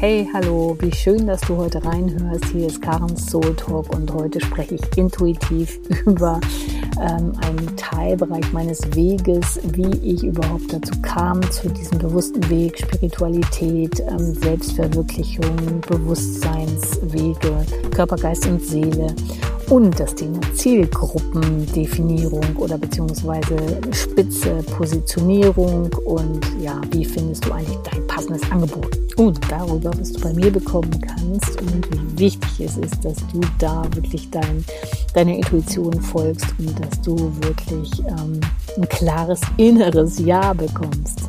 Hey, 0.00 0.30
hallo, 0.32 0.76
wie 0.78 0.94
schön, 0.94 1.26
dass 1.26 1.40
du 1.40 1.56
heute 1.56 1.84
reinhörst. 1.84 2.44
Hier 2.52 2.68
ist 2.68 2.80
Karens 2.80 3.26
Soul 3.26 3.52
Talk 3.56 3.92
und 3.92 4.14
heute 4.14 4.40
spreche 4.40 4.76
ich 4.76 4.96
intuitiv 4.96 5.80
über 6.06 6.40
ähm, 7.00 7.32
einen 7.40 7.76
Teilbereich 7.76 8.52
meines 8.52 8.80
Weges, 8.94 9.58
wie 9.72 9.90
ich 10.08 10.22
überhaupt 10.22 10.72
dazu 10.72 10.94
kam, 11.02 11.42
zu 11.50 11.68
diesem 11.70 11.98
bewussten 11.98 12.48
Weg, 12.48 12.78
Spiritualität, 12.78 13.98
ähm, 14.08 14.34
Selbstverwirklichung, 14.34 15.80
Bewusstseinswege, 15.88 17.66
Körper, 17.90 18.14
Geist 18.14 18.46
und 18.46 18.62
Seele 18.62 19.16
und 19.70 19.98
das 20.00 20.14
Thema 20.14 20.40
Zielgruppendefinierung 20.54 22.56
oder 22.56 22.78
beziehungsweise 22.78 23.56
spitze 23.92 24.62
Positionierung 24.76 25.90
und 26.04 26.40
ja, 26.60 26.80
wie 26.90 27.04
findest 27.04 27.44
du 27.44 27.52
eigentlich 27.52 27.78
dein 27.90 28.06
passendes 28.06 28.50
Angebot 28.50 28.96
und 29.16 29.38
darüber, 29.50 29.90
was 29.98 30.12
du 30.12 30.20
bei 30.20 30.32
mir 30.32 30.50
bekommen 30.50 30.90
kannst 31.00 31.60
und 31.60 31.86
wie 31.92 32.18
wichtig 32.18 32.60
es 32.60 32.78
ist, 32.78 33.04
dass 33.04 33.16
du 33.32 33.40
da 33.58 33.84
wirklich 33.94 34.30
dein, 34.30 34.64
deiner 35.12 35.34
Intuition 35.34 36.00
folgst 36.00 36.46
und 36.58 36.78
dass 36.80 37.00
du 37.02 37.16
wirklich 37.42 37.90
ähm, 38.06 38.40
ein 38.76 38.88
klares 38.88 39.40
inneres 39.56 40.18
Ja 40.18 40.52
bekommst. 40.52 41.28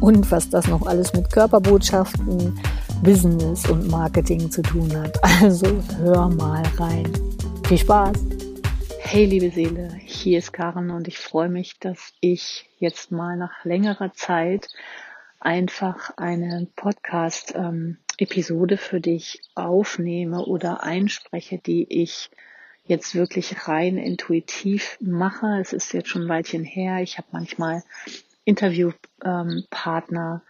Und 0.00 0.30
was 0.30 0.48
das 0.48 0.66
noch 0.68 0.86
alles 0.86 1.12
mit 1.12 1.30
Körperbotschaften, 1.30 2.58
Business 3.02 3.68
und 3.68 3.90
Marketing 3.90 4.50
zu 4.50 4.62
tun 4.62 4.90
hat. 4.94 5.18
Also 5.42 5.66
hör 6.02 6.28
mal 6.28 6.62
rein. 6.78 7.29
Viel 7.70 7.78
Spaß! 7.78 8.18
Hey 8.98 9.26
liebe 9.26 9.50
Seele, 9.50 9.94
hier 10.04 10.40
ist 10.40 10.52
Karen 10.52 10.90
und 10.90 11.06
ich 11.06 11.20
freue 11.20 11.48
mich, 11.48 11.78
dass 11.78 12.12
ich 12.18 12.68
jetzt 12.80 13.12
mal 13.12 13.36
nach 13.36 13.64
längerer 13.64 14.12
Zeit 14.12 14.66
einfach 15.38 16.10
eine 16.16 16.66
Podcast-Episode 16.74 18.76
für 18.76 19.00
dich 19.00 19.40
aufnehme 19.54 20.46
oder 20.46 20.82
einspreche, 20.82 21.58
die 21.58 21.86
ich 21.88 22.32
jetzt 22.86 23.14
wirklich 23.14 23.68
rein 23.68 23.98
intuitiv 23.98 24.98
mache. 25.00 25.60
Es 25.60 25.72
ist 25.72 25.92
jetzt 25.92 26.08
schon 26.08 26.22
ein 26.22 26.28
Weilchen 26.28 26.64
her. 26.64 27.00
Ich 27.02 27.18
habe 27.18 27.28
manchmal 27.30 27.84
Interviewpartner, 28.44 30.42
ähm, 30.44 30.49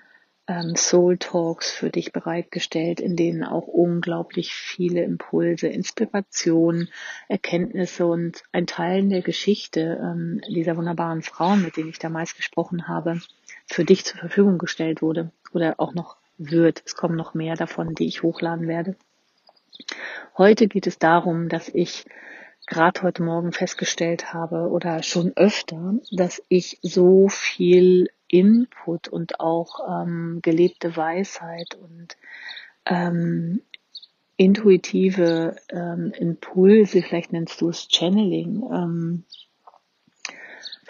Soul 0.77 1.19
Talks 1.19 1.70
für 1.70 1.91
dich 1.91 2.12
bereitgestellt, 2.12 3.01
in 3.01 3.17
denen 3.17 3.45
auch 3.45 3.67
unglaublich 3.67 4.53
viele 4.53 5.05
Impulse, 5.05 5.69
Inspirationen, 5.69 6.89
Erkenntnisse 7.29 8.06
und 8.06 8.43
ein 8.53 8.67
Teil 8.67 9.09
der 9.09 9.23
Geschichte 9.23 10.01
ähm, 10.03 10.41
dieser 10.48 10.77
wunderbaren 10.77 11.23
Frauen, 11.23 11.62
mit 11.62 11.77
denen 11.77 11.91
ich 11.91 11.98
damals 11.98 12.34
gesprochen 12.37 12.89
habe, 12.89 13.21
für 13.67 13.84
dich 13.84 14.05
zur 14.05 14.19
Verfügung 14.19 14.59
gestellt 14.59 15.03
wurde 15.03 15.31
oder 15.53 15.75
auch 15.78 15.95
noch 15.95 16.17
wird. 16.39 16.83
Es 16.84 16.97
kommen 16.97 17.17
noch 17.17 17.34
mehr 17.34 17.55
davon, 17.55 17.95
die 17.95 18.06
ich 18.06 18.23
hochladen 18.23 18.67
werde. 18.67 18.97
Heute 20.37 20.67
geht 20.67 20.87
es 20.87 20.98
darum, 20.98 21.48
dass 21.48 21.69
ich 21.69 22.06
gerade 22.67 23.03
heute 23.03 23.23
Morgen 23.23 23.53
festgestellt 23.53 24.33
habe 24.33 24.69
oder 24.69 25.03
schon 25.03 25.33
öfter, 25.37 25.95
dass 26.11 26.43
ich 26.48 26.78
so 26.83 27.28
viel 27.28 28.09
Input 28.31 29.09
und 29.09 29.41
auch 29.41 30.03
ähm, 30.03 30.41
gelebte 30.42 30.97
Weisheit 30.97 31.75
und 31.75 32.17
ähm, 32.87 33.62
intuitive 34.37 35.56
ähm, 35.69 36.12
Impulse, 36.19 37.03
vielleicht 37.03 37.33
nennst 37.33 37.61
du 37.61 37.69
es 37.69 37.89
Channeling, 37.91 38.62
ähm, 38.72 39.25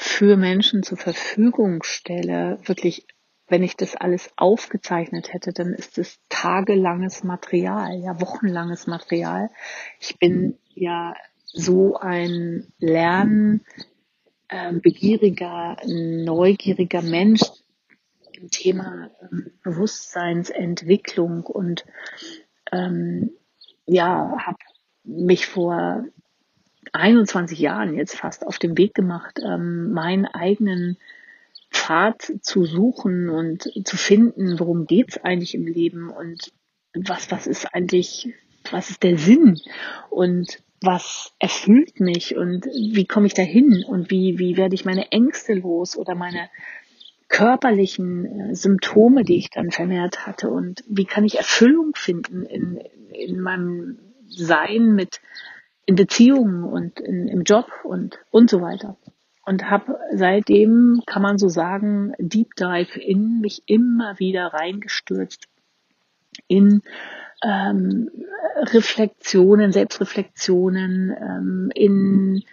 für 0.03 0.37
Menschen 0.37 0.83
zur 0.83 0.97
Verfügung 0.97 1.83
stelle, 1.83 2.59
wirklich, 2.65 3.07
wenn 3.49 3.63
ich 3.63 3.77
das 3.77 3.97
alles 3.97 4.31
aufgezeichnet 4.37 5.33
hätte, 5.33 5.53
dann 5.53 5.75
ist 5.75 5.99
es 5.99 6.21
tagelanges 6.29 7.25
Material, 7.25 7.99
ja, 7.99 8.21
wochenlanges 8.21 8.87
Material. 8.87 9.51
Ich 9.99 10.19
bin 10.19 10.57
ja 10.75 11.15
so 11.45 11.97
ein 11.97 12.73
Lern, 12.79 13.63
ähm, 14.51 14.81
begieriger, 14.81 15.77
neugieriger 15.87 17.03
Mensch 17.03 17.43
im 18.33 18.51
Thema 18.51 19.11
ähm, 19.23 19.53
Bewusstseinsentwicklung 19.63 21.45
und 21.45 21.85
ähm, 22.73 23.31
ja, 23.87 24.37
habe 24.39 24.59
mich 25.05 25.47
vor 25.47 26.05
21 26.93 27.59
Jahren 27.59 27.95
jetzt 27.95 28.17
fast 28.17 28.47
auf 28.47 28.59
den 28.59 28.77
Weg 28.77 28.95
gemacht, 28.95 29.39
ähm, 29.45 29.93
meinen 29.93 30.27
eigenen 30.27 30.97
Pfad 31.71 32.33
zu 32.43 32.65
suchen 32.65 33.29
und 33.29 33.71
zu 33.85 33.97
finden, 33.97 34.59
worum 34.59 34.87
geht's 34.87 35.19
eigentlich 35.19 35.55
im 35.55 35.67
Leben 35.67 36.11
und 36.11 36.53
was, 36.95 37.31
was 37.31 37.47
ist 37.47 37.73
eigentlich, 37.73 38.35
was 38.71 38.91
ist 38.91 39.03
der 39.03 39.17
Sinn? 39.17 39.61
Und 40.11 40.63
was 40.83 41.33
erfüllt 41.39 42.01
mich 42.01 42.37
und 42.37 42.65
wie 42.65 43.07
komme 43.07 43.27
ich 43.27 43.35
dahin 43.35 43.85
und 43.87 44.11
wie, 44.11 44.39
wie 44.39 44.57
werde 44.57 44.75
ich 44.75 44.85
meine 44.85 45.13
Ängste 45.13 45.55
los 45.55 45.97
oder 45.97 46.15
meine 46.15 46.49
körperlichen 47.29 48.51
äh, 48.51 48.55
Symptome, 48.55 49.25
die 49.25 49.37
ich 49.37 49.51
dann 49.51 49.71
vermehrt 49.71 50.27
hatte 50.27 50.51
und 50.51 50.83
wie 50.89 51.05
kann 51.05 51.25
ich 51.25 51.39
Erfüllung 51.39 51.93
finden 51.95 52.45
in, 52.45 52.81
in 53.13 53.41
meinem 53.41 53.99
Sein 54.27 54.95
mit 54.95 55.21
in 55.87 55.97
Beziehungen 55.97 56.65
und 56.65 57.01
in, 57.01 57.29
im 57.29 57.43
Job 57.43 57.67
und 57.85 58.19
und 58.31 58.49
so 58.51 58.61
weiter. 58.61 58.97
Und 59.45 59.71
habe 59.71 59.99
seitdem 60.13 61.03
kann 61.07 61.23
man 61.23 61.39
so 61.39 61.49
sagen 61.49 62.13
Deep 62.19 62.55
Dive 62.57 63.01
in 63.01 63.41
mich 63.41 63.63
immer 63.67 64.19
wieder 64.19 64.49
reingestürzt 64.49 65.50
in 66.49 66.83
ähm, 67.43 68.11
Reflexionen, 68.57 69.73
Selbstreflexionen, 69.73 71.15
ähm, 71.21 71.73
in 71.75 72.45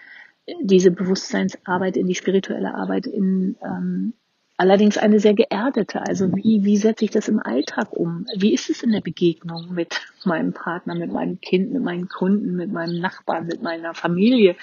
diese 0.62 0.92
Bewusstseinsarbeit, 0.92 1.98
in 1.98 2.08
die 2.08 2.16
spirituelle 2.16 2.74
Arbeit, 2.74 3.06
in 3.06 3.58
ähm, 3.62 4.14
allerdings 4.58 4.98
eine 4.98 5.20
sehr 5.20 5.36
geerdete. 5.36 6.02
Also 6.02 6.36
wie, 6.36 6.64
wie 6.64 6.78
setze 6.78 7.06
ich 7.06 7.12
das 7.12 7.28
im 7.28 7.40
Alltag 7.40 7.92
um? 7.92 8.26
Wie 8.36 8.54
ist 8.54 8.70
es 8.70 8.82
in 8.82 8.92
der 8.92 9.02
Begegnung 9.02 9.74
mit 9.74 10.02
meinem 10.26 10.54
Partner, 10.54 10.96
mit 10.96 11.12
meinem 11.12 11.40
Kind, 11.40 11.72
mit 11.72 11.84
meinen 11.84 12.10
Kunden, 12.10 12.56
mit 12.56 12.72
meinem 12.72 13.00
Nachbarn, 13.00 13.46
mit 13.46 13.62
meiner 13.62 13.94
Familie? 13.94 14.56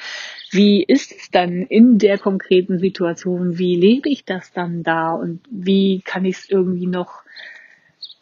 Wie 0.50 0.82
ist 0.82 1.12
es 1.12 1.30
dann 1.30 1.62
in 1.62 1.98
der 1.98 2.18
konkreten 2.18 2.78
Situation? 2.78 3.56
Wie 3.56 3.76
lebe 3.76 4.08
ich 4.08 4.24
das 4.24 4.52
dann 4.52 4.82
da? 4.82 5.12
Und 5.12 5.40
wie 5.50 6.02
kann 6.04 6.24
ich 6.24 6.38
es 6.38 6.50
irgendwie 6.50 6.86
noch 6.86 7.22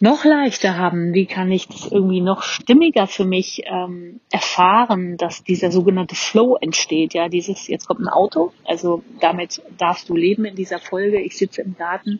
noch 0.02 0.24
leichter 0.24 0.76
haben? 0.76 1.14
Wie 1.14 1.26
kann 1.26 1.52
ich 1.52 1.68
das 1.68 1.86
irgendwie 1.86 2.20
noch 2.20 2.42
stimmiger 2.42 3.06
für 3.06 3.24
mich 3.24 3.62
ähm, 3.66 4.18
erfahren, 4.32 5.16
dass 5.16 5.44
dieser 5.44 5.70
sogenannte 5.70 6.16
Flow 6.16 6.56
entsteht? 6.60 7.14
Ja, 7.14 7.28
dieses, 7.28 7.68
jetzt 7.68 7.86
kommt 7.86 8.00
ein 8.00 8.08
Auto, 8.08 8.52
also 8.64 9.04
damit 9.20 9.62
darfst 9.78 10.08
du 10.08 10.16
leben 10.16 10.44
in 10.44 10.56
dieser 10.56 10.80
Folge. 10.80 11.20
Ich 11.20 11.38
sitze 11.38 11.62
im 11.62 11.76
Garten, 11.76 12.18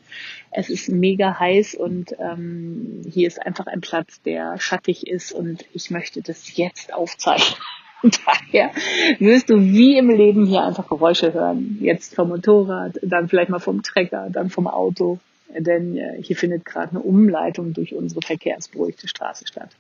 es 0.53 0.71
ist 0.71 0.91
mega 0.91 1.41
heiß 1.41 1.75
und 1.75 2.15
ähm, 2.21 3.03
hier 3.13 3.27
ist 3.27 3.45
einfach 3.45 3.67
ein 3.67 3.81
Platz, 3.81 4.23
der 4.23 4.61
schattig 4.61 5.09
ist 5.09 5.33
und 5.33 5.65
ich 5.75 5.91
möchte 5.91 6.23
das 6.23 6.57
jetzt 6.57 6.95
aufzeichnen. 6.95 7.59
daher 8.27 8.71
wirst 9.19 9.51
du 9.51 9.61
wie 9.61 9.97
im 9.99 10.09
Leben 10.09 10.47
hier 10.47 10.63
einfach 10.65 10.87
Geräusche 10.89 11.33
hören. 11.33 11.79
Jetzt 11.81 12.15
vom 12.15 12.29
Motorrad, 12.29 13.01
dann 13.03 13.29
vielleicht 13.29 13.51
mal 13.51 13.59
vom 13.59 13.83
Trecker, 13.83 14.29
dann 14.31 14.51
vom 14.51 14.69
Auto, 14.69 15.19
denn 15.59 15.97
äh, 15.97 16.23
hier 16.23 16.37
findet 16.37 16.65
gerade 16.65 16.91
eine 16.91 17.01
Umleitung 17.01 17.73
durch 17.73 17.95
unsere 17.95 18.23
verkehrsberuhigte 18.23 19.09
Straße 19.09 19.47
statt. 19.47 19.71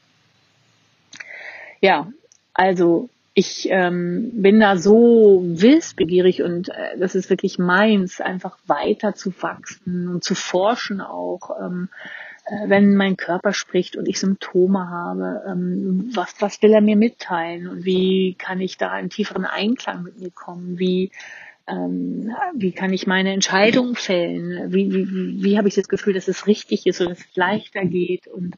Ja, 1.80 2.12
also 2.54 3.08
ich 3.34 3.68
ähm, 3.70 4.30
bin 4.34 4.60
da 4.60 4.76
so 4.76 5.42
wissbegierig 5.44 6.42
und 6.42 6.68
äh, 6.68 6.98
das 6.98 7.14
ist 7.14 7.30
wirklich 7.30 7.58
meins, 7.58 8.20
einfach 8.20 8.58
weiter 8.66 9.14
zu 9.14 9.32
wachsen 9.40 10.08
und 10.08 10.22
zu 10.22 10.34
forschen 10.34 11.00
auch, 11.00 11.50
ähm, 11.60 11.88
äh, 12.44 12.68
wenn 12.68 12.94
mein 12.94 13.16
Körper 13.16 13.54
spricht 13.54 13.96
und 13.96 14.06
ich 14.06 14.20
Symptome 14.20 14.90
habe, 14.90 15.42
ähm, 15.48 16.10
was, 16.14 16.34
was 16.40 16.60
will 16.60 16.72
er 16.72 16.82
mir 16.82 16.96
mitteilen 16.96 17.68
und 17.68 17.84
wie 17.84 18.34
kann 18.34 18.60
ich 18.60 18.76
da 18.76 18.98
in 18.98 19.08
tieferen 19.08 19.46
Einklang 19.46 20.02
mit 20.02 20.20
mir 20.20 20.30
kommen, 20.30 20.78
wie 20.78 21.10
ähm, 21.66 22.30
wie 22.54 22.72
kann 22.72 22.92
ich 22.92 23.06
meine 23.06 23.32
Entscheidung 23.32 23.94
fällen? 23.94 24.72
Wie, 24.72 24.92
wie, 24.92 25.08
wie, 25.08 25.44
wie 25.44 25.58
habe 25.58 25.68
ich 25.68 25.74
das 25.74 25.88
Gefühl, 25.88 26.14
dass 26.14 26.28
es 26.28 26.46
richtig 26.46 26.86
ist 26.86 27.00
und 27.00 27.10
dass 27.10 27.20
es 27.20 27.36
leichter 27.36 27.84
geht? 27.84 28.26
Und 28.26 28.56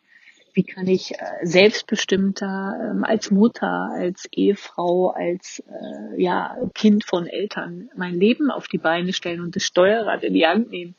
wie 0.55 0.63
kann 0.63 0.87
ich 0.87 1.13
äh, 1.13 1.17
selbstbestimmter 1.43 2.91
ähm, 2.91 3.05
als 3.05 3.31
Mutter, 3.31 3.91
als 3.93 4.27
Ehefrau, 4.33 5.11
als 5.11 5.63
äh, 5.67 6.23
ja, 6.23 6.57
Kind 6.75 7.05
von 7.05 7.27
Eltern 7.27 7.91
mein 7.97 8.15
Leben 8.15 8.51
auf 8.51 8.69
die 8.69 8.79
Beine 8.79 9.13
stellen 9.13 9.41
und 9.41 9.57
das 9.57 9.65
Steuerrad 9.65 10.23
in 10.23 10.35
die 10.35 10.47
Hand 10.47 10.71
nehmen? 10.71 10.95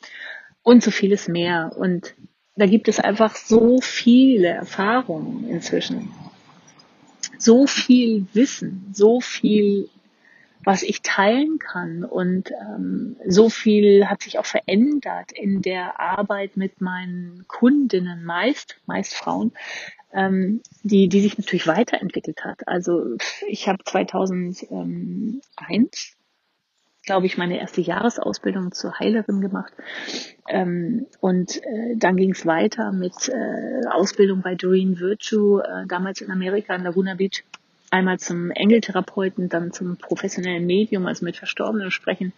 Und 0.61 0.83
so 0.83 0.91
vieles 0.91 1.27
mehr. 1.27 1.71
Und 1.77 2.15
da 2.55 2.65
gibt 2.65 2.87
es 2.87 2.99
einfach 2.99 3.35
so 3.35 3.79
viele 3.81 4.47
Erfahrungen 4.47 5.47
inzwischen. 5.49 6.11
So 7.37 7.67
viel 7.67 8.27
Wissen, 8.33 8.89
so 8.93 9.19
viel 9.21 9.89
was 10.65 10.83
ich 10.83 11.01
teilen 11.01 11.59
kann. 11.59 12.03
Und 12.03 12.51
ähm, 12.51 13.15
so 13.25 13.49
viel 13.49 14.07
hat 14.07 14.23
sich 14.23 14.39
auch 14.39 14.45
verändert 14.45 15.31
in 15.31 15.61
der 15.61 15.97
Arbeit 15.99 16.57
mit 16.57 16.81
meinen 16.81 17.45
Kundinnen, 17.47 18.25
meist, 18.25 18.75
meist 18.85 19.13
Frauen, 19.13 19.53
ähm, 20.11 20.61
die, 20.83 21.07
die 21.07 21.21
sich 21.21 21.37
natürlich 21.37 21.67
weiterentwickelt 21.67 22.43
hat. 22.43 22.67
Also 22.67 23.15
ich 23.47 23.69
habe 23.69 23.81
2001 23.85 26.17
glaube 27.05 27.27
ich, 27.27 27.37
meine 27.37 27.59
erste 27.59 27.81
Jahresausbildung 27.81 28.71
zur 28.71 28.99
Heilerin 28.99 29.41
gemacht. 29.41 29.73
Ähm, 30.49 31.07
und 31.19 31.63
äh, 31.63 31.95
dann 31.95 32.17
ging 32.17 32.31
es 32.31 32.45
weiter 32.45 32.91
mit 32.91 33.29
äh, 33.29 33.87
Ausbildung 33.91 34.41
bei 34.41 34.55
Doreen 34.55 34.99
Virtue, 34.99 35.63
äh, 35.63 35.87
damals 35.87 36.21
in 36.21 36.31
Amerika 36.31 36.75
in 36.75 36.83
Laguna 36.83 37.15
Beach. 37.15 37.43
Einmal 37.91 38.19
zum 38.19 38.51
Engeltherapeuten, 38.51 39.49
dann 39.49 39.71
zum 39.71 39.97
professionellen 39.97 40.65
Medium, 40.65 41.05
also 41.05 41.25
mit 41.25 41.37
Verstorbenen 41.37 41.91
sprechen. 41.91 42.33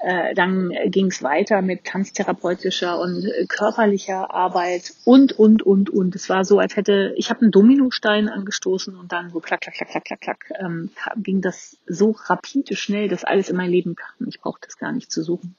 Äh, 0.00 0.34
dann 0.34 0.70
ging 0.86 1.06
es 1.06 1.22
weiter 1.24 1.60
mit 1.60 1.84
tanztherapeutischer 1.84 3.00
und 3.00 3.24
äh, 3.24 3.46
körperlicher 3.46 4.32
Arbeit 4.32 4.92
und, 5.04 5.32
und, 5.32 5.62
und, 5.62 5.90
und. 5.90 6.14
Es 6.14 6.28
war 6.28 6.44
so, 6.44 6.60
als 6.60 6.76
hätte, 6.76 7.14
ich 7.16 7.30
habe 7.30 7.40
einen 7.42 7.50
Dominostein 7.50 8.28
angestoßen 8.28 8.94
und 8.94 9.10
dann 9.10 9.30
so 9.30 9.40
klack, 9.40 9.60
klack, 9.62 9.74
klack, 9.74 9.90
klack, 9.90 10.04
klack, 10.04 10.20
klack, 10.20 10.52
ähm, 10.60 10.90
ging 11.16 11.40
das 11.40 11.78
so 11.86 12.14
rapide 12.26 12.76
schnell, 12.76 13.08
dass 13.08 13.24
alles 13.24 13.50
in 13.50 13.56
mein 13.56 13.70
Leben 13.70 13.96
kam. 13.96 14.28
Ich 14.28 14.40
brauchte 14.40 14.68
das 14.68 14.78
gar 14.78 14.92
nicht 14.92 15.10
zu 15.10 15.24
suchen. 15.24 15.56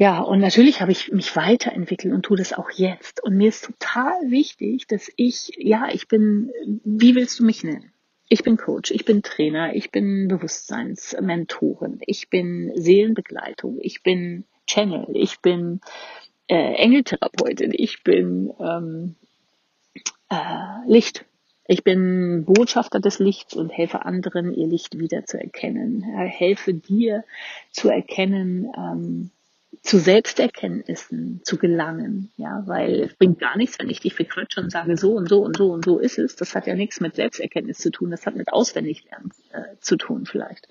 Ja, 0.00 0.20
und 0.20 0.38
natürlich 0.38 0.80
habe 0.80 0.92
ich 0.92 1.10
mich 1.10 1.34
weiterentwickelt 1.34 2.14
und 2.14 2.22
tue 2.22 2.36
das 2.36 2.52
auch 2.52 2.70
jetzt. 2.70 3.20
Und 3.22 3.36
mir 3.36 3.48
ist 3.48 3.64
total 3.64 4.30
wichtig, 4.30 4.86
dass 4.86 5.10
ich, 5.16 5.50
ja, 5.58 5.88
ich 5.92 6.06
bin, 6.06 6.52
wie 6.84 7.16
willst 7.16 7.40
du 7.40 7.44
mich 7.44 7.64
nennen? 7.64 7.92
Ich 8.28 8.44
bin 8.44 8.56
Coach, 8.56 8.92
ich 8.92 9.04
bin 9.04 9.22
Trainer, 9.22 9.74
ich 9.74 9.90
bin 9.90 10.28
Bewusstseinsmentorin, 10.28 11.98
ich 12.06 12.30
bin 12.30 12.70
Seelenbegleitung, 12.76 13.78
ich 13.80 14.04
bin 14.04 14.44
Channel, 14.68 15.08
ich 15.14 15.40
bin 15.40 15.80
äh, 16.46 16.74
Engeltherapeutin, 16.74 17.72
ich 17.74 18.04
bin 18.04 18.52
ähm, 18.60 19.16
äh, 20.30 20.86
Licht. 20.86 21.24
Ich 21.66 21.82
bin 21.82 22.44
Botschafter 22.46 23.00
des 23.00 23.18
Lichts 23.18 23.54
und 23.54 23.70
helfe 23.70 24.04
anderen, 24.04 24.54
ihr 24.54 24.68
Licht 24.68 24.98
wieder 24.98 25.26
zu 25.26 25.38
erkennen. 25.38 26.02
helfe 26.02 26.72
dir 26.72 27.24
zu 27.72 27.90
erkennen, 27.90 28.72
ähm, 28.76 29.30
zu 29.82 29.98
Selbsterkenntnissen 29.98 31.40
zu 31.44 31.56
gelangen, 31.56 32.30
ja, 32.36 32.62
weil 32.66 33.02
es 33.02 33.14
bringt 33.14 33.38
gar 33.38 33.56
nichts, 33.56 33.78
wenn 33.78 33.90
ich 33.90 34.00
dich 34.00 34.14
verquatsche 34.14 34.60
und 34.60 34.70
sage, 34.70 34.96
so 34.96 35.12
und 35.12 35.28
so 35.28 35.42
und 35.42 35.56
so 35.56 35.72
und 35.72 35.84
so 35.84 35.98
ist 35.98 36.18
es. 36.18 36.36
Das 36.36 36.54
hat 36.54 36.66
ja 36.66 36.74
nichts 36.74 37.00
mit 37.00 37.14
Selbsterkenntnis 37.14 37.78
zu 37.78 37.90
tun, 37.90 38.10
das 38.10 38.26
hat 38.26 38.36
mit 38.36 38.52
Auswendiglernen 38.52 39.30
äh, 39.52 39.76
zu 39.80 39.96
tun 39.96 40.26
vielleicht 40.26 40.68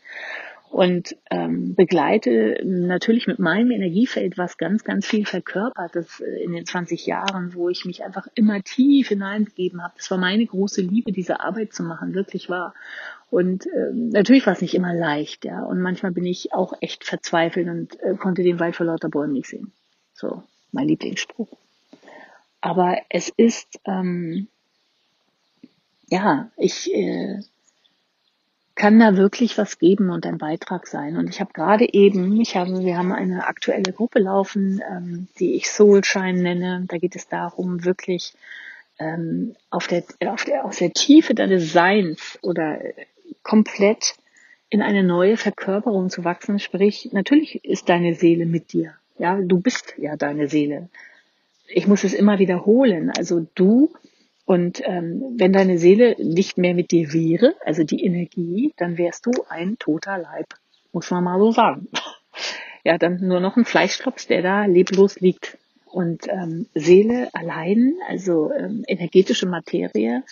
und 0.70 1.16
ähm, 1.32 1.76
begleite 1.76 2.62
natürlich 2.64 3.26
mit 3.28 3.40
meinem 3.40 3.72
Energiefeld, 3.72 4.38
was 4.38 4.58
ganz, 4.58 4.84
ganz 4.84 5.08
viel 5.08 5.26
verkörpert, 5.26 5.96
das 5.96 6.20
äh, 6.20 6.44
in 6.44 6.52
den 6.52 6.66
20 6.66 7.06
Jahren, 7.06 7.54
wo 7.54 7.70
ich 7.70 7.86
mich 7.86 8.04
einfach 8.04 8.28
immer 8.36 8.62
tief 8.62 9.08
hineingegeben 9.08 9.82
habe. 9.82 9.94
Das 9.98 10.12
war 10.12 10.18
meine 10.18 10.46
große 10.46 10.82
Liebe, 10.82 11.12
diese 11.12 11.40
Arbeit 11.40 11.74
zu 11.74 11.84
machen, 11.84 12.14
wirklich 12.14 12.50
war. 12.50 12.74
Und 13.30 13.66
ähm, 13.68 14.10
natürlich 14.10 14.46
war 14.46 14.54
es 14.54 14.62
nicht 14.62 14.74
immer 14.74 14.94
leicht, 14.94 15.46
ja. 15.46 15.64
Und 15.64 15.82
manchmal 15.82 16.12
bin 16.12 16.26
ich 16.26 16.54
auch 16.54 16.74
echt 16.82 17.04
verzweifelt 17.04 17.68
und 17.68 18.00
äh, 18.02 18.16
konnte 18.16 18.44
den 18.44 18.60
Wald 18.60 18.76
vor 18.76 18.86
lauter 18.86 19.10
Bäumen 19.10 19.34
nicht 19.34 19.48
sehen. 19.48 19.72
So, 20.14 20.44
mein 20.72 20.88
Lieblingsspruch. 20.88 21.50
Aber 22.62 22.98
es 23.10 23.30
ist, 23.36 23.80
ähm, 23.86 24.48
ja, 26.10 26.50
ich 26.58 26.94
äh, 26.94 27.42
kann 28.78 29.00
da 29.00 29.18
wirklich 29.18 29.58
was 29.58 29.80
geben 29.80 30.12
und 30.12 30.26
ein 30.26 30.38
Beitrag 30.38 30.88
sein. 30.88 31.18
Und 31.18 31.30
ich 31.30 31.42
habe 31.42 31.52
gerade 31.52 31.92
eben, 31.92 32.40
ich 32.40 32.56
habe, 32.56 32.86
wir 32.86 32.98
haben 32.98 33.12
eine 33.12 33.48
aktuelle 33.48 33.92
Gruppe 33.92 34.20
laufen, 34.20 34.82
ähm, 34.90 35.28
die 35.40 35.56
ich 35.56 35.70
Soulshine 35.70 36.42
nenne. 36.42 36.86
Da 36.88 36.98
geht 36.98 37.16
es 37.16 37.28
darum, 37.28 37.84
wirklich 37.84 38.34
ähm, 39.00 39.56
auf 39.72 39.88
der, 39.88 40.04
auf 40.28 40.46
der, 40.46 40.64
aus 40.64 40.78
der 40.78 40.94
Tiefe 40.94 41.34
deines 41.34 41.74
Seins 41.74 42.38
oder 42.44 42.80
komplett 43.42 44.16
in 44.70 44.84
eine 44.84 45.04
neue 45.04 45.38
Verkörperung 45.38 46.12
zu 46.12 46.24
wachsen. 46.24 46.60
Sprich, 46.60 47.10
natürlich 47.14 47.66
ist 47.66 47.90
deine 47.90 48.14
Seele 48.14 48.46
mit 48.46 48.74
dir. 48.74 48.94
Ja, 49.18 49.40
du 49.42 49.60
bist 49.60 49.96
ja 49.98 50.16
deine 50.16 50.48
Seele. 50.48 50.90
Ich 51.68 51.88
muss 51.88 52.04
es 52.04 52.14
immer 52.14 52.38
wiederholen. 52.38 53.12
Also 53.18 53.48
du 53.56 53.92
und 54.48 54.82
ähm, 54.86 55.36
wenn 55.36 55.52
deine 55.52 55.78
Seele 55.78 56.16
nicht 56.20 56.58
mehr 56.58 56.74
mit 56.74 56.92
dir 56.92 57.12
wäre, 57.12 57.56
also 57.66 57.84
die 57.84 58.06
Energie, 58.06 58.74
dann 58.78 58.98
wärst 58.98 59.26
du 59.26 59.32
ein 59.50 59.78
toter 59.78 60.18
Leib, 60.18 60.54
muss 60.94 61.12
man 61.12 61.26
mal 61.26 61.38
so 61.38 61.52
sagen. 61.52 61.90
Ja, 62.84 62.98
dann 62.98 63.18
nur 63.20 63.42
noch 63.42 63.58
ein 63.58 63.66
Fleischklops, 63.66 64.28
der 64.28 64.42
da 64.42 64.64
leblos 64.64 65.20
liegt. 65.20 65.58
Und 65.88 66.30
ähm, 66.30 66.68
Seele 66.74 67.28
allein, 67.34 67.96
also 68.08 68.50
ähm, 68.54 68.86
energetische 68.88 69.46
Materie, 69.46 70.24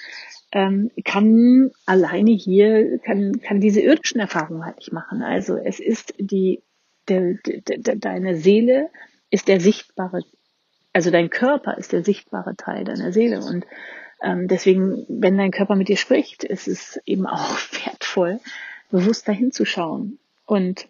ähm, 0.54 0.90
kann 1.04 1.72
alleine 1.86 2.32
hier, 2.32 3.00
kann, 3.00 3.42
kann 3.42 3.60
diese 3.60 3.82
irdischen 3.82 4.22
Erfahrungen 4.22 4.64
halt 4.64 4.78
nicht 4.78 4.94
machen. 4.94 5.22
Also 5.22 5.58
es 5.58 5.82
ist 5.82 6.14
die, 6.18 6.64
der, 7.10 7.34
de, 7.46 7.60
de, 7.60 7.98
deine 7.98 8.38
Seele 8.38 8.90
ist 9.32 9.50
der 9.50 9.60
sichtbare, 9.60 10.22
also 10.94 11.12
dein 11.12 11.30
Körper 11.30 11.78
ist 11.78 11.92
der 11.92 12.06
sichtbare 12.06 12.56
Teil 12.56 12.86
deiner 12.86 13.12
Seele. 13.12 13.40
Und 13.40 13.66
ähm, 14.22 14.48
deswegen, 14.48 15.06
wenn 15.08 15.38
dein 15.38 15.52
Körper 15.52 15.76
mit 15.76 15.88
dir 15.88 15.98
spricht, 15.98 16.44
ist 16.44 16.68
es 16.68 17.00
eben 17.06 17.26
auch 17.28 17.58
wertvoll, 17.86 18.40
bewusst 18.92 19.28
dahin 19.28 19.52
zu 19.52 19.66
schauen. 19.66 20.20
Und 20.46 20.88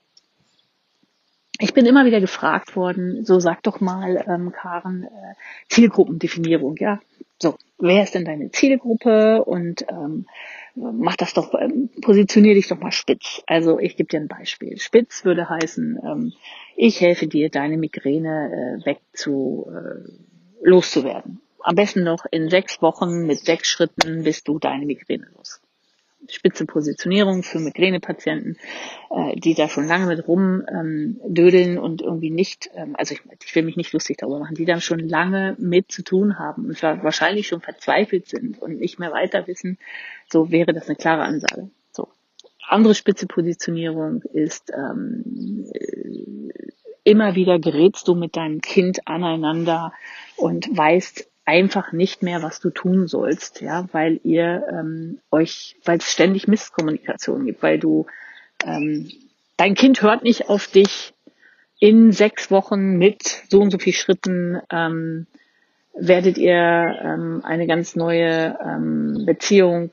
ich 1.59 1.73
bin 1.73 1.85
immer 1.85 2.05
wieder 2.05 2.19
gefragt 2.19 2.75
worden, 2.75 3.23
so 3.23 3.39
sag 3.39 3.63
doch 3.63 3.79
mal, 3.79 4.23
ähm, 4.27 4.51
Karen, 4.51 5.03
äh, 5.03 5.35
Zielgruppendefinierung, 5.69 6.75
ja. 6.79 6.99
So, 7.37 7.55
wer 7.79 8.03
ist 8.03 8.15
denn 8.15 8.25
deine 8.25 8.51
Zielgruppe 8.51 9.43
und 9.43 9.85
ähm, 9.89 10.25
mach 10.75 11.15
das 11.15 11.33
doch, 11.33 11.53
ähm, 11.53 11.89
positionier 12.01 12.53
dich 12.53 12.67
doch 12.67 12.79
mal 12.79 12.91
spitz. 12.91 13.41
Also 13.47 13.79
ich 13.79 13.97
gebe 13.97 14.09
dir 14.09 14.19
ein 14.19 14.27
Beispiel. 14.27 14.77
Spitz 14.77 15.25
würde 15.25 15.49
heißen, 15.49 15.99
ähm, 16.03 16.33
ich 16.75 16.99
helfe 17.01 17.27
dir, 17.27 17.49
deine 17.49 17.77
Migräne 17.77 18.79
äh, 18.81 18.85
weg 18.85 18.99
zu 19.13 19.67
äh, 19.69 20.09
loszuwerden. 20.61 21.41
Am 21.65 21.73
besten 21.73 22.03
noch 22.03 22.27
in 22.29 22.47
sechs 22.51 22.79
Wochen 22.83 23.25
mit 23.25 23.39
sechs 23.39 23.67
Schritten 23.67 24.23
bist 24.23 24.47
du 24.47 24.59
deine 24.59 24.85
Migräne 24.85 25.25
los. 25.35 25.61
Spitze 26.29 26.67
Positionierung 26.67 27.41
für 27.41 27.57
Migränepatienten, 27.57 28.59
äh, 29.09 29.35
die 29.35 29.55
da 29.55 29.67
schon 29.67 29.87
lange 29.87 30.05
mit 30.05 30.27
rumdödeln 30.27 31.77
ähm, 31.77 31.83
und 31.83 32.03
irgendwie 32.03 32.29
nicht, 32.29 32.69
ähm, 32.75 32.95
also 32.95 33.15
ich, 33.15 33.21
ich 33.43 33.55
will 33.55 33.63
mich 33.63 33.77
nicht 33.77 33.93
lustig 33.93 34.17
darüber 34.17 34.37
machen, 34.37 34.53
die 34.53 34.65
da 34.65 34.79
schon 34.79 34.99
lange 34.99 35.55
mit 35.57 35.91
zu 35.91 36.03
tun 36.03 36.37
haben 36.37 36.67
und 36.67 36.83
wahrscheinlich 36.83 37.47
schon 37.47 37.61
verzweifelt 37.61 38.27
sind 38.27 38.61
und 38.61 38.79
nicht 38.79 38.99
mehr 38.99 39.11
weiter 39.11 39.47
wissen, 39.47 39.79
so 40.29 40.51
wäre 40.51 40.71
das 40.71 40.87
eine 40.87 40.97
klare 40.97 41.23
Ansage. 41.23 41.71
So. 41.91 42.09
Andere 42.67 42.93
spitze 42.93 43.25
Positionierung 43.25 44.21
ist 44.21 44.71
ähm, 44.71 45.65
äh, 45.73 46.45
immer 47.03 47.33
wieder 47.33 47.57
gerätst 47.57 48.07
du 48.07 48.13
mit 48.13 48.35
deinem 48.35 48.61
Kind 48.61 49.07
aneinander 49.07 49.93
und 50.37 50.69
weißt 50.71 51.27
einfach 51.45 51.91
nicht 51.91 52.23
mehr, 52.23 52.41
was 52.41 52.59
du 52.59 52.71
tun 52.71 53.07
sollst, 53.07 53.61
ja, 53.61 53.87
weil 53.91 54.19
ihr 54.23 54.65
ähm, 54.69 55.19
euch, 55.31 55.77
weil 55.85 55.99
es 55.99 56.11
ständig 56.11 56.47
Misskommunikation 56.47 57.45
gibt, 57.45 57.61
weil 57.61 57.79
du 57.79 58.07
ähm, 58.63 59.09
dein 59.57 59.75
Kind 59.75 60.01
hört 60.01 60.23
nicht 60.23 60.49
auf 60.49 60.67
dich 60.67 61.13
in 61.79 62.11
sechs 62.11 62.49
Wochen 62.49 62.97
mit 62.97 63.43
so 63.49 63.61
und 63.61 63.71
so 63.71 63.77
viel 63.77 63.93
Schritten 63.93 64.59
ähm, 64.71 65.27
werdet 65.93 66.37
ihr 66.37 66.53
ähm, 66.53 67.41
eine 67.43 67.67
ganz 67.67 67.95
neue 67.95 68.57
ähm, 68.61 69.23
Beziehung 69.25 69.91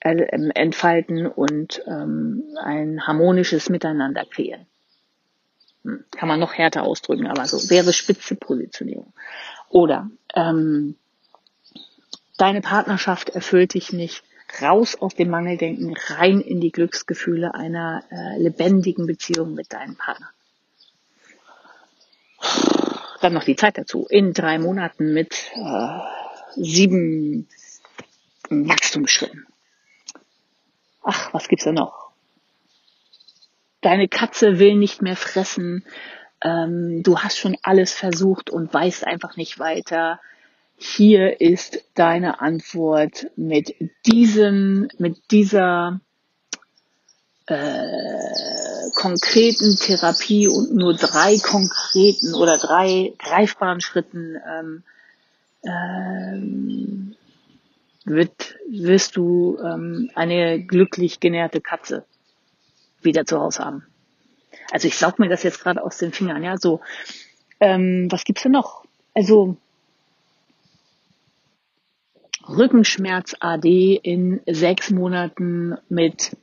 äh, 0.00 0.14
entfalten 0.54 1.26
und 1.26 1.82
ähm, 1.86 2.42
ein 2.62 3.06
harmonisches 3.06 3.70
Miteinander 3.70 4.24
kreieren. 4.24 4.66
Hm, 5.84 6.04
kann 6.10 6.28
man 6.28 6.40
noch 6.40 6.54
härter 6.54 6.82
ausdrücken, 6.82 7.26
aber 7.26 7.46
so 7.46 7.70
wäre 7.70 7.92
spitze 7.92 8.34
Positionierung. 8.34 9.12
Oder 9.68 10.10
ähm, 10.34 10.96
deine 12.36 12.60
Partnerschaft 12.60 13.30
erfüllt 13.30 13.74
dich 13.74 13.92
nicht. 13.92 14.22
Raus 14.62 14.94
aus 14.94 15.14
dem 15.14 15.28
Mangeldenken, 15.28 15.96
rein 16.08 16.40
in 16.40 16.60
die 16.60 16.70
Glücksgefühle 16.70 17.54
einer 17.54 18.04
äh, 18.10 18.38
lebendigen 18.38 19.06
Beziehung 19.06 19.54
mit 19.54 19.72
deinem 19.72 19.96
Partner. 19.96 20.30
Dann 23.20 23.34
noch 23.34 23.44
die 23.44 23.56
Zeit 23.56 23.76
dazu. 23.76 24.06
In 24.08 24.32
drei 24.32 24.58
Monaten 24.58 25.12
mit 25.12 25.50
äh, 25.54 25.98
sieben 26.54 27.48
Wachstumsschritten. 28.48 29.46
Ach, 31.02 31.34
was 31.34 31.48
gibt's 31.48 31.64
da 31.64 31.72
noch? 31.72 32.10
Deine 33.80 34.08
Katze 34.08 34.58
will 34.58 34.76
nicht 34.76 35.02
mehr 35.02 35.16
fressen 35.16 35.84
ähm, 36.42 37.02
du 37.02 37.18
hast 37.18 37.38
schon 37.38 37.56
alles 37.62 37.92
versucht 37.92 38.50
und 38.50 38.72
weißt 38.72 39.06
einfach 39.06 39.36
nicht 39.36 39.58
weiter. 39.58 40.20
Hier 40.76 41.40
ist 41.40 41.84
deine 41.94 42.40
Antwort 42.40 43.28
mit 43.36 43.74
diesem, 44.06 44.88
mit 44.98 45.30
dieser 45.30 46.00
äh, 47.46 48.90
konkreten 48.94 49.76
Therapie 49.76 50.48
und 50.48 50.74
nur 50.74 50.94
drei 50.94 51.38
konkreten 51.38 52.34
oder 52.34 52.58
drei 52.58 53.14
greifbaren 53.18 53.80
Schritten 53.80 54.36
ähm, 54.46 54.82
ähm, 55.64 57.16
wird, 58.04 58.56
wirst 58.68 59.16
du 59.16 59.58
ähm, 59.64 60.10
eine 60.14 60.62
glücklich 60.62 61.20
genährte 61.20 61.60
Katze 61.60 62.04
wieder 63.00 63.24
zu 63.24 63.40
Hause 63.40 63.64
haben. 63.64 63.86
Also 64.70 64.88
ich 64.88 64.96
saug 64.96 65.18
mir 65.18 65.28
das 65.28 65.42
jetzt 65.42 65.60
gerade 65.60 65.82
aus 65.82 65.98
den 65.98 66.12
Fingern, 66.12 66.42
ja, 66.42 66.56
so. 66.56 66.80
Ähm, 67.60 68.08
was 68.10 68.24
gibt's 68.24 68.42
denn 68.42 68.52
noch? 68.52 68.84
Also 69.14 69.56
Rückenschmerz 72.48 73.34
AD 73.40 74.00
in 74.02 74.40
sechs 74.46 74.90
Monaten 74.90 75.76
mit 75.88 76.36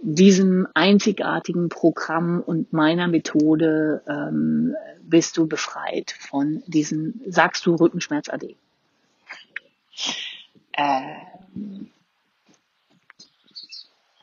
diesem 0.00 0.66
einzigartigen 0.74 1.68
Programm 1.68 2.42
und 2.44 2.72
meiner 2.72 3.08
Methode 3.08 4.02
ähm, 4.06 4.74
bist 5.02 5.36
du 5.36 5.46
befreit 5.46 6.14
von 6.18 6.62
diesem, 6.66 7.20
sagst 7.26 7.64
du 7.66 7.74
Rückenschmerz 7.74 8.28
AD. 8.28 8.56
Äh, 10.72 11.02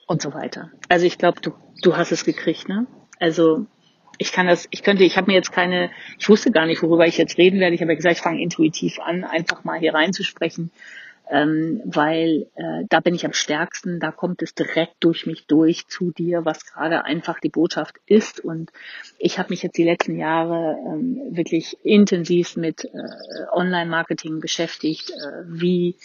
und 0.05 0.21
so 0.21 0.33
weiter. 0.33 0.71
Also 0.89 1.05
ich 1.05 1.17
glaube, 1.17 1.41
du, 1.41 1.53
du 1.81 1.95
hast 1.95 2.11
es 2.11 2.25
gekriegt, 2.25 2.67
ne? 2.67 2.85
Also 3.21 3.67
ich 4.17 4.33
kann 4.33 4.47
das, 4.47 4.67
ich 4.71 4.83
könnte, 4.83 5.03
ich 5.03 5.15
habe 5.15 5.31
mir 5.31 5.35
jetzt 5.35 5.51
keine, 5.51 5.91
ich 6.19 6.27
wusste 6.27 6.51
gar 6.51 6.65
nicht, 6.65 6.83
worüber 6.83 7.07
ich 7.07 7.17
jetzt 7.17 7.37
reden 7.37 7.59
werde. 7.59 7.75
Ich 7.75 7.81
habe 7.81 7.91
ja 7.91 7.95
gesagt, 7.95 8.17
ich 8.17 8.21
fange 8.21 8.41
intuitiv 8.41 8.99
an, 8.99 9.23
einfach 9.23 9.63
mal 9.63 9.79
hier 9.79 9.93
reinzusprechen 9.93 10.71
ähm, 11.31 11.81
weil 11.85 12.47
äh, 12.55 12.83
da 12.89 12.99
bin 12.99 13.15
ich 13.15 13.25
am 13.25 13.31
stärksten, 13.31 14.01
da 14.01 14.11
kommt 14.11 14.41
es 14.41 14.53
direkt 14.53 14.95
durch 14.99 15.25
mich 15.25 15.47
durch 15.47 15.87
zu 15.87 16.11
dir, 16.11 16.43
was 16.43 16.65
gerade 16.65 17.05
einfach 17.05 17.39
die 17.39 17.49
Botschaft 17.49 17.95
ist. 18.05 18.41
Und 18.41 18.71
ich 19.17 19.39
habe 19.39 19.49
mich 19.49 19.63
jetzt 19.63 19.77
die 19.77 19.85
letzten 19.85 20.17
Jahre 20.17 20.75
ähm, 20.85 21.21
wirklich 21.31 21.77
intensiv 21.83 22.57
mit 22.57 22.83
äh, 22.83 22.89
Online-Marketing 23.53 24.41
beschäftigt. 24.41 25.11
Äh, 25.11 25.43
wie 25.47 25.95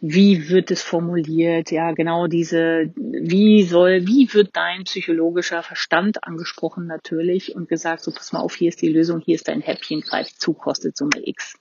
wie 0.00 0.48
wird 0.48 0.70
es 0.70 0.82
formuliert? 0.82 1.72
Ja, 1.72 1.90
genau 1.90 2.28
diese, 2.28 2.92
wie 2.94 3.64
soll, 3.64 4.06
wie 4.06 4.32
wird 4.32 4.50
dein 4.52 4.84
psychologischer 4.84 5.64
Verstand 5.64 6.22
angesprochen 6.22 6.86
natürlich 6.86 7.56
und 7.56 7.68
gesagt, 7.68 8.04
so 8.04 8.12
pass 8.12 8.32
mal 8.32 8.38
auf, 8.38 8.54
hier 8.54 8.68
ist 8.68 8.80
die 8.80 8.92
Lösung, 8.92 9.20
hier 9.20 9.34
ist 9.34 9.48
dein 9.48 9.60
Häppchen, 9.60 10.02
greif 10.02 10.32
zu, 10.36 10.54
kostet 10.54 10.96
Summe 10.96 11.26
X. 11.26 11.58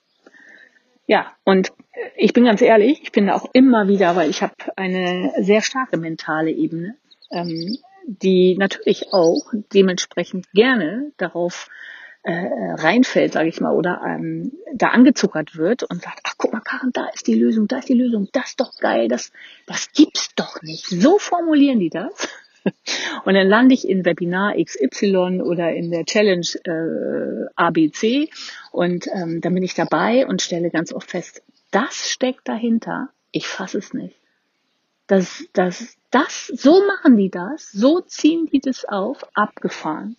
Ja, 1.07 1.31
und 1.45 1.71
ich 2.17 2.33
bin 2.33 2.43
ganz 2.43 2.61
ehrlich, 2.61 3.01
ich 3.01 3.11
bin 3.13 3.29
auch 3.29 3.49
immer 3.53 3.87
wieder, 3.87 4.15
weil 4.15 4.29
ich 4.29 4.43
habe 4.43 4.53
eine 4.75 5.33
sehr 5.39 5.61
starke 5.61 5.97
mentale 5.97 6.51
Ebene, 6.51 6.95
ähm, 7.31 7.77
die 8.05 8.57
natürlich 8.57 9.13
auch 9.13 9.53
dementsprechend 9.73 10.51
gerne 10.51 11.11
darauf 11.17 11.69
äh, 12.23 12.33
reinfällt, 12.33 13.31
sage 13.31 13.47
ich 13.47 13.61
mal, 13.61 13.73
oder 13.73 14.01
ähm, 14.05 14.51
da 14.73 14.87
angezuckert 14.87 15.55
wird 15.55 15.83
und 15.83 16.01
sagt, 16.01 16.19
ach 16.23 16.33
guck 16.37 16.51
mal, 16.51 16.59
Karen, 16.59 16.91
da 16.91 17.07
ist 17.13 17.25
die 17.27 17.35
Lösung, 17.35 17.69
da 17.69 17.77
ist 17.79 17.87
die 17.87 17.93
Lösung, 17.93 18.27
das 18.33 18.49
ist 18.49 18.59
doch 18.59 18.73
geil, 18.79 19.07
das, 19.07 19.31
das 19.65 19.93
gibt's 19.93 20.35
doch 20.35 20.61
nicht. 20.61 20.87
So 20.87 21.19
formulieren 21.19 21.79
die 21.79 21.89
das. 21.89 22.27
Und 23.25 23.33
dann 23.33 23.47
lande 23.47 23.73
ich 23.73 23.87
in 23.87 24.05
Webinar 24.05 24.55
XY 24.55 25.41
oder 25.41 25.73
in 25.73 25.91
der 25.91 26.05
Challenge 26.05 26.47
äh, 26.63 27.47
ABC 27.55 28.29
und 28.71 29.07
ähm, 29.07 29.41
dann 29.41 29.53
bin 29.53 29.63
ich 29.63 29.73
dabei 29.73 30.25
und 30.27 30.41
stelle 30.41 30.69
ganz 30.69 30.93
oft 30.93 31.09
fest, 31.09 31.41
das 31.71 32.09
steckt 32.09 32.47
dahinter. 32.47 33.09
Ich 33.31 33.47
fasse 33.47 33.79
es 33.79 33.93
nicht. 33.93 34.15
Das, 35.07 35.43
das, 35.53 35.97
das, 36.11 36.47
so 36.47 36.85
machen 36.85 37.17
die 37.17 37.29
das, 37.29 37.71
so 37.71 38.01
ziehen 38.01 38.47
die 38.51 38.59
das 38.59 38.85
auf, 38.85 39.25
abgefahren. 39.33 40.15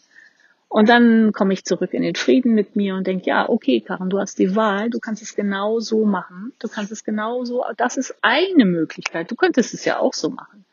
Und 0.68 0.88
dann 0.90 1.32
komme 1.32 1.54
ich 1.54 1.64
zurück 1.64 1.94
in 1.94 2.02
den 2.02 2.14
Frieden 2.14 2.54
mit 2.54 2.76
mir 2.76 2.94
und 2.94 3.06
denke, 3.06 3.26
ja, 3.26 3.48
okay, 3.48 3.80
Karen, 3.80 4.10
du 4.10 4.18
hast 4.18 4.38
die 4.38 4.54
Wahl, 4.54 4.90
du 4.90 4.98
kannst 4.98 5.22
es 5.22 5.34
genau 5.34 5.80
so 5.80 6.04
machen, 6.04 6.52
du 6.58 6.68
kannst 6.68 6.92
es 6.92 7.04
genau 7.04 7.44
so, 7.44 7.64
das 7.78 7.96
ist 7.96 8.14
eine 8.20 8.66
Möglichkeit, 8.66 9.30
du 9.30 9.34
könntest 9.34 9.72
es 9.72 9.86
ja 9.86 9.98
auch 9.98 10.12
so 10.12 10.28
machen. 10.28 10.66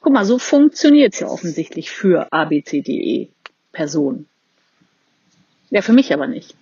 Guck 0.00 0.14
mal, 0.14 0.24
so 0.24 0.38
funktioniert 0.38 1.12
es 1.12 1.20
ja 1.20 1.28
offensichtlich 1.28 1.90
für 1.90 2.32
ABCDE 2.32 3.28
Personen. 3.72 4.26
Ja, 5.68 5.82
für 5.82 5.92
mich 5.92 6.12
aber 6.12 6.26
nicht. 6.26 6.54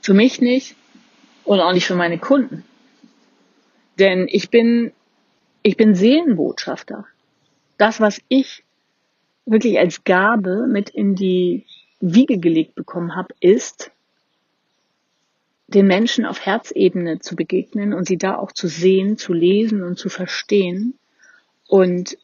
Für 0.00 0.14
mich 0.14 0.40
nicht 0.40 0.76
und 1.44 1.60
auch 1.60 1.72
nicht 1.72 1.86
für 1.86 1.96
meine 1.96 2.18
Kunden. 2.18 2.64
Denn 3.98 4.28
ich 4.30 4.48
bin, 4.48 4.92
ich 5.62 5.76
bin 5.76 5.96
Seelenbotschafter. 5.96 7.04
Das, 7.78 8.00
was 8.00 8.20
ich 8.28 8.62
wirklich 9.44 9.78
als 9.78 10.04
Gabe 10.04 10.66
mit 10.68 10.90
in 10.90 11.16
die 11.16 11.66
Wiege 12.00 12.38
gelegt 12.38 12.76
bekommen 12.76 13.16
habe, 13.16 13.34
ist, 13.40 13.90
den 15.66 15.86
Menschen 15.86 16.24
auf 16.24 16.46
Herzebene 16.46 17.18
zu 17.18 17.34
begegnen 17.34 17.92
und 17.92 18.06
sie 18.06 18.16
da 18.16 18.36
auch 18.36 18.52
zu 18.52 18.68
sehen, 18.68 19.18
zu 19.18 19.32
lesen 19.32 19.82
und 19.82 19.98
zu 19.98 20.08
verstehen 20.08 20.94
und 21.68 22.18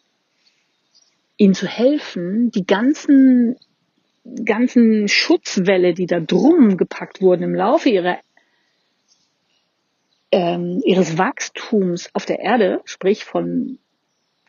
ihnen 1.37 1.55
zu 1.55 1.69
helfen, 1.69 2.51
die 2.51 2.67
ganzen, 2.67 3.57
ganzen 4.45 5.07
Schutzwelle, 5.07 5.95
die 5.95 6.07
da 6.07 6.19
drum 6.19 6.77
gepackt 6.77 7.21
wurden 7.21 7.45
im 7.45 7.55
Laufe 7.55 7.91
ihrer, 7.91 8.19
ähm, 10.33 10.81
ihres 10.85 11.19
Wachstums 11.19 12.11
auf 12.15 12.25
der 12.25 12.41
Erde, 12.41 12.81
sprich 12.85 13.25
von 13.25 13.79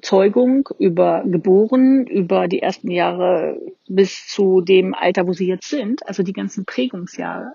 Zeugung 0.02 0.70
über 0.80 1.24
geboren, 1.25 2.06
über 2.08 2.48
die 2.48 2.62
ersten 2.62 2.90
Jahre 2.90 3.60
bis 3.88 4.28
zu 4.28 4.62
dem 4.62 4.94
Alter, 4.94 5.28
wo 5.28 5.34
sie 5.34 5.48
jetzt 5.48 5.70
sind, 5.70 6.08
also 6.08 6.24
die 6.24 6.34
ganzen 6.34 6.66
Prägungsjahre. 6.66 7.54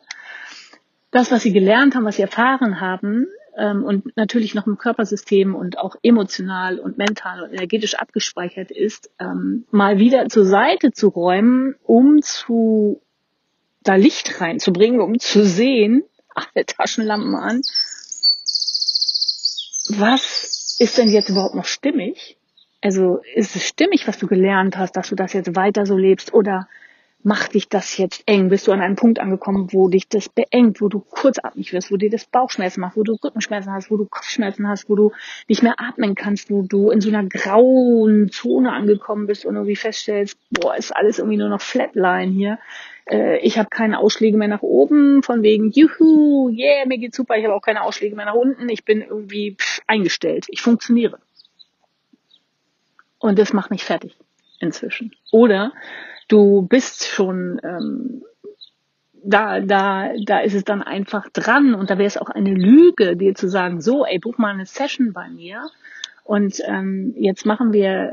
Das, 1.10 1.30
was 1.30 1.42
sie 1.42 1.52
gelernt 1.52 1.94
haben, 1.94 2.04
was 2.04 2.16
sie 2.16 2.22
erfahren 2.22 2.80
haben, 2.80 3.26
ähm, 3.56 3.84
und 3.84 4.16
natürlich 4.16 4.54
noch 4.54 4.66
im 4.66 4.78
Körpersystem 4.78 5.54
und 5.54 5.78
auch 5.78 5.96
emotional 6.02 6.78
und 6.78 6.98
mental 6.98 7.42
und 7.42 7.52
energetisch 7.52 7.94
abgespeichert 7.94 8.70
ist, 8.70 9.10
ähm, 9.18 9.64
mal 9.70 9.98
wieder 9.98 10.28
zur 10.28 10.44
Seite 10.44 10.92
zu 10.92 11.08
räumen, 11.08 11.74
um 11.84 12.22
zu 12.22 13.00
da 13.82 13.94
Licht 13.94 14.40
reinzubringen, 14.40 15.00
um 15.00 15.18
zu 15.18 15.44
sehen, 15.44 16.04
alle 16.34 16.66
Taschenlampen 16.66 17.34
an, 17.34 17.60
was 19.88 20.76
ist 20.78 20.98
denn 20.98 21.08
jetzt 21.08 21.28
überhaupt 21.28 21.54
noch 21.54 21.64
stimmig? 21.64 22.36
Also 22.80 23.20
ist 23.34 23.56
es 23.56 23.66
stimmig, 23.66 24.06
was 24.06 24.18
du 24.18 24.26
gelernt 24.26 24.78
hast, 24.78 24.96
dass 24.96 25.08
du 25.08 25.14
das 25.14 25.32
jetzt 25.32 25.54
weiter 25.54 25.84
so 25.84 25.96
lebst 25.96 26.32
oder 26.32 26.68
macht 27.22 27.54
dich 27.54 27.68
das 27.68 27.96
jetzt 27.98 28.22
eng? 28.26 28.48
Bist 28.48 28.66
du 28.66 28.72
an 28.72 28.80
einem 28.80 28.96
Punkt 28.96 29.18
angekommen, 29.18 29.68
wo 29.72 29.88
dich 29.88 30.08
das 30.08 30.28
beengt, 30.28 30.80
wo 30.80 30.88
du 30.88 31.00
kurzatmig 31.00 31.72
wirst, 31.72 31.92
wo 31.92 31.96
dir 31.96 32.10
das 32.10 32.24
Bauchschmerzen 32.24 32.80
macht, 32.80 32.96
wo 32.96 33.02
du 33.02 33.12
Rückenschmerzen 33.22 33.72
hast, 33.72 33.90
wo 33.90 33.96
du 33.96 34.06
Kopfschmerzen 34.06 34.68
hast, 34.68 34.88
wo 34.88 34.96
du 34.96 35.12
nicht 35.46 35.62
mehr 35.62 35.74
atmen 35.78 36.14
kannst, 36.14 36.50
wo 36.50 36.62
du 36.62 36.90
in 36.90 37.00
so 37.00 37.10
einer 37.10 37.24
grauen 37.24 38.30
Zone 38.30 38.72
angekommen 38.72 39.26
bist 39.26 39.44
und 39.44 39.54
irgendwie 39.54 39.76
feststellst, 39.76 40.38
boah, 40.50 40.76
ist 40.76 40.96
alles 40.96 41.18
irgendwie 41.18 41.36
nur 41.36 41.50
noch 41.50 41.60
Flatline 41.60 42.32
hier. 42.32 42.58
Äh, 43.10 43.38
ich 43.40 43.58
habe 43.58 43.68
keine 43.68 43.98
Ausschläge 43.98 44.36
mehr 44.36 44.48
nach 44.48 44.62
oben, 44.62 45.22
von 45.22 45.42
wegen, 45.42 45.70
juhu, 45.70 46.48
yeah, 46.50 46.86
mir 46.86 46.98
geht's 46.98 47.16
super. 47.16 47.36
Ich 47.36 47.44
habe 47.44 47.54
auch 47.54 47.62
keine 47.62 47.82
Ausschläge 47.82 48.16
mehr 48.16 48.26
nach 48.26 48.34
unten. 48.34 48.68
Ich 48.68 48.84
bin 48.84 49.02
irgendwie 49.02 49.56
pff, 49.56 49.80
eingestellt. 49.86 50.46
Ich 50.48 50.62
funktioniere. 50.62 51.18
Und 53.18 53.38
das 53.38 53.52
macht 53.52 53.70
mich 53.70 53.84
fertig 53.84 54.16
inzwischen. 54.60 55.14
Oder 55.30 55.72
du 56.30 56.62
bist 56.62 57.06
schon 57.06 57.60
ähm, 57.62 58.22
da, 59.22 59.60
da, 59.60 60.12
da 60.24 60.40
ist 60.40 60.54
es 60.54 60.64
dann 60.64 60.82
einfach 60.82 61.28
dran. 61.30 61.74
Und 61.74 61.90
da 61.90 61.98
wäre 61.98 62.06
es 62.06 62.16
auch 62.16 62.30
eine 62.30 62.54
Lüge, 62.54 63.16
dir 63.16 63.34
zu 63.34 63.48
sagen, 63.48 63.80
so, 63.80 64.04
ey, 64.04 64.18
buch 64.18 64.38
mal 64.38 64.52
eine 64.52 64.66
Session 64.66 65.12
bei 65.12 65.28
mir. 65.28 65.68
Und 66.24 66.60
ähm, 66.66 67.14
jetzt 67.16 67.44
machen 67.44 67.72
wir 67.72 68.12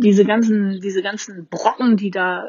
diese 0.00 0.24
ganzen, 0.24 0.80
diese 0.80 1.02
ganzen 1.02 1.46
Brocken, 1.46 1.96
die 1.96 2.10
da 2.10 2.48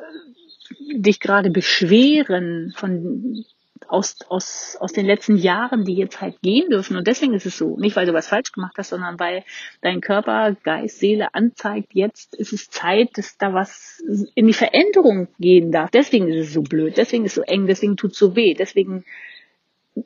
dich 0.93 1.19
gerade 1.19 1.49
beschweren 1.49 2.73
von 2.75 3.43
aus, 3.91 4.15
aus, 4.29 4.77
aus 4.79 4.93
den 4.93 5.05
letzten 5.05 5.35
Jahren, 5.35 5.83
die 5.83 5.95
jetzt 5.95 6.21
halt 6.21 6.41
gehen 6.41 6.69
dürfen. 6.69 6.95
Und 6.95 7.07
deswegen 7.07 7.33
ist 7.33 7.45
es 7.45 7.57
so. 7.57 7.77
Nicht, 7.77 7.95
weil 7.95 8.05
du 8.05 8.13
was 8.13 8.27
falsch 8.27 8.51
gemacht 8.51 8.75
hast, 8.77 8.89
sondern 8.89 9.19
weil 9.19 9.43
dein 9.81 9.99
Körper, 9.99 10.55
Geist, 10.63 10.99
Seele 10.99 11.33
anzeigt, 11.33 11.89
jetzt 11.93 12.33
ist 12.35 12.53
es 12.53 12.69
Zeit, 12.69 13.09
dass 13.17 13.37
da 13.37 13.53
was 13.53 14.01
in 14.35 14.47
die 14.47 14.53
Veränderung 14.53 15.27
gehen 15.39 15.71
darf. 15.71 15.91
Deswegen 15.91 16.29
ist 16.29 16.47
es 16.47 16.53
so 16.53 16.61
blöd, 16.61 16.95
deswegen 16.95 17.25
ist 17.25 17.33
es 17.33 17.35
so 17.35 17.41
eng, 17.41 17.67
deswegen 17.67 17.97
tut 17.97 18.13
es 18.13 18.17
so 18.17 18.35
weh, 18.35 18.53
deswegen 18.53 19.03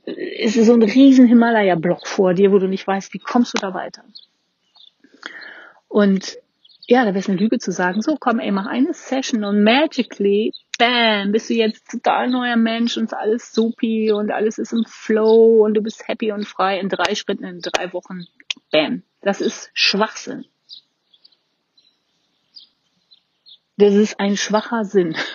ist 0.06 0.58
es 0.58 0.66
so 0.66 0.74
ein 0.74 0.82
riesen 0.82 1.28
Himalaya-Block 1.28 2.08
vor 2.08 2.34
dir, 2.34 2.52
wo 2.52 2.58
du 2.58 2.68
nicht 2.68 2.88
weißt, 2.88 3.14
wie 3.14 3.20
kommst 3.20 3.54
du 3.54 3.60
da 3.60 3.76
weiter. 3.76 4.04
Und 5.88 6.40
ja, 6.88 7.02
da 7.02 7.08
wäre 7.08 7.20
es 7.20 7.30
eine 7.30 7.38
Lüge 7.38 7.60
zu 7.60 7.72
sagen, 7.72 8.02
so 8.02 8.18
komm, 8.20 8.40
ey, 8.40 8.52
mach 8.52 8.66
eine 8.66 8.94
Session 8.94 9.44
und 9.44 9.64
magically, 9.64 10.54
bam, 10.78 11.32
bist 11.32 11.50
du 11.50 11.54
jetzt 11.54 11.90
total 11.90 12.30
neuer 12.30 12.56
Mensch 12.56 12.98
und 12.98 13.14
alles 13.14 13.54
supi 13.54 14.12
und 14.12 14.32
alles 14.32 14.58
ist 14.58 14.74
im 14.74 14.86
Flow 14.86 15.64
und 15.66 15.74
du 15.74 15.82
bist 15.82 16.08
happy 16.08 16.32
und 16.32 16.48
frei 16.48 16.80
in 16.80 16.90
drei 16.90 17.16
Schritten, 17.16 17.44
in 17.44 17.62
drei 17.62 17.94
Wochen, 17.94 18.26
bam. 18.72 19.04
Das 19.22 19.42
ist 19.42 19.72
Schwachsinn. 19.74 20.46
Das 23.78 23.94
ist 23.94 24.20
ein 24.20 24.38
schwacher 24.38 24.86
Sinn. 24.86 25.16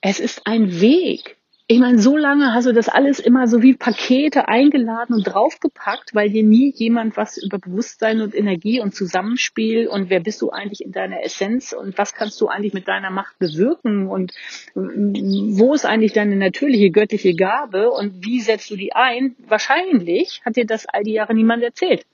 Es 0.00 0.20
ist 0.20 0.46
ein 0.46 0.80
Weg. 0.80 1.37
Ich 1.70 1.80
meine, 1.80 1.98
so 1.98 2.16
lange 2.16 2.54
hast 2.54 2.64
du 2.64 2.72
das 2.72 2.88
alles 2.88 3.20
immer 3.20 3.46
so 3.46 3.60
wie 3.60 3.74
Pakete 3.74 4.48
eingeladen 4.48 5.12
und 5.12 5.24
draufgepackt, 5.24 6.14
weil 6.14 6.30
dir 6.30 6.42
nie 6.42 6.72
jemand 6.74 7.18
was 7.18 7.36
über 7.36 7.58
Bewusstsein 7.58 8.22
und 8.22 8.34
Energie 8.34 8.80
und 8.80 8.94
Zusammenspiel 8.94 9.86
und 9.86 10.08
wer 10.08 10.20
bist 10.20 10.40
du 10.40 10.48
eigentlich 10.48 10.82
in 10.82 10.92
deiner 10.92 11.22
Essenz 11.22 11.74
und 11.74 11.98
was 11.98 12.14
kannst 12.14 12.40
du 12.40 12.48
eigentlich 12.48 12.72
mit 12.72 12.88
deiner 12.88 13.10
Macht 13.10 13.38
bewirken 13.38 14.08
und 14.08 14.32
wo 14.74 15.74
ist 15.74 15.84
eigentlich 15.84 16.14
deine 16.14 16.36
natürliche 16.36 16.90
göttliche 16.90 17.34
Gabe 17.34 17.90
und 17.90 18.24
wie 18.24 18.40
setzt 18.40 18.70
du 18.70 18.76
die 18.76 18.94
ein? 18.94 19.36
Wahrscheinlich 19.46 20.40
hat 20.46 20.56
dir 20.56 20.64
das 20.64 20.86
all 20.86 21.02
die 21.02 21.12
Jahre 21.12 21.34
niemand 21.34 21.62
erzählt. 21.62 22.06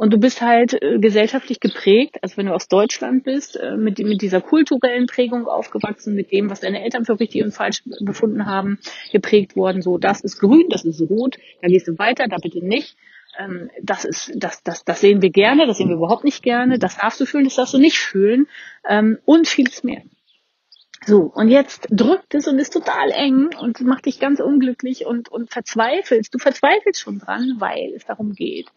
Und 0.00 0.14
du 0.14 0.18
bist 0.18 0.40
halt 0.40 0.82
äh, 0.82 0.98
gesellschaftlich 0.98 1.60
geprägt, 1.60 2.16
also 2.22 2.38
wenn 2.38 2.46
du 2.46 2.54
aus 2.54 2.68
Deutschland 2.68 3.22
bist, 3.22 3.56
äh, 3.56 3.76
mit, 3.76 3.98
mit 3.98 4.22
dieser 4.22 4.40
kulturellen 4.40 5.04
Prägung 5.04 5.46
aufgewachsen, 5.46 6.14
mit 6.14 6.32
dem, 6.32 6.48
was 6.48 6.60
deine 6.60 6.82
Eltern 6.82 7.04
für 7.04 7.20
richtig 7.20 7.42
und 7.42 7.52
falsch 7.52 7.82
befunden 8.00 8.46
haben, 8.46 8.78
geprägt 9.12 9.56
worden. 9.56 9.82
So, 9.82 9.98
das 9.98 10.22
ist 10.22 10.38
grün, 10.38 10.70
das 10.70 10.86
ist 10.86 11.02
rot, 11.02 11.36
da 11.60 11.68
gehst 11.68 11.86
du 11.86 11.98
weiter, 11.98 12.24
da 12.30 12.38
bitte 12.38 12.64
nicht. 12.64 12.96
Ähm, 13.38 13.68
das 13.82 14.06
ist, 14.06 14.32
das, 14.36 14.62
das, 14.62 14.84
das 14.84 15.02
sehen 15.02 15.20
wir 15.20 15.28
gerne, 15.28 15.66
das 15.66 15.76
sehen 15.76 15.90
wir 15.90 15.96
überhaupt 15.96 16.24
nicht 16.24 16.42
gerne, 16.42 16.78
das 16.78 16.96
darfst 16.96 17.20
du 17.20 17.26
fühlen, 17.26 17.44
das 17.44 17.56
darfst 17.56 17.74
du 17.74 17.78
nicht 17.78 17.98
fühlen 17.98 18.48
ähm, 18.88 19.18
und 19.26 19.48
vieles 19.48 19.84
mehr. 19.84 20.00
So, 21.04 21.30
und 21.34 21.48
jetzt 21.48 21.88
drückt 21.90 22.34
es 22.34 22.48
und 22.48 22.58
ist 22.58 22.72
total 22.72 23.10
eng 23.10 23.50
und 23.60 23.82
macht 23.82 24.06
dich 24.06 24.18
ganz 24.18 24.40
unglücklich 24.40 25.04
und, 25.04 25.28
und 25.28 25.50
verzweifelst. 25.50 26.32
Du 26.32 26.38
verzweifelst 26.38 27.00
schon 27.00 27.18
dran, 27.18 27.56
weil 27.58 27.92
es 27.94 28.06
darum 28.06 28.32
geht, 28.32 28.68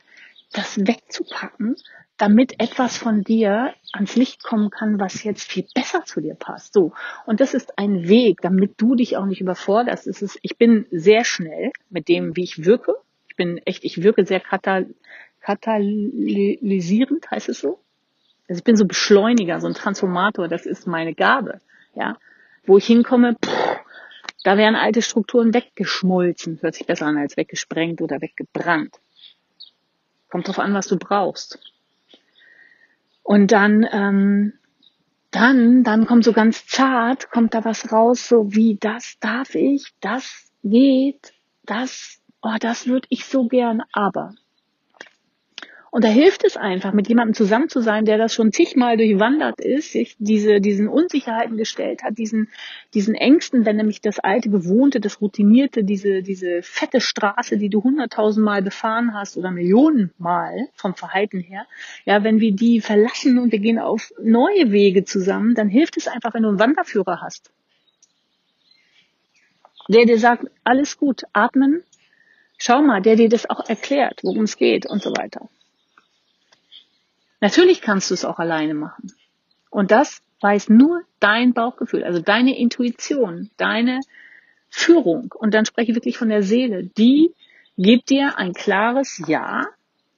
das 0.54 0.78
wegzupacken, 0.78 1.76
damit 2.18 2.60
etwas 2.60 2.98
von 2.98 3.24
dir 3.24 3.74
ans 3.92 4.16
Licht 4.16 4.44
kommen 4.44 4.70
kann, 4.70 5.00
was 5.00 5.24
jetzt 5.24 5.52
viel 5.52 5.66
besser 5.74 6.06
zu 6.06 6.22
dir 6.22 6.36
passt. 6.36 6.74
So. 6.74 6.94
Und 7.26 7.40
das 7.40 7.54
ist 7.54 7.78
ein 7.78 8.08
Weg, 8.08 8.42
damit 8.42 8.74
du 8.78 8.96
dich 8.96 9.18
auch 9.18 9.26
nicht 9.26 9.42
überforderst. 9.42 10.08
Es 10.08 10.22
ist, 10.22 10.40
ich 10.42 10.58
bin 10.58 10.86
sehr 10.92 11.26
schnell 11.26 11.72
mit 11.90 12.08
dem, 12.08 12.36
wie 12.36 12.44
ich 12.44 12.66
wirke. 12.66 12.96
Ich 13.28 13.36
bin 13.36 13.58
echt, 13.66 13.84
ich 13.84 14.04
wirke 14.04 14.26
sehr 14.26 14.40
katal 14.40 14.94
katalysierend, 15.44 17.30
heißt 17.30 17.50
es 17.50 17.60
so? 17.60 17.80
Also 18.48 18.60
ich 18.60 18.64
bin 18.64 18.76
so 18.76 18.86
Beschleuniger, 18.86 19.60
so 19.60 19.68
ein 19.68 19.74
Transformator, 19.74 20.48
das 20.48 20.66
ist 20.66 20.88
meine 20.88 21.14
Gabe, 21.14 21.60
ja. 21.96 22.18
Wo 22.66 22.78
ich 22.78 22.86
hinkomme, 22.86 23.36
pff, 23.44 23.78
da 24.44 24.58
werden 24.58 24.76
alte 24.76 25.02
Strukturen 25.02 25.54
weggeschmolzen, 25.54 26.60
hört 26.62 26.76
sich 26.76 26.88
besser 26.88 27.08
an 27.08 27.18
als 27.18 27.36
weggesprengt 27.38 28.02
oder 28.02 28.22
weggebrannt. 28.22 29.00
Kommt 30.34 30.48
drauf 30.48 30.58
an, 30.58 30.74
was 30.74 30.88
du 30.88 30.98
brauchst. 30.98 31.60
Und 33.22 33.52
dann, 33.52 33.88
ähm, 33.92 34.54
dann, 35.30 35.84
dann 35.84 36.08
kommt 36.08 36.24
so 36.24 36.34
ganz 36.34 36.66
zart, 36.66 37.30
kommt 37.30 37.54
da 37.54 37.64
was 37.66 37.92
raus, 37.92 38.30
so 38.30 38.52
wie 38.52 38.76
das 38.80 39.20
darf 39.20 39.54
ich, 39.54 39.94
das 40.02 40.52
geht, 40.64 41.36
das, 41.68 42.20
oh, 42.42 42.56
das 42.60 42.88
würde 42.88 43.06
ich 43.12 43.26
so 43.26 43.48
gern, 43.48 43.84
aber. 43.92 44.34
Und 45.94 46.04
da 46.04 46.08
hilft 46.08 46.44
es 46.44 46.58
einfach, 46.58 46.92
mit 46.92 47.08
jemandem 47.08 47.36
zusammen 47.36 47.70
zu 47.70 47.80
sein, 47.80 48.04
der 48.04 48.18
das 48.18 48.34
schon 48.34 48.52
zigmal 48.52 48.98
durchwandert 48.98 49.62
ist, 49.62 49.92
sich 49.92 50.16
diese, 50.18 50.60
diesen 50.60 50.88
Unsicherheiten 50.88 51.56
gestellt 51.56 52.02
hat, 52.02 52.18
diesen, 52.18 52.50
diesen 52.96 53.14
Ängsten, 53.14 53.64
wenn 53.64 53.76
nämlich 53.76 54.02
das 54.02 54.18
alte 54.18 54.50
Gewohnte, 54.50 55.00
das 55.00 55.22
Routinierte, 55.22 55.84
diese, 55.84 56.24
diese 56.24 56.64
fette 56.64 57.00
Straße, 57.00 57.60
die 57.60 57.70
du 57.70 57.84
hunderttausendmal 57.84 58.64
befahren 58.64 59.14
hast 59.14 59.38
oder 59.38 59.52
Millionenmal 59.52 60.68
vom 60.74 60.96
Verhalten 60.96 61.42
her, 61.42 61.68
ja, 62.06 62.24
wenn 62.24 62.40
wir 62.40 62.56
die 62.56 62.82
verlassen 62.82 63.38
und 63.38 63.52
wir 63.52 63.60
gehen 63.60 63.78
auf 63.78 64.12
neue 64.20 64.72
Wege 64.72 65.04
zusammen, 65.06 65.54
dann 65.54 65.70
hilft 65.70 65.96
es 65.98 66.08
einfach, 66.08 66.34
wenn 66.34 66.42
du 66.42 66.50
einen 66.50 66.60
Wanderführer 66.60 67.22
hast. 67.22 67.52
Der 69.90 70.08
dir 70.08 70.18
sagt, 70.18 70.50
alles 70.64 70.98
gut, 70.98 71.22
atmen, 71.34 71.84
schau 72.58 72.82
mal, 72.82 73.04
der 73.04 73.16
dir 73.16 73.30
das 73.30 73.48
auch 73.48 73.70
erklärt, 73.70 74.22
worum 74.24 74.46
es 74.46 74.58
geht 74.58 74.88
und 74.88 75.04
so 75.04 75.12
weiter. 75.12 75.50
Natürlich 77.44 77.82
kannst 77.82 78.10
du 78.10 78.14
es 78.14 78.24
auch 78.24 78.40
alleine 78.40 78.74
machen. 78.74 79.12
Und 79.70 79.92
das 79.92 80.22
weiß 80.40 80.70
nur 80.70 81.02
dein 81.20 81.52
Bauchgefühl, 81.52 82.06
also 82.06 82.22
deine 82.22 82.58
Intuition, 82.58 83.50
deine 83.58 84.00
Führung. 84.70 85.34
Und 85.38 85.54
dann 85.54 85.66
spreche 85.66 85.92
ich 85.92 85.98
wirklich 85.98 86.18
von 86.18 86.30
der 86.30 86.42
Seele. 86.42 86.86
Die 86.86 87.34
gibt 87.78 88.12
dir 88.12 88.38
ein 88.38 88.54
klares 88.54 89.22
Ja. 89.28 89.68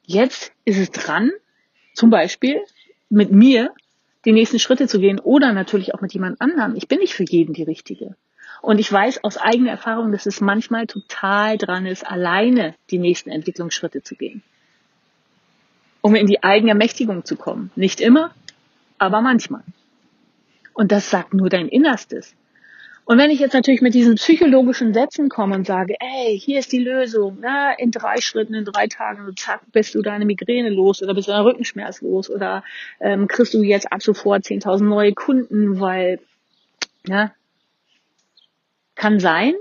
Jetzt 0.06 0.54
ist 0.66 0.78
es 0.78 0.92
dran, 0.92 1.32
zum 1.96 2.12
Beispiel 2.12 2.62
mit 3.10 3.32
mir 3.32 3.74
die 4.26 4.32
nächsten 4.32 4.60
Schritte 4.60 4.88
zu 4.88 5.00
gehen 5.00 5.20
oder 5.20 5.52
natürlich 5.52 5.96
auch 5.96 6.02
mit 6.02 6.14
jemand 6.14 6.40
anderem. 6.42 6.76
Ich 6.76 6.88
bin 6.88 7.00
nicht 7.00 7.16
für 7.16 7.26
jeden 7.28 7.54
die 7.54 7.64
Richtige. 7.64 8.16
Und 8.62 8.78
ich 8.78 8.92
weiß 8.92 9.24
aus 9.24 9.38
eigener 9.38 9.72
Erfahrung, 9.72 10.12
dass 10.12 10.28
es 10.28 10.42
manchmal 10.42 10.86
total 10.86 11.58
dran 11.58 11.88
ist, 11.88 12.06
alleine 12.06 12.76
die 12.92 13.00
nächsten 13.00 13.32
Entwicklungsschritte 13.32 14.04
zu 14.04 14.14
gehen 14.16 14.44
um 16.06 16.14
in 16.14 16.28
die 16.28 16.44
eigene 16.44 16.70
Ermächtigung 16.70 17.26
zu 17.26 17.36
kommen. 17.36 17.72
Nicht 17.76 18.00
immer, 18.00 18.30
aber 19.00 19.22
manchmal. 19.22 19.64
Und 20.76 20.92
das 20.92 21.10
sagt 21.10 21.34
nur 21.34 21.50
dein 21.50 21.68
Innerstes. 21.68 22.36
Und 23.06 23.18
wenn 23.18 23.32
ich 23.32 23.40
jetzt 23.40 23.54
natürlich 23.54 23.82
mit 23.82 23.96
diesen 23.96 24.14
psychologischen 24.14 24.94
Sätzen 24.94 25.30
komme 25.30 25.56
und 25.56 25.66
sage, 25.66 25.96
ey, 26.00 26.40
hier 26.40 26.60
ist 26.60 26.72
die 26.72 26.84
Lösung, 26.84 27.40
na, 27.42 27.74
in 27.74 27.90
drei 27.90 28.22
Schritten, 28.22 28.54
in 28.54 28.66
drei 28.66 28.86
Tagen, 28.86 29.36
zack, 29.36 29.62
bist 29.72 29.96
du 29.96 30.04
deine 30.04 30.26
Migräne 30.26 30.70
los 30.70 31.02
oder 31.02 31.16
bist 31.16 31.28
du 31.28 31.32
dein 31.32 31.42
Rückenschmerz 31.42 32.02
los 32.02 32.30
oder 32.30 32.64
ähm, 33.00 33.28
kriegst 33.28 33.56
du 33.56 33.64
jetzt 33.64 33.92
ab 33.92 34.04
sofort 34.04 34.46
10.000 34.46 34.84
neue 34.84 35.14
Kunden, 35.14 35.80
weil, 35.80 36.20
ja, 37.08 37.32
kann 38.94 39.20
sein, 39.20 39.56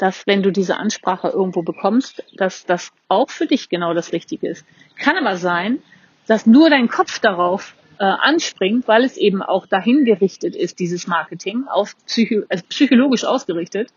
dass 0.00 0.26
wenn 0.26 0.42
du 0.42 0.50
diese 0.50 0.78
Ansprache 0.78 1.28
irgendwo 1.28 1.60
bekommst, 1.60 2.24
dass 2.34 2.64
das 2.64 2.90
auch 3.08 3.28
für 3.28 3.46
dich 3.46 3.68
genau 3.68 3.92
das 3.92 4.14
Richtige 4.14 4.48
ist. 4.48 4.64
Kann 4.98 5.18
aber 5.18 5.36
sein, 5.36 5.82
dass 6.26 6.46
nur 6.46 6.70
dein 6.70 6.88
Kopf 6.88 7.18
darauf 7.18 7.74
äh, 7.98 8.04
anspringt, 8.04 8.88
weil 8.88 9.04
es 9.04 9.18
eben 9.18 9.42
auch 9.42 9.66
dahin 9.66 10.06
gerichtet 10.06 10.56
ist, 10.56 10.78
dieses 10.78 11.06
Marketing, 11.06 11.64
auf 11.68 11.94
psycho 12.06 12.44
also 12.48 12.64
psychologisch 12.70 13.24
ausgerichtet. 13.24 13.90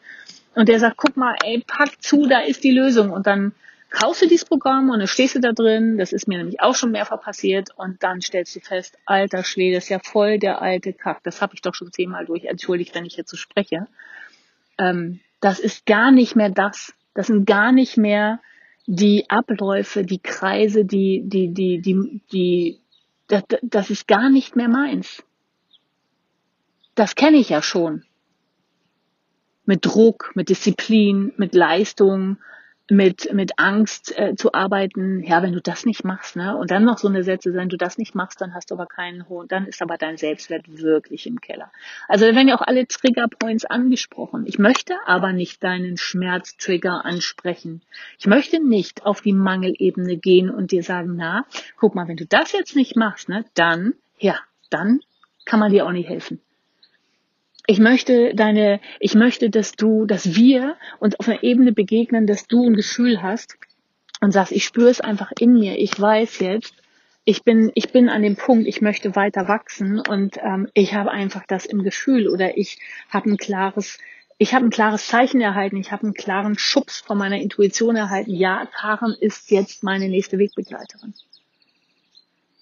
Und 0.56 0.68
der 0.68 0.82
sagt, 0.82 0.98
guck 0.98 1.16
mal, 1.16 1.38
ey, 1.42 1.64
pack 1.66 2.02
zu, 2.02 2.28
da 2.28 2.42
ist 2.42 2.66
die 2.66 2.72
Lösung. 2.72 3.10
Und 3.12 3.26
dann 3.26 3.54
kaufst 3.90 4.24
du 4.24 4.28
dieses 4.28 4.44
Programm 4.44 4.90
und 4.90 5.00
dann 5.00 5.08
stehst 5.08 5.36
du 5.36 5.40
da 5.40 5.54
drin. 5.54 5.98
Das 5.98 6.12
ist 6.12 6.28
mir 6.28 6.38
nämlich 6.38 6.60
auch 6.60 6.76
schon 6.76 6.92
mehrfach 6.92 7.22
passiert. 7.22 7.70
Und 7.78 8.04
dann 8.04 8.20
stellst 8.20 8.54
du 8.58 8.60
fest, 8.60 8.98
alter 9.06 9.46
Schwede, 9.46 9.76
das 9.76 9.86
ist 9.86 9.90
ja 9.90 10.00
voll 10.04 10.38
der 10.38 10.62
alte 10.62 10.92
Kack. 10.92 11.24
Das 11.24 11.42
habe 11.42 11.54
ich 11.56 11.62
doch 11.62 11.74
schon 11.74 11.94
zehnmal 11.94 12.26
durch. 12.26 12.44
Entschuldigt, 12.44 12.94
wenn 12.94 13.06
ich 13.06 13.16
jetzt 13.16 13.32
so 13.32 13.38
spreche. 13.38 13.88
Ähm, 14.78 15.22
das 15.44 15.60
ist 15.60 15.86
gar 15.86 16.12
nicht 16.12 16.38
mehr 16.38 16.50
das. 16.50 16.94
Das 17.14 17.28
sind 17.28 17.46
gar 17.46 17.74
nicht 17.74 17.98
mehr 17.98 18.40
die 18.86 19.30
Abläufe, 19.30 20.06
die 20.06 20.20
Kreise, 20.20 20.86
die, 20.86 21.24
die, 21.26 21.54
die, 21.54 21.82
die, 21.82 22.22
die, 22.32 22.80
das, 23.28 23.44
das 23.62 23.90
ist 23.90 24.08
gar 24.08 24.30
nicht 24.30 24.56
mehr 24.56 24.70
meins. 24.70 25.22
Das 26.96 27.16
kenne 27.16 27.38
ich 27.38 27.50
ja 27.50 27.62
schon. 27.62 28.06
Mit 29.66 29.86
Druck, 29.86 30.32
mit 30.34 30.48
Disziplin, 30.48 31.34
mit 31.36 31.54
Leistung, 31.56 32.38
mit, 32.90 33.34
mit 33.34 33.60
Angst 33.60 34.18
äh, 34.18 34.36
zu 34.36 34.54
arbeiten, 34.54 35.24
ja, 35.24 35.42
wenn 35.42 35.54
du 35.54 35.62
das 35.62 35.86
nicht 35.86 36.04
machst, 36.04 36.36
ne, 36.36 36.58
und 36.58 36.70
dann 36.70 36.84
noch 36.84 36.98
so 36.98 37.08
eine 37.08 37.24
Sätze, 37.24 37.54
wenn 37.54 37.70
du 37.70 37.78
das 37.78 37.98
nicht 37.98 38.14
machst, 38.14 38.42
dann 38.42 38.54
hast 38.54 38.72
du 38.72 38.76
aber 38.76 38.88
keinen 38.88 39.30
hohen, 39.30 39.48
dann 39.48 39.66
ist 39.66 39.82
aber 39.82 39.98
dein 39.98 40.18
Selbstwert 40.18 40.66
wirklich 40.68 41.26
im 41.26 41.40
Keller. 41.40 41.72
Also 42.10 42.26
da 42.26 42.36
werden 42.36 42.50
ja 42.50 42.56
auch 42.56 42.62
alle 42.62 42.86
Triggerpoints 42.86 43.66
angesprochen. 43.66 44.46
Ich 44.46 44.60
möchte 44.60 44.96
aber 45.06 45.32
nicht 45.32 45.64
deinen 45.64 45.98
Schmerztrigger 45.98 47.06
ansprechen. 47.06 47.82
Ich 48.20 48.28
möchte 48.28 48.60
nicht 48.60 49.06
auf 49.06 49.22
die 49.22 49.34
Mangelebene 49.34 50.18
gehen 50.18 50.50
und 50.50 50.72
dir 50.72 50.84
sagen, 50.84 51.16
na, 51.16 51.46
guck 51.78 51.96
mal, 51.96 52.08
wenn 52.08 52.18
du 52.18 52.26
das 52.26 52.52
jetzt 52.52 52.76
nicht 52.76 52.98
machst, 52.98 53.30
ne, 53.30 53.46
dann, 53.54 53.94
ja, 54.20 54.38
dann 54.70 55.00
kann 55.46 55.60
man 55.60 55.72
dir 55.72 55.86
auch 55.86 55.92
nicht 55.92 56.10
helfen 56.10 56.42
ich 57.66 57.80
möchte 57.80 58.36
deine, 58.36 58.80
ich 59.00 59.16
möchte, 59.16 59.50
dass 59.50 59.74
du, 59.74 60.06
dass 60.06 60.36
wir 60.36 60.76
uns 61.00 61.18
auf 61.20 61.28
einer 61.28 61.44
Ebene 61.44 61.72
begegnen, 61.72 62.28
dass 62.28 62.48
du 62.48 62.68
ein 62.68 62.76
Gefühl 62.76 63.22
hast 63.22 63.58
und 64.20 64.32
sagst, 64.32 64.52
ich 64.52 64.66
spüre 64.66 64.90
es 64.90 65.02
einfach 65.02 65.32
in 65.40 65.54
mir. 65.54 65.78
Ich 65.78 66.00
weiß 66.00 66.40
jetzt, 66.40 66.74
ich 67.26 67.44
bin, 67.44 67.72
ich 67.74 67.92
bin 67.92 68.10
an 68.10 68.22
dem 68.22 68.36
Punkt, 68.36 68.68
ich 68.68 68.82
möchte 68.82 69.16
weiter 69.16 69.48
wachsen 69.48 70.00
und 70.00 70.38
ähm, 70.44 70.70
ich 70.74 70.94
habe 70.94 71.12
einfach 71.12 71.44
das 71.48 71.66
im 71.66 71.84
Gefühl 71.84 72.28
oder 72.28 72.58
ich 72.58 72.80
habe 73.10 73.32
ein 73.32 73.38
klares, 73.38 73.98
ich 74.38 74.54
habe 74.54 74.66
ein 74.66 74.70
klares 74.70 75.08
Zeichen 75.08 75.40
erhalten, 75.40 75.78
ich 75.78 75.94
habe 75.94 76.04
einen 76.04 76.14
klaren 76.14 76.58
Schubs 76.58 77.00
von 77.00 77.18
meiner 77.18 77.38
Intuition 77.38 77.96
erhalten. 77.96 78.32
Ja, 78.32 78.68
Karen 78.76 79.16
ist 79.18 79.52
jetzt 79.52 79.84
meine 79.84 80.10
nächste 80.10 80.38
Wegbegleiterin. 80.38 81.14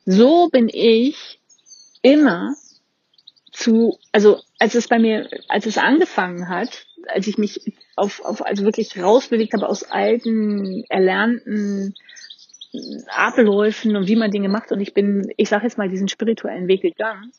So 0.05 0.49
bin 0.49 0.69
ich 0.71 1.39
immer 2.03 2.53
zu, 3.61 3.97
also 4.11 4.41
als 4.59 4.75
es 4.75 4.87
bei 4.87 4.99
mir, 4.99 5.29
als 5.47 5.65
es 5.65 5.77
angefangen 5.77 6.49
hat, 6.49 6.85
als 7.07 7.27
ich 7.27 7.37
mich 7.37 7.73
auf, 7.95 8.23
auf 8.23 8.45
also 8.45 8.63
wirklich 8.63 8.97
rausbewegt 8.97 9.53
habe 9.53 9.69
aus 9.69 9.83
alten, 9.83 10.83
erlernten 10.89 11.93
Abläufen 13.07 13.95
und 13.95 14.07
wie 14.07 14.15
man 14.15 14.31
Dinge 14.31 14.49
macht. 14.49 14.71
Und 14.71 14.81
ich 14.81 14.93
bin, 14.93 15.31
ich 15.37 15.49
sage 15.49 15.65
jetzt 15.65 15.77
mal, 15.77 15.89
diesen 15.89 16.07
spirituellen 16.07 16.67
Weg 16.67 16.81
gegangen. 16.81 17.31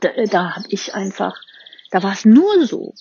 Da, 0.00 0.10
da 0.30 0.56
habe 0.56 0.66
ich 0.70 0.94
einfach, 0.94 1.40
da 1.90 2.02
war 2.02 2.12
es 2.12 2.24
nur 2.24 2.66
so. 2.66 2.94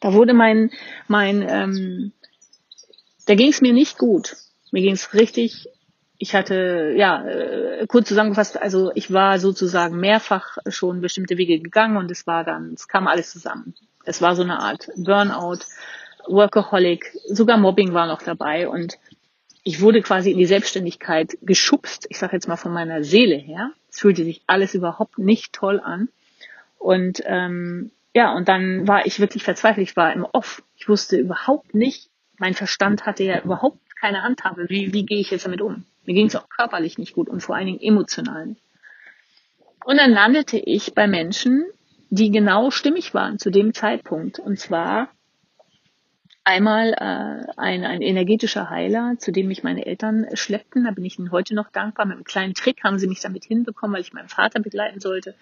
Da 0.00 0.12
wurde 0.12 0.34
mein, 0.34 0.70
mein, 1.08 1.46
ähm, 1.48 2.12
da 3.26 3.34
ging 3.34 3.48
es 3.48 3.60
mir 3.60 3.72
nicht 3.72 3.98
gut. 3.98 4.36
Mir 4.70 4.82
ging 4.82 4.94
es 4.94 5.14
richtig. 5.14 5.68
Ich 6.18 6.34
hatte, 6.34 6.94
ja, 6.96 7.24
äh, 7.26 7.86
kurz 7.86 8.08
zusammengefasst, 8.08 8.60
also 8.60 8.92
ich 8.94 9.12
war 9.12 9.38
sozusagen 9.38 9.98
mehrfach 9.98 10.58
schon 10.68 11.00
bestimmte 11.00 11.36
Wege 11.36 11.58
gegangen 11.58 11.96
und 11.96 12.10
es 12.10 12.26
war 12.26 12.44
dann, 12.44 12.72
es 12.74 12.88
kam 12.88 13.06
alles 13.08 13.30
zusammen. 13.30 13.74
Es 14.04 14.22
war 14.22 14.36
so 14.36 14.42
eine 14.42 14.60
Art 14.60 14.88
Burnout, 14.96 15.60
Workaholic, 16.28 17.10
sogar 17.26 17.58
Mobbing 17.58 17.92
war 17.92 18.06
noch 18.06 18.22
dabei 18.22 18.68
und 18.68 18.98
ich 19.64 19.80
wurde 19.80 20.02
quasi 20.02 20.30
in 20.30 20.38
die 20.38 20.46
Selbstständigkeit 20.46 21.38
geschubst, 21.40 22.06
ich 22.10 22.18
sage 22.18 22.34
jetzt 22.34 22.48
mal 22.48 22.56
von 22.56 22.72
meiner 22.72 23.02
Seele 23.02 23.36
her. 23.36 23.72
Es 23.90 23.98
fühlte 23.98 24.22
sich 24.22 24.42
alles 24.46 24.74
überhaupt 24.74 25.18
nicht 25.18 25.54
toll 25.54 25.80
an. 25.80 26.08
Und 26.78 27.22
ähm, 27.24 27.90
ja, 28.14 28.34
und 28.34 28.48
dann 28.48 28.86
war 28.86 29.06
ich 29.06 29.20
wirklich 29.20 29.42
verzweifelt. 29.42 29.88
Ich 29.88 29.96
war 29.96 30.12
im 30.12 30.24
Off. 30.24 30.62
Ich 30.76 30.86
wusste 30.88 31.16
überhaupt 31.16 31.74
nicht, 31.74 32.10
mein 32.38 32.52
Verstand 32.52 33.06
hatte 33.06 33.24
ja 33.24 33.40
überhaupt 33.40 33.78
keine 33.98 34.22
Handhabe. 34.22 34.66
Wie, 34.68 34.92
wie 34.92 35.06
gehe 35.06 35.20
ich 35.20 35.30
jetzt 35.30 35.46
damit 35.46 35.62
um? 35.62 35.84
Mir 36.06 36.14
ging 36.14 36.26
es 36.26 36.36
auch 36.36 36.48
körperlich 36.48 36.98
nicht 36.98 37.14
gut 37.14 37.28
und 37.28 37.40
vor 37.40 37.56
allen 37.56 37.66
Dingen 37.66 37.80
emotional 37.80 38.46
nicht. 38.46 38.62
Und 39.84 39.98
dann 39.98 40.10
landete 40.10 40.58
ich 40.58 40.94
bei 40.94 41.06
Menschen, 41.06 41.66
die 42.10 42.30
genau 42.30 42.70
stimmig 42.70 43.12
waren 43.14 43.38
zu 43.38 43.50
dem 43.50 43.74
Zeitpunkt. 43.74 44.38
Und 44.38 44.58
zwar 44.58 45.08
einmal 46.44 46.92
äh, 46.92 47.52
ein, 47.56 47.84
ein 47.84 48.02
energetischer 48.02 48.70
Heiler, 48.70 49.16
zu 49.18 49.32
dem 49.32 49.48
mich 49.48 49.62
meine 49.62 49.86
Eltern 49.86 50.26
schleppten. 50.34 50.84
Da 50.84 50.90
bin 50.90 51.04
ich 51.04 51.18
ihnen 51.18 51.32
heute 51.32 51.54
noch 51.54 51.70
dankbar. 51.70 52.06
Mit 52.06 52.16
einem 52.16 52.24
kleinen 52.24 52.54
Trick 52.54 52.84
haben 52.84 52.98
sie 52.98 53.08
mich 53.08 53.20
damit 53.20 53.44
hinbekommen, 53.44 53.94
weil 53.94 54.02
ich 54.02 54.12
meinen 54.12 54.28
Vater 54.28 54.60
begleiten 54.60 55.00
sollte. 55.00 55.34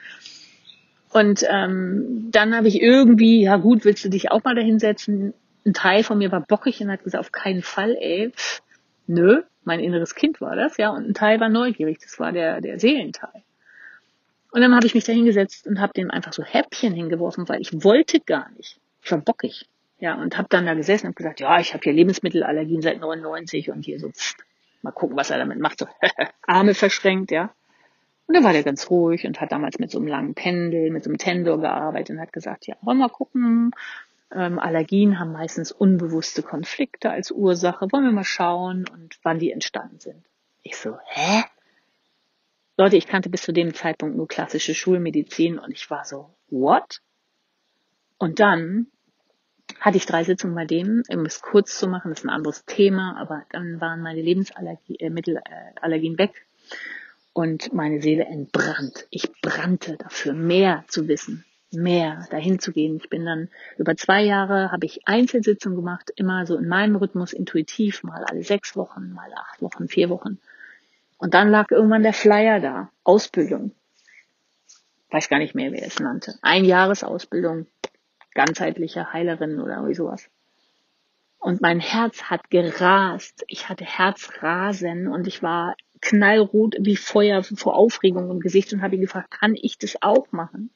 Und 1.13 1.45
ähm, 1.49 2.29
dann 2.31 2.57
habe 2.57 2.69
ich 2.69 2.81
irgendwie, 2.81 3.43
ja 3.43 3.57
gut, 3.57 3.85
willst 3.85 4.05
du 4.05 4.09
dich 4.09 4.31
auch 4.31 4.45
mal 4.45 4.55
dahinsetzen? 4.55 5.35
Ein 5.67 5.75
Teil 5.75 6.03
von 6.03 6.19
mir 6.19 6.33
war 6.33 6.41
bockig 6.41 6.81
und 6.81 6.91
hat 6.91 7.05
gesagt, 7.05 7.21
auf 7.21 7.33
keinen 7.33 7.63
Fall, 7.63 7.97
ey, 8.01 8.33
pff, 8.35 8.63
nö, 9.07 9.43
mein 9.65 9.81
inneres 9.81 10.15
Kind 10.15 10.41
war 10.41 10.57
das, 10.57 10.77
ja, 10.77 10.91
und 10.91 11.09
ein 11.09 11.15
Teil 11.15 11.41
war 11.41 11.49
neugierig, 11.49 11.99
das 12.01 12.19
war 12.19 12.33
der, 12.33 12.61
der 12.61 12.79
Seelenteil. 12.79 13.43
Und 14.51 14.61
dann 14.61 14.75
habe 14.75 14.87
ich 14.87 14.95
mich 14.95 15.05
da 15.05 15.13
hingesetzt 15.13 15.67
und 15.67 15.81
habe 15.81 15.95
dem 15.95 16.11
einfach 16.11 16.33
so 16.33 16.43
Häppchen 16.43 16.93
hingeworfen, 16.93 17.49
weil 17.49 17.61
ich 17.61 17.85
wollte 17.85 18.21
gar 18.21 18.51
nicht. 18.51 18.79
Ich 19.03 19.11
war 19.11 19.19
bockig. 19.19 19.67
Ja, 19.99 20.15
und 20.15 20.37
habe 20.37 20.49
dann 20.51 20.67
da 20.67 20.75
gesessen 20.75 21.07
und 21.07 21.17
gesagt, 21.17 21.41
ja, 21.41 21.59
ich 21.61 21.75
habe 21.75 21.83
hier 21.85 21.93
Lebensmittelallergien 21.93 22.83
seit 22.83 23.01
99 23.01 23.71
und 23.71 23.85
hier 23.85 23.99
so, 23.99 24.11
pff, 24.11 24.35
mal 24.83 24.91
gucken, 24.91 25.17
was 25.17 25.31
er 25.31 25.39
damit 25.39 25.59
macht. 25.59 25.79
So 25.79 25.87
Arme 26.47 26.75
verschränkt, 26.75 27.31
ja. 27.31 27.51
Und 28.27 28.35
dann 28.35 28.45
war 28.45 28.53
der 28.53 28.63
ganz 28.63 28.91
ruhig 28.91 29.27
und 29.27 29.41
hat 29.41 29.53
damals 29.53 29.79
mit 29.79 29.91
so 29.91 29.99
einem 29.99 30.09
langen 30.09 30.35
Pendel, 30.35 30.91
mit 30.91 31.05
so 31.05 31.11
einem 31.11 31.19
Tendor 31.19 31.61
gearbeitet 31.61 32.17
und 32.17 32.21
hat 32.21 32.33
gesagt, 32.33 32.67
ja, 32.67 32.77
wollen 32.83 32.99
wir 32.99 33.07
mal 33.07 33.13
gucken. 33.13 33.73
Ähm, 34.35 34.59
Allergien 34.59 35.19
haben 35.19 35.33
meistens 35.33 35.73
unbewusste 35.73 36.43
Konflikte 36.43 37.11
als 37.11 37.31
Ursache. 37.31 37.87
Wollen 37.93 38.05
wir 38.05 38.13
mal 38.13 38.25
schauen 38.25 38.87
und 38.89 39.19
wann 39.23 39.39
die 39.39 39.53
entstanden 39.53 40.01
sind. 40.01 40.25
Ich 40.63 40.77
so, 40.77 40.97
hä? 41.07 41.45
Leute, 42.79 42.97
ich 42.97 43.07
kannte 43.07 43.29
bis 43.29 43.43
zu 43.43 43.53
dem 43.53 43.75
Zeitpunkt 43.75 44.17
nur 44.17 44.27
klassische 44.27 44.75
Schulmedizin 44.75 45.59
und 45.59 45.73
ich 45.73 45.91
war 45.91 46.05
so, 46.05 46.31
what? 46.49 47.01
Und 48.19 48.41
dann 48.41 48.87
hatte 49.81 49.97
ich 49.97 50.07
drei 50.07 50.25
Sitzungen 50.25 50.55
bei 50.55 50.65
dem, 50.65 51.03
um 51.09 51.27
es 51.27 51.43
kurz 51.43 51.79
zu 51.79 51.89
machen, 51.89 52.11
das 52.11 52.21
ist 52.21 52.25
ein 52.25 52.31
anderes 52.31 52.65
Thema, 52.65 53.17
aber 53.21 53.45
dann 53.51 53.81
waren 53.81 54.01
meine 54.01 54.23
Lebensmittelallergien 54.23 56.15
äh, 56.15 56.19
weg 56.19 56.47
und 57.33 57.73
meine 57.73 58.01
Seele 58.01 58.25
entbrannt. 58.25 59.07
Ich 59.11 59.31
brannte 59.41 59.97
dafür, 59.97 60.33
mehr 60.35 60.85
zu 60.89 61.09
wissen, 61.09 61.45
mehr 61.75 62.27
dahin 62.31 62.59
zu 62.59 62.73
gehen. 62.73 62.97
Ich 62.97 63.09
bin 63.09 63.25
dann 63.25 63.49
über 63.79 63.97
zwei 63.97 64.23
Jahre, 64.23 64.73
habe 64.73 64.87
ich 64.87 65.07
Einzelsitzungen 65.07 65.77
gemacht, 65.77 66.13
immer 66.17 66.47
so 66.47 66.57
in 66.57 66.69
meinem 66.69 66.97
Rhythmus 66.97 67.33
intuitiv, 67.33 68.03
mal 68.03 68.25
alle 68.25 68.43
sechs 68.43 68.77
Wochen, 68.77 69.13
mal 69.13 69.33
acht 69.35 69.63
Wochen, 69.63 69.89
vier 69.89 70.11
Wochen. 70.11 70.39
Und 71.19 71.35
dann 71.35 71.51
lag 71.51 71.71
irgendwann 71.71 72.03
der 72.03 72.13
Flyer 72.13 72.61
da, 72.61 72.91
Ausbildung. 73.05 73.73
Weiß 75.11 75.29
gar 75.29 75.39
nicht 75.39 75.55
mehr, 75.55 75.73
wer 75.73 75.87
es 75.87 76.01
nannte. 76.01 76.35
Ein 76.43 76.65
Jahresausbildung 76.65 77.67
ganzheitliche 78.35 79.13
Heilerin 79.13 79.61
oder 79.61 79.93
sowas. 79.95 80.29
Und 81.39 81.61
mein 81.61 81.81
Herz 81.81 82.25
hat 82.25 82.51
gerast. 82.51 83.45
Ich 83.49 83.69
hatte 83.69 83.85
Herzrasen 83.85 85.09
und 85.09 85.27
ich 85.27 85.43
war 85.43 85.77
knallrot 86.01 86.77
wie 86.81 86.97
Feuer 86.97 87.43
vor 87.43 87.77
Aufregung 87.77 88.31
im 88.31 88.41
Gesicht 88.41 88.73
und 88.73 88.83
habe 88.83 88.97
ihn 88.97 89.03
gefragt, 89.03 89.31
kann 89.31 89.55
ich 89.55 89.79
das 89.79 89.97
auch 90.03 90.31
machen? 90.33 90.71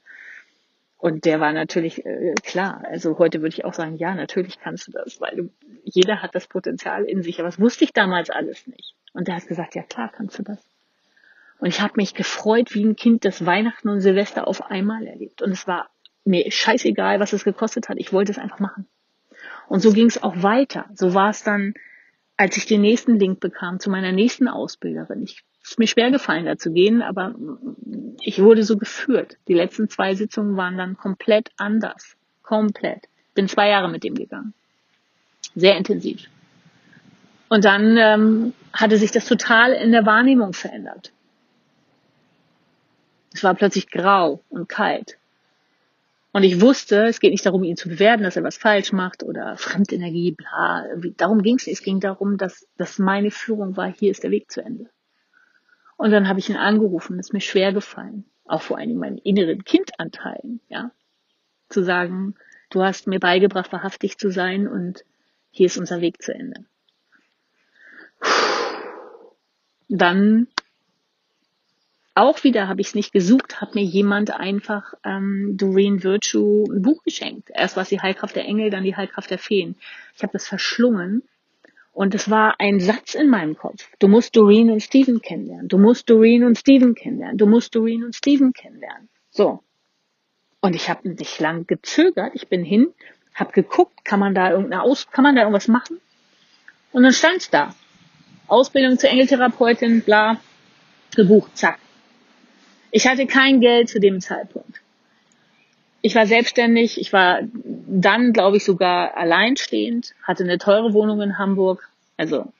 Und 0.98 1.24
der 1.24 1.40
war 1.40 1.52
natürlich 1.52 2.04
äh, 2.06 2.34
klar. 2.42 2.82
Also 2.88 3.18
heute 3.18 3.40
würde 3.40 3.54
ich 3.54 3.64
auch 3.64 3.74
sagen, 3.74 3.96
ja, 3.96 4.14
natürlich 4.14 4.58
kannst 4.58 4.88
du 4.88 4.92
das, 4.92 5.20
weil 5.20 5.36
du, 5.36 5.50
jeder 5.84 6.22
hat 6.22 6.34
das 6.34 6.46
Potenzial 6.46 7.04
in 7.04 7.22
sich. 7.22 7.38
Aber 7.38 7.48
das 7.48 7.60
wusste 7.60 7.84
ich 7.84 7.92
damals 7.92 8.30
alles 8.30 8.66
nicht. 8.66 8.94
Und 9.12 9.28
der 9.28 9.36
hat 9.36 9.46
gesagt, 9.46 9.74
ja 9.74 9.82
klar 9.82 10.10
kannst 10.14 10.38
du 10.38 10.42
das. 10.42 10.58
Und 11.58 11.68
ich 11.68 11.80
habe 11.80 11.94
mich 11.96 12.14
gefreut 12.14 12.74
wie 12.74 12.84
ein 12.84 12.96
Kind, 12.96 13.24
das 13.24 13.44
Weihnachten 13.44 13.88
und 13.88 14.00
Silvester 14.00 14.46
auf 14.46 14.70
einmal 14.70 15.06
erlebt. 15.06 15.42
Und 15.42 15.52
es 15.52 15.66
war 15.66 15.88
mir 16.24 16.50
scheißegal, 16.50 17.20
was 17.20 17.32
es 17.32 17.44
gekostet 17.44 17.88
hat. 17.88 17.98
Ich 17.98 18.12
wollte 18.12 18.32
es 18.32 18.38
einfach 18.38 18.58
machen. 18.58 18.86
Und 19.68 19.80
so 19.80 19.92
ging 19.92 20.06
es 20.06 20.22
auch 20.22 20.42
weiter. 20.42 20.86
So 20.94 21.14
war 21.14 21.30
es 21.30 21.42
dann, 21.42 21.74
als 22.36 22.56
ich 22.56 22.66
den 22.66 22.80
nächsten 22.80 23.18
Link 23.18 23.40
bekam 23.40 23.80
zu 23.80 23.90
meiner 23.90 24.12
nächsten 24.12 24.48
Ausbilderin. 24.48 25.22
Ich 25.22 25.42
ist 25.66 25.80
mir 25.80 25.88
schwer 25.88 26.12
gefallen, 26.12 26.44
da 26.44 26.56
zu 26.56 26.72
gehen, 26.72 27.02
aber 27.02 27.34
ich 28.20 28.40
wurde 28.40 28.62
so 28.62 28.76
geführt. 28.76 29.36
Die 29.48 29.54
letzten 29.54 29.88
zwei 29.88 30.14
Sitzungen 30.14 30.56
waren 30.56 30.78
dann 30.78 30.96
komplett 30.96 31.50
anders. 31.56 32.16
Komplett. 32.42 33.08
Bin 33.34 33.48
zwei 33.48 33.68
Jahre 33.68 33.88
mit 33.88 34.04
dem 34.04 34.14
gegangen. 34.14 34.54
Sehr 35.56 35.76
intensiv. 35.76 36.28
Und 37.48 37.64
dann 37.64 37.96
ähm, 37.96 38.52
hatte 38.72 38.96
sich 38.96 39.10
das 39.10 39.26
total 39.26 39.72
in 39.72 39.90
der 39.90 40.06
Wahrnehmung 40.06 40.52
verändert. 40.52 41.12
Es 43.34 43.42
war 43.42 43.54
plötzlich 43.54 43.90
grau 43.90 44.40
und 44.48 44.68
kalt. 44.68 45.18
Und 46.36 46.42
ich 46.42 46.60
wusste, 46.60 47.06
es 47.06 47.18
geht 47.18 47.30
nicht 47.30 47.46
darum, 47.46 47.64
ihn 47.64 47.78
zu 47.78 47.88
bewerten, 47.88 48.22
dass 48.22 48.36
er 48.36 48.42
was 48.42 48.58
falsch 48.58 48.92
macht 48.92 49.22
oder 49.22 49.56
Fremdenergie, 49.56 50.32
bla. 50.32 50.84
Darum 51.16 51.40
ging 51.40 51.56
es 51.56 51.66
nicht. 51.66 51.78
Es 51.78 51.82
ging 51.82 51.98
darum, 51.98 52.36
dass, 52.36 52.68
dass 52.76 52.98
meine 52.98 53.30
Führung 53.30 53.78
war, 53.78 53.90
hier 53.90 54.10
ist 54.10 54.22
der 54.22 54.30
Weg 54.30 54.50
zu 54.50 54.60
Ende. 54.60 54.90
Und 55.96 56.10
dann 56.10 56.28
habe 56.28 56.38
ich 56.38 56.50
ihn 56.50 56.58
angerufen, 56.58 57.16
das 57.16 57.28
ist 57.28 57.32
mir 57.32 57.40
schwer 57.40 57.72
gefallen. 57.72 58.26
Auch 58.44 58.60
vor 58.60 58.76
Dingen 58.76 58.98
meinen 58.98 59.16
inneren 59.16 59.64
Kindanteilen, 59.64 60.60
ja. 60.68 60.90
Zu 61.70 61.82
sagen, 61.82 62.34
du 62.68 62.82
hast 62.82 63.06
mir 63.06 63.18
beigebracht, 63.18 63.72
wahrhaftig 63.72 64.18
zu 64.18 64.30
sein 64.30 64.68
und 64.68 65.06
hier 65.50 65.64
ist 65.64 65.78
unser 65.78 66.02
Weg 66.02 66.20
zu 66.20 66.34
Ende. 66.34 66.66
Dann 69.88 70.48
auch 72.16 72.44
wieder 72.44 72.66
habe 72.66 72.80
ich 72.80 72.88
es 72.88 72.94
nicht 72.94 73.12
gesucht, 73.12 73.60
hat 73.60 73.74
mir 73.74 73.84
jemand 73.84 74.30
einfach 74.30 74.94
ähm, 75.04 75.56
Doreen 75.56 76.02
Virtue 76.02 76.64
ein 76.64 76.80
Buch 76.80 77.02
geschenkt. 77.04 77.50
Erst 77.54 77.76
war 77.76 77.82
es 77.82 77.90
die 77.90 78.00
Heilkraft 78.00 78.34
der 78.34 78.46
Engel, 78.46 78.70
dann 78.70 78.84
die 78.84 78.96
Heilkraft 78.96 79.30
der 79.30 79.38
Feen. 79.38 79.76
Ich 80.14 80.22
habe 80.22 80.32
das 80.32 80.48
verschlungen 80.48 81.22
und 81.92 82.14
es 82.14 82.30
war 82.30 82.54
ein 82.58 82.80
Satz 82.80 83.14
in 83.14 83.28
meinem 83.28 83.56
Kopf. 83.56 83.88
Du 83.98 84.08
musst 84.08 84.34
Doreen 84.34 84.70
und 84.70 84.82
Steven 84.82 85.20
kennenlernen. 85.20 85.68
Du 85.68 85.76
musst 85.76 86.08
Doreen 86.08 86.44
und 86.44 86.56
Steven 86.56 86.94
kennenlernen. 86.94 87.36
Du 87.36 87.46
musst 87.46 87.74
Doreen 87.74 88.02
und 88.02 88.16
Steven 88.16 88.54
kennenlernen. 88.54 89.10
So. 89.30 89.62
Und 90.60 90.74
ich 90.74 90.88
habe 90.88 91.06
nicht 91.10 91.38
lang 91.38 91.66
gezögert. 91.66 92.32
Ich 92.34 92.48
bin 92.48 92.64
hin, 92.64 92.94
habe 93.34 93.52
geguckt, 93.52 94.06
kann 94.06 94.20
man 94.20 94.34
da 94.34 94.50
irgendeine 94.50 94.82
Aus, 94.82 95.10
kann 95.10 95.22
man 95.22 95.36
da 95.36 95.42
irgendwas 95.42 95.68
machen? 95.68 96.00
Und 96.92 97.02
dann 97.02 97.12
stand's 97.12 97.50
da. 97.50 97.74
Ausbildung 98.46 98.98
zur 98.98 99.10
Engeltherapeutin, 99.10 100.00
bla, 100.00 100.40
gebucht, 101.14 101.58
zack. 101.58 101.78
Ich 102.96 103.06
hatte 103.06 103.26
kein 103.26 103.60
Geld 103.60 103.90
zu 103.90 104.00
dem 104.00 104.22
Zeitpunkt. 104.22 104.80
Ich 106.00 106.14
war 106.14 106.26
selbstständig, 106.26 106.98
ich 106.98 107.12
war 107.12 107.40
dann, 107.52 108.32
glaube 108.32 108.56
ich, 108.56 108.64
sogar 108.64 109.18
alleinstehend, 109.18 110.14
hatte 110.22 110.44
eine 110.44 110.56
teure 110.56 110.94
Wohnung 110.94 111.20
in 111.20 111.36
Hamburg, 111.36 111.90
also 112.16 112.50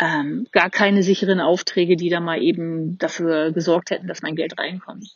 ähm, 0.00 0.46
gar 0.52 0.68
keine 0.68 1.02
sicheren 1.02 1.40
Aufträge, 1.40 1.96
die 1.96 2.10
da 2.10 2.20
mal 2.20 2.42
eben 2.42 2.98
dafür 2.98 3.52
gesorgt 3.52 3.88
hätten, 3.88 4.06
dass 4.06 4.20
mein 4.20 4.36
Geld 4.36 4.58
reinkommt. 4.58 5.08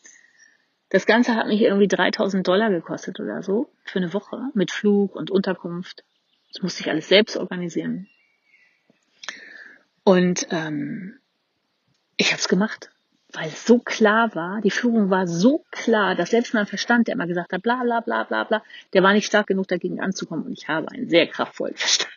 Das 0.89 1.05
Ganze 1.05 1.35
hat 1.35 1.47
mich 1.47 1.61
irgendwie 1.61 1.89
3000 1.89 2.49
Dollar 2.49 2.71
gekostet 2.71 3.21
oder 3.21 3.43
so 3.43 3.69
für 3.85 3.99
eine 3.99 4.15
Woche 4.15 4.45
mit 4.55 4.71
Flug 4.71 5.15
und 5.15 5.31
Unterkunft. 5.31 6.05
Das 6.55 6.63
musste 6.63 6.85
ich 6.85 6.89
alles 6.89 7.11
selbst 7.11 7.37
organisieren. 7.37 8.09
Und 10.05 10.47
ähm, 10.53 11.19
ich 12.17 12.29
habe 12.29 12.41
es 12.41 12.49
gemacht 12.49 12.89
weil 13.33 13.49
es 13.49 13.67
so 13.67 13.79
klar 13.79 14.35
war, 14.35 14.61
die 14.61 14.71
Führung 14.71 15.11
war 15.11 15.27
so 15.27 15.65
klar, 15.71 16.15
dass 16.15 16.31
selbst 16.31 16.55
mein 16.55 16.67
Verstand, 16.67 17.09
der 17.09 17.15
immer 17.15 17.27
gesagt 17.27 17.53
hat, 17.53 17.63
bla 17.63 17.83
bla 17.83 18.01
bla 18.01 18.25
bla 18.25 18.45
bla, 18.45 18.63
der 18.93 19.03
war 19.03 19.13
nicht 19.13 19.27
stark 19.27 19.47
genug 19.47 19.69
dagegen 19.69 20.01
anzukommen 20.01 20.45
und 20.45 20.53
ich 20.53 20.69
habe 20.69 20.91
einen 20.91 21.09
sehr 21.09 21.27
kraftvollen 21.27 21.75
Verstand. 21.77 22.11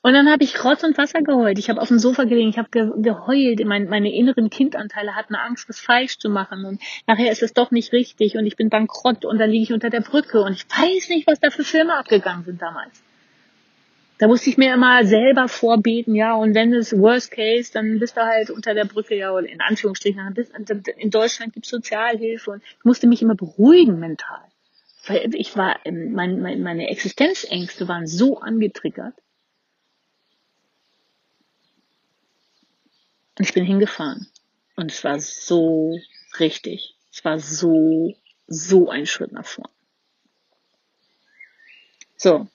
Und 0.00 0.14
dann 0.14 0.30
habe 0.30 0.44
ich 0.44 0.64
Rotz 0.64 0.84
und 0.84 0.96
Wasser 0.96 1.22
geheult. 1.22 1.58
Ich 1.58 1.68
habe 1.68 1.82
auf 1.82 1.88
dem 1.88 1.98
Sofa 1.98 2.24
gelegen, 2.24 2.48
ich 2.48 2.56
habe 2.56 2.68
ge 2.70 2.88
geheult. 2.98 3.64
Mein, 3.66 3.88
meine 3.88 4.14
inneren 4.14 4.48
Kindanteile 4.48 5.16
hatten 5.16 5.34
Angst, 5.34 5.68
was 5.68 5.80
falsch 5.80 6.18
zu 6.18 6.30
machen. 6.30 6.64
Und 6.64 6.80
nachher 7.06 7.32
ist 7.32 7.42
es 7.42 7.52
doch 7.52 7.72
nicht 7.72 7.92
richtig 7.92 8.36
und 8.36 8.46
ich 8.46 8.56
bin 8.56 8.70
bankrott 8.70 9.24
und 9.24 9.38
dann 9.38 9.50
liege 9.50 9.64
ich 9.64 9.72
unter 9.72 9.90
der 9.90 10.00
Brücke 10.00 10.40
und 10.40 10.52
ich 10.52 10.64
weiß 10.66 11.08
nicht, 11.08 11.26
was 11.26 11.40
da 11.40 11.50
für 11.50 11.64
Filme 11.64 11.94
abgegangen 11.94 12.44
sind 12.44 12.62
damals. 12.62 13.02
Da 14.18 14.26
musste 14.26 14.50
ich 14.50 14.58
mir 14.58 14.74
immer 14.74 15.04
selber 15.06 15.48
vorbeten, 15.48 16.14
ja, 16.16 16.34
und 16.34 16.52
wenn 16.54 16.74
es 16.74 16.92
Worst 16.98 17.30
Case, 17.30 17.72
dann 17.72 18.00
bist 18.00 18.16
du 18.16 18.22
halt 18.22 18.50
unter 18.50 18.74
der 18.74 18.84
Brücke, 18.84 19.14
ja, 19.14 19.32
oder 19.32 19.48
in 19.48 19.60
Anführungsstrichen, 19.60 20.34
in 20.96 21.10
Deutschland 21.10 21.52
gibt 21.52 21.66
es 21.66 21.70
Sozialhilfe 21.70 22.50
und 22.50 22.62
ich 22.62 22.84
musste 22.84 23.06
mich 23.06 23.22
immer 23.22 23.36
beruhigen 23.36 24.00
mental. 24.00 24.42
Weil 25.06 25.34
ich 25.36 25.56
war, 25.56 25.78
mein, 25.84 26.40
meine 26.40 26.88
Existenzängste 26.88 27.86
waren 27.86 28.08
so 28.08 28.40
angetriggert. 28.40 29.14
Und 33.38 33.44
ich 33.46 33.54
bin 33.54 33.64
hingefahren. 33.64 34.26
Und 34.74 34.90
es 34.90 35.04
war 35.04 35.20
so 35.20 35.96
richtig. 36.40 36.96
Es 37.12 37.24
war 37.24 37.38
so, 37.38 38.14
so 38.48 38.90
ein 38.90 39.06
Schritt 39.06 39.30
nach 39.30 39.46
vorn. 39.46 39.70
So, 42.16 42.48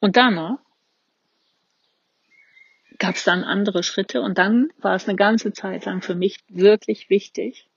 und 0.00 0.16
danach 0.16 0.58
gab 2.98 3.14
es 3.14 3.24
dann 3.24 3.44
andere 3.44 3.82
Schritte 3.82 4.20
und 4.20 4.36
dann 4.38 4.70
war 4.78 4.94
es 4.94 5.08
eine 5.08 5.16
ganze 5.16 5.52
Zeit 5.52 5.86
lang 5.86 6.02
für 6.02 6.14
mich 6.14 6.38
wirklich 6.48 7.08
wichtig, 7.08 7.68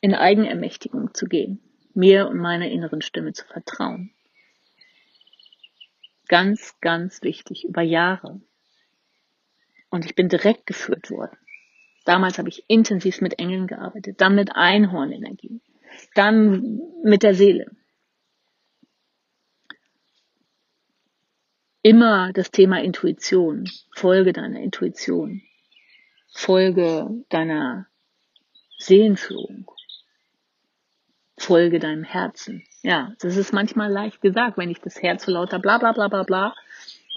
in 0.00 0.14
Eigenermächtigung 0.14 1.14
zu 1.14 1.26
gehen, 1.26 1.60
mir 1.94 2.28
und 2.28 2.38
meiner 2.38 2.68
inneren 2.68 3.02
Stimme 3.02 3.32
zu 3.32 3.46
vertrauen. 3.46 4.12
Ganz, 6.28 6.78
ganz 6.80 7.22
wichtig, 7.22 7.64
über 7.64 7.82
Jahre. 7.82 8.40
Und 9.90 10.04
ich 10.04 10.14
bin 10.14 10.28
direkt 10.28 10.66
geführt 10.66 11.10
worden. 11.10 11.36
Damals 12.04 12.38
habe 12.38 12.48
ich 12.48 12.64
intensiv 12.68 13.20
mit 13.20 13.38
Engeln 13.38 13.66
gearbeitet, 13.66 14.20
dann 14.20 14.34
mit 14.34 14.54
Einhornenergie, 14.54 15.60
dann 16.14 16.80
mit 17.02 17.22
der 17.22 17.34
Seele. 17.34 17.70
Immer 21.82 22.32
das 22.32 22.50
Thema 22.50 22.82
Intuition. 22.82 23.68
Folge 23.94 24.32
deiner 24.32 24.60
Intuition. 24.60 25.42
Folge 26.32 27.24
deiner 27.28 27.86
Seelenführung. 28.78 29.70
Folge 31.36 31.78
deinem 31.78 32.04
Herzen. 32.04 32.64
Ja, 32.82 33.14
das 33.20 33.36
ist 33.36 33.52
manchmal 33.52 33.90
leicht 33.90 34.20
gesagt, 34.20 34.58
wenn 34.58 34.70
ich 34.70 34.80
das 34.80 35.02
Herz 35.02 35.24
so 35.24 35.32
lauter 35.32 35.58
bla 35.58 35.78
bla 35.78 35.92
bla 35.92 36.08
bla 36.08 36.22
bla 36.22 36.54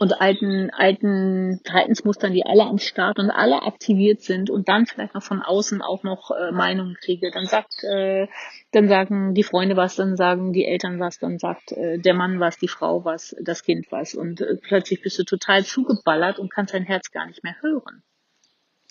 und 0.04 0.20
alten, 0.20 0.70
alten 0.72 1.62
Verhaltensmustern, 1.64 2.34
die 2.34 2.46
alle 2.46 2.66
am 2.66 2.78
Start 2.78 3.20
und 3.20 3.32
alle 3.32 3.64
aktiviert 3.64 4.22
sind 4.22 4.50
und 4.50 4.68
dann 4.68 4.86
vielleicht 4.86 5.14
noch 5.14 5.24
von 5.24 5.42
außen 5.42 5.82
auch 5.82 6.04
noch 6.04 6.30
äh, 6.32 6.52
Meinungen 6.52 6.98
kriege, 7.00 7.32
dann 7.32 7.46
sagt, 7.46 7.86
äh, 7.86 8.28
dann 8.72 8.90
sagen 8.90 9.34
die 9.34 9.44
Freunde 9.44 9.78
was, 9.78 9.96
dann 9.96 10.18
sagen 10.18 10.52
die 10.52 10.66
Eltern 10.66 11.00
was, 11.00 11.20
dann 11.20 11.40
sagt 11.40 11.72
äh, 11.72 12.00
der 12.00 12.14
Mann 12.14 12.42
was, 12.42 12.58
die 12.58 12.68
Frau 12.68 13.06
was, 13.06 13.34
das 13.42 13.64
Kind 13.64 13.94
was 13.94 14.14
und 14.14 14.42
äh, 14.42 14.58
plötzlich 14.58 15.02
bist 15.02 15.18
du 15.20 15.24
total 15.24 15.64
zugeballert 15.64 16.38
und 16.38 16.52
kannst 16.52 16.74
dein 16.74 16.84
Herz 16.84 17.10
gar 17.12 17.26
nicht 17.26 17.42
mehr 17.46 17.56
hören. 17.62 18.04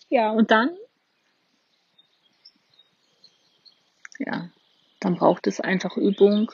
Ja, 0.09 0.31
und 0.31 0.51
dann? 0.51 0.71
Ja, 4.19 4.49
dann 5.01 5.17
braucht 5.17 5.47
es 5.47 5.61
einfach 5.61 5.99
Übung, 5.99 6.53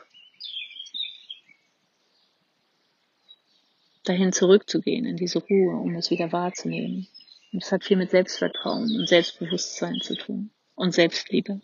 dahin 4.09 4.33
zurückzugehen, 4.33 5.05
in 5.05 5.17
diese 5.17 5.41
Ruhe, 5.41 5.77
um 5.77 5.95
es 5.95 6.11
wieder 6.11 6.33
wahrzunehmen. 6.33 7.07
Und 7.53 7.63
es 7.63 7.73
hat 7.73 7.85
viel 7.85 7.97
mit 7.97 8.11
Selbstvertrauen 8.11 8.95
und 8.95 9.09
Selbstbewusstsein 9.09 10.01
zu 10.03 10.15
tun 10.17 10.51
und 10.75 10.93
Selbstliebe. 10.93 11.61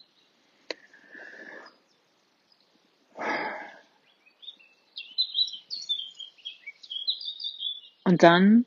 Und 8.04 8.22
dann, 8.22 8.66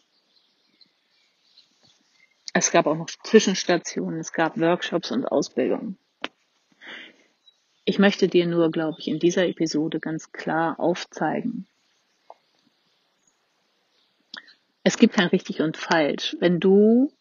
es 2.53 2.71
gab 2.71 2.87
auch 2.87 2.97
noch 2.97 3.09
Zwischenstationen, 3.23 4.19
es 4.19 4.33
gab 4.33 4.59
Workshops 4.59 5.11
und 5.11 5.25
Ausbildungen. 5.25 5.97
Ich 7.85 7.99
möchte 7.99 8.27
dir 8.27 8.47
nur, 8.47 8.71
glaube 8.71 8.97
ich, 8.99 9.07
in 9.07 9.19
dieser 9.19 9.47
Episode 9.47 9.99
ganz 9.99 10.31
klar 10.31 10.79
aufzeigen, 10.79 11.67
es 14.87 14.97
gibt 14.97 15.15
kein 15.15 15.27
richtig 15.27 15.61
und 15.61 15.75
falsch. 15.75 16.37
Wenn 16.39 16.61
du, 16.61 17.11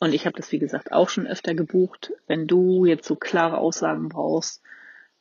und 0.00 0.14
ich 0.14 0.26
habe 0.26 0.36
das 0.36 0.50
wie 0.50 0.58
gesagt 0.58 0.90
auch 0.90 1.08
schon 1.08 1.28
öfter 1.28 1.54
gebucht, 1.54 2.12
wenn 2.26 2.48
du 2.48 2.86
jetzt 2.86 3.06
so 3.06 3.14
klare 3.14 3.58
Aussagen 3.58 4.08
brauchst, 4.08 4.64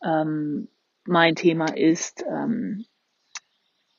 ähm, 0.04 0.70
mein 1.06 1.36
Thema 1.36 1.78
ist, 1.78 2.26
ähm, 2.28 2.86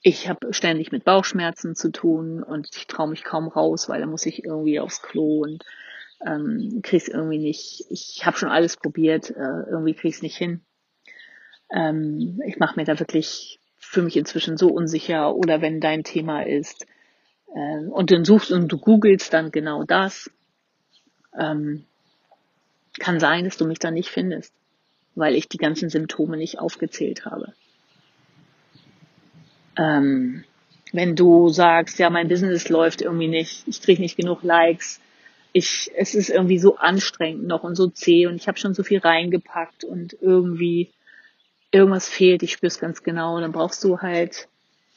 ich 0.03 0.29
habe 0.29 0.53
ständig 0.53 0.91
mit 0.91 1.05
Bauchschmerzen 1.05 1.77
zu 1.77 1.93
tun 1.93 2.43
und 2.43 2.69
ich 2.75 2.89
traue 2.89 3.09
mich 3.09 3.23
kaum 3.23 3.47
raus, 3.47 3.89
weil 3.89 4.01
da 4.01 4.07
muss 4.07 4.27
ich 4.27 4.45
irgendwie 4.45 4.81
aufs 4.81 5.01
Klo 5.01 5.43
und 5.45 5.65
ähm, 6.27 6.81
krieg's 6.83 7.07
irgendwie 7.07 7.39
nicht. 7.39 7.85
Ich 7.91 8.27
habe 8.27 8.37
schon 8.37 8.49
alles 8.49 8.77
probiert, 8.77 9.31
äh, 9.31 9.71
irgendwie 9.71 9.95
krieg's 9.95 10.21
nicht 10.21 10.37
hin. 10.37 10.63
Ähm, 11.73 12.43
ich 12.45 12.59
mache 12.59 12.75
mir 12.75 12.85
da 12.85 12.99
wirklich 12.99 13.61
für 13.77 14.03
mich 14.03 14.17
inzwischen 14.17 14.57
so 14.57 14.69
unsicher. 14.69 15.37
Oder 15.37 15.61
wenn 15.61 15.81
dein 15.81 16.03
Thema 16.03 16.45
ist, 16.45 16.87
ähm, 17.55 17.91
und 17.91 18.11
dann 18.11 18.25
suchst 18.25 18.51
und 18.51 18.69
du 18.69 18.79
googelst 18.79 19.33
dann 19.33 19.51
genau 19.51 19.85
das, 19.85 20.31
ähm, 21.39 21.85
kann 22.99 23.21
sein, 23.21 23.45
dass 23.45 23.57
du 23.57 23.65
mich 23.65 23.79
dann 23.79 23.95
nicht 23.95 24.11
findest, 24.11 24.53
weil 25.15 25.35
ich 25.35 25.49
die 25.49 25.59
ganzen 25.59 25.89
Symptome 25.89 26.37
nicht 26.37 26.59
aufgezählt 26.59 27.25
habe. 27.25 27.53
Ähm, 29.77 30.45
wenn 30.93 31.17
du 31.17 31.49
sagst, 31.49 31.99
ja, 31.99 32.11
mein 32.11 32.29
Business 32.29 32.69
läuft 32.69 33.03
irgendwie 33.03 33.29
nicht, 33.29 33.67
ich 33.67 33.83
kriege 33.83 34.01
nicht 34.01 34.17
genug 34.17 34.43
Likes, 34.43 35.01
ich, 35.53 35.91
es 35.97 36.15
ist 36.15 36.31
irgendwie 36.31 36.59
so 36.59 36.77
anstrengend 36.77 37.47
noch 37.47 37.63
und 37.63 37.77
so 37.77 37.89
zäh 37.89 38.27
und 38.27 38.37
ich 38.37 38.49
habe 38.49 38.59
schon 38.59 38.75
so 38.75 38.83
viel 38.83 38.99
reingepackt 38.99 39.85
und 39.85 40.17
irgendwie 40.21 40.93
irgendwas 41.71 42.09
fehlt, 42.09 42.43
ich 42.43 42.53
spür's 42.53 42.79
ganz 42.79 43.03
genau, 43.03 43.41
dann 43.41 43.53
brauchst 43.53 43.83
du 43.83 43.99
halt 43.99 44.49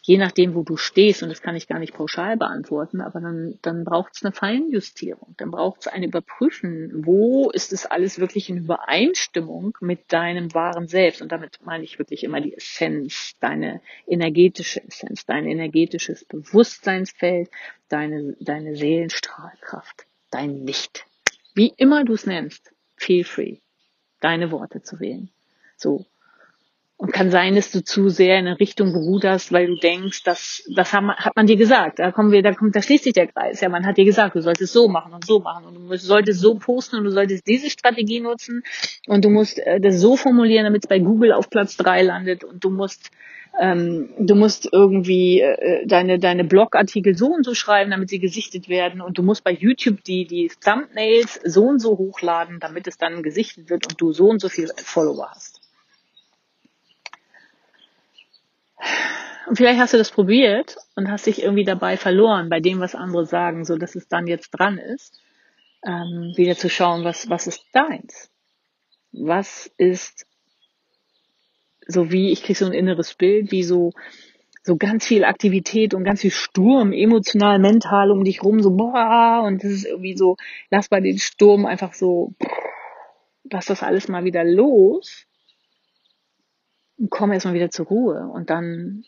je 0.08 0.18
nachdem, 0.18 0.56
wo 0.56 0.64
du 0.64 0.78
stehst, 0.78 1.22
und 1.22 1.28
das 1.28 1.42
kann 1.42 1.58
ich 1.58 1.68
gar 1.68 1.80
nicht 1.80 1.94
pauschal 1.94 2.38
beantworten, 2.38 3.02
aber 3.02 3.20
dann, 3.20 3.60
dann 3.62 3.84
braucht 3.84 4.16
es 4.16 4.24
eine 4.24 4.32
Feinjustierung, 4.32 5.36
dann 5.36 5.52
braucht 5.52 5.82
es 5.82 5.88
ein 5.88 6.02
Überprüfen, 6.02 7.06
wo 7.06 7.50
ist 7.50 7.74
es 7.74 7.86
alles 7.86 8.18
wirklich 8.18 8.50
in 8.50 8.56
Übereinstimmung 8.56 9.78
mit 9.82 10.14
deinem 10.14 10.54
wahren 10.54 10.88
Selbst. 10.88 11.22
Und 11.22 11.34
damit 11.34 11.60
meine 11.66 11.84
ich 11.84 12.00
wirklich 12.00 12.24
immer 12.24 12.40
die 12.40 12.56
Essenz, 12.56 13.34
deine 13.42 13.82
energetische 14.08 14.82
Essenz, 14.82 15.26
dein 15.26 15.46
energetisches 15.46 16.24
Bewusstseinsfeld, 16.24 17.50
deine, 17.90 18.38
deine 18.40 18.78
Seelenstrahlkraft, 18.78 20.06
dein 20.32 20.66
Licht. 20.66 21.06
Wie 21.54 21.74
immer 21.76 22.06
du 22.06 22.14
es 22.14 22.26
nennst, 22.26 22.72
feel 22.96 23.26
free, 23.26 23.58
deine 24.22 24.52
Worte 24.52 24.82
zu 24.82 25.02
wählen. 25.02 25.30
So. 25.76 26.06
Und 27.00 27.14
kann 27.14 27.30
sein, 27.30 27.54
dass 27.54 27.72
du 27.72 27.84
zu 27.84 28.10
sehr 28.10 28.40
in 28.40 28.48
eine 28.48 28.60
Richtung 28.60 28.92
beruderst, 28.92 29.52
weil 29.52 29.68
du 29.68 29.76
denkst, 29.76 30.24
das, 30.24 30.64
das 30.76 30.94
haben, 30.94 31.12
hat 31.12 31.36
man 31.36 31.46
dir 31.46 31.56
gesagt. 31.56 32.00
Da 32.00 32.12
kommen 32.12 32.32
wir, 32.32 32.42
da 32.42 32.54
kommt, 32.54 32.76
da 32.76 32.82
schließt 32.82 33.04
sich 33.04 33.14
der 33.14 33.28
Kreis. 33.28 33.62
Ja, 33.62 33.70
man 33.70 33.86
hat 33.86 33.98
dir 33.98 34.06
gesagt, 34.06 34.36
du 34.36 34.42
solltest 34.42 34.74
so 34.74 34.88
machen 34.88 35.14
und 35.14 35.24
so 35.24 35.40
machen 35.40 35.66
und 35.68 35.76
du 35.76 35.98
solltest 35.98 36.40
so 36.40 36.56
posten 36.56 36.96
und 36.96 37.04
du 37.04 37.12
solltest 37.12 37.46
diese 37.46 37.70
Strategie 37.70 38.20
nutzen 38.20 38.64
und 39.06 39.24
du 39.24 39.30
musst 39.30 39.60
äh, 39.60 39.80
das 39.80 40.00
so 40.00 40.18
formulieren, 40.18 40.64
damit 40.64 40.86
es 40.86 40.90
bei 40.90 40.98
Google 40.98 41.34
auf 41.34 41.52
Platz 41.52 41.78
drei 41.78 42.02
landet 42.02 42.44
und 42.44 42.64
du 42.64 42.72
musst 42.72 43.12
ähm, 43.60 44.10
du 44.18 44.34
musst 44.34 44.68
irgendwie 44.72 45.42
äh, 45.42 45.86
deine 45.86 46.18
deine 46.18 46.46
Blogartikel 46.46 47.16
so 47.16 47.28
und 47.28 47.46
so 47.46 47.54
schreiben, 47.54 47.92
damit 47.92 48.10
sie 48.10 48.20
gesichtet 48.20 48.70
werden 48.70 49.02
und 49.02 49.20
du 49.20 49.24
musst 49.24 49.44
bei 49.44 49.52
YouTube 49.52 50.04
die 50.04 50.26
die 50.26 50.52
Thumbnails 50.66 51.40
so 51.44 51.64
und 51.64 51.80
so 51.80 51.98
hochladen, 51.98 52.60
damit 52.60 52.88
es 52.88 52.98
dann 52.98 53.22
gesichtet 53.22 53.70
wird 53.70 53.88
und 53.88 54.02
du 54.02 54.14
so 54.14 54.30
und 54.30 54.42
so 54.42 54.50
viel 54.50 54.72
Follower 54.78 55.30
hast. 55.30 55.57
Und 59.48 59.56
vielleicht 59.56 59.80
hast 59.80 59.94
du 59.94 59.98
das 59.98 60.12
probiert 60.12 60.78
und 60.96 61.10
hast 61.10 61.26
dich 61.26 61.42
irgendwie 61.42 61.64
dabei 61.64 61.96
verloren 61.96 62.50
bei 62.50 62.60
dem, 62.60 62.80
was 62.80 62.96
andere 62.96 63.26
sagen, 63.26 63.64
so 63.64 63.78
dass 63.78 63.96
es 63.96 64.08
dann 64.08 64.28
jetzt 64.28 64.52
dran 64.52 64.78
ist, 64.78 65.22
ähm, 65.86 66.34
wieder 66.36 66.56
zu 66.56 66.70
schauen, 66.70 67.06
was, 67.06 67.30
was 67.30 67.48
ist 67.48 67.64
deins? 67.72 68.30
Was 69.14 69.72
ist 69.78 70.28
so 71.88 72.12
wie, 72.12 72.32
ich 72.32 72.44
kriege 72.44 72.60
so 72.60 72.66
ein 72.66 72.74
inneres 72.74 73.14
Bild, 73.14 73.52
wie 73.52 73.64
so, 73.64 73.94
so 74.64 74.76
ganz 74.76 75.06
viel 75.06 75.24
Aktivität 75.24 75.94
und 75.94 76.04
ganz 76.04 76.22
viel 76.22 76.32
Sturm, 76.32 76.92
emotional, 76.92 77.60
mental 77.60 78.12
um 78.12 78.26
dich 78.26 78.44
rum, 78.44 78.62
so 78.62 78.72
boah, 78.72 79.44
und 79.46 79.64
das 79.64 79.72
ist 79.72 79.86
irgendwie 79.86 80.18
so, 80.18 80.36
lass 80.70 80.90
bei 80.90 81.00
den 81.00 81.18
Sturm 81.18 81.66
einfach 81.66 81.94
so, 81.94 82.34
lass 83.50 83.68
das 83.68 83.82
alles 83.82 84.10
mal 84.10 84.26
wieder 84.26 84.44
los 84.44 85.27
komm 87.10 87.32
erstmal 87.32 87.54
wieder 87.54 87.70
zur 87.70 87.88
Ruhe 87.88 88.28
und 88.34 88.50
dann 88.50 89.04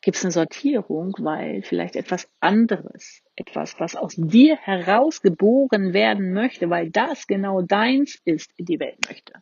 gibt 0.00 0.18
es 0.18 0.24
eine 0.24 0.32
Sortierung, 0.32 1.14
weil 1.18 1.62
vielleicht 1.62 1.96
etwas 1.96 2.28
anderes, 2.40 3.22
etwas, 3.36 3.80
was 3.80 3.96
aus 3.96 4.14
dir 4.16 4.56
herausgeboren 4.56 5.94
werden 5.94 6.32
möchte, 6.34 6.68
weil 6.68 6.90
das 6.90 7.26
genau 7.26 7.62
deins 7.62 8.20
ist, 8.24 8.52
in 8.58 8.66
die 8.66 8.80
Welt 8.80 8.98
möchte. 9.08 9.32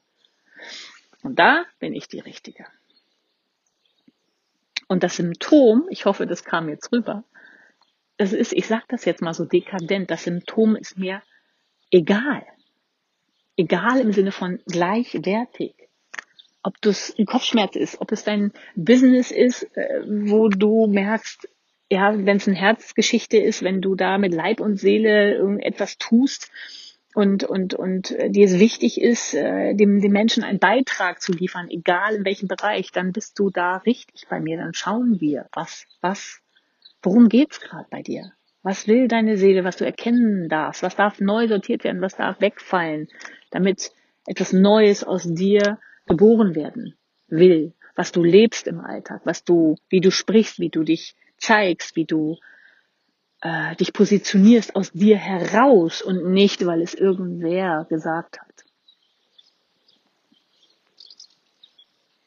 Und 1.22 1.38
da 1.38 1.64
bin 1.80 1.94
ich 1.94 2.06
die 2.06 2.20
Richtige. 2.20 2.66
Und 4.86 5.02
das 5.02 5.16
Symptom, 5.16 5.86
ich 5.90 6.04
hoffe, 6.04 6.26
das 6.26 6.44
kam 6.44 6.68
jetzt 6.68 6.92
rüber, 6.92 7.24
das 8.16 8.32
ist, 8.32 8.52
ich 8.52 8.66
sage 8.68 8.84
das 8.88 9.04
jetzt 9.04 9.22
mal 9.22 9.34
so 9.34 9.44
dekadent, 9.44 10.10
das 10.10 10.24
Symptom 10.24 10.76
ist 10.76 10.96
mir 10.96 11.22
egal. 11.90 12.46
Egal 13.56 14.00
im 14.00 14.12
Sinne 14.12 14.30
von 14.30 14.60
gleichwertig 14.66 15.74
ob 16.62 16.80
das 16.80 17.14
ein 17.18 17.26
Kopfschmerz 17.26 17.76
ist, 17.76 18.00
ob 18.00 18.12
es 18.12 18.24
dein 18.24 18.52
Business 18.76 19.30
ist, 19.30 19.64
äh, 19.76 20.02
wo 20.06 20.48
du 20.48 20.86
merkst, 20.86 21.48
ja, 21.90 22.14
wenn 22.24 22.36
es 22.36 22.48
eine 22.48 22.56
Herzgeschichte 22.56 23.36
ist, 23.36 23.62
wenn 23.62 23.82
du 23.82 23.94
da 23.94 24.16
mit 24.18 24.32
Leib 24.32 24.60
und 24.60 24.78
Seele 24.78 25.34
irgendetwas 25.34 25.98
tust 25.98 26.50
und 27.14 27.44
und 27.44 27.74
und 27.74 28.10
äh, 28.12 28.30
dir 28.30 28.46
es 28.46 28.58
wichtig 28.58 29.00
ist, 29.00 29.34
äh, 29.34 29.74
dem 29.74 30.00
dem 30.00 30.12
Menschen 30.12 30.42
einen 30.42 30.58
Beitrag 30.58 31.20
zu 31.20 31.32
liefern, 31.32 31.68
egal 31.68 32.14
in 32.14 32.24
welchem 32.24 32.48
Bereich, 32.48 32.92
dann 32.92 33.12
bist 33.12 33.38
du 33.38 33.50
da 33.50 33.76
richtig 33.78 34.26
bei 34.30 34.40
mir. 34.40 34.56
Dann 34.56 34.72
schauen 34.72 35.20
wir, 35.20 35.48
was 35.52 35.84
was, 36.00 36.40
worum 37.02 37.28
geht's 37.28 37.60
gerade 37.60 37.86
bei 37.90 38.02
dir? 38.02 38.32
Was 38.62 38.86
will 38.86 39.08
deine 39.08 39.36
Seele, 39.36 39.64
was 39.64 39.76
du 39.76 39.84
erkennen 39.84 40.48
darfst? 40.48 40.82
Was 40.82 40.96
darf 40.96 41.20
neu 41.20 41.48
sortiert 41.48 41.84
werden? 41.84 42.00
Was 42.00 42.16
darf 42.16 42.40
wegfallen, 42.40 43.08
damit 43.50 43.92
etwas 44.26 44.52
Neues 44.52 45.04
aus 45.04 45.24
dir 45.24 45.78
geboren 46.06 46.54
werden 46.54 46.96
will, 47.28 47.74
was 47.94 48.12
du 48.12 48.22
lebst 48.22 48.66
im 48.66 48.80
Alltag, 48.80 49.22
was 49.24 49.44
du, 49.44 49.76
wie 49.88 50.00
du 50.00 50.10
sprichst, 50.10 50.58
wie 50.58 50.70
du 50.70 50.82
dich 50.82 51.14
zeigst, 51.36 51.96
wie 51.96 52.04
du 52.04 52.38
äh, 53.42 53.76
dich 53.76 53.92
positionierst 53.92 54.76
aus 54.76 54.92
dir 54.92 55.16
heraus 55.16 56.02
und 56.02 56.32
nicht, 56.32 56.64
weil 56.64 56.80
es 56.82 56.94
irgendwer 56.94 57.86
gesagt 57.88 58.40
hat. 58.40 58.64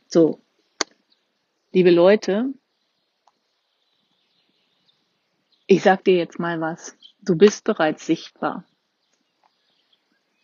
So, 0.07 0.39
liebe 1.71 1.91
Leute, 1.91 2.53
ich 5.67 5.81
sag 5.81 6.03
dir 6.03 6.15
jetzt 6.15 6.39
mal 6.39 6.61
was. 6.61 6.95
Du 7.21 7.35
bist 7.35 7.63
bereits 7.63 8.05
sichtbar. 8.05 8.65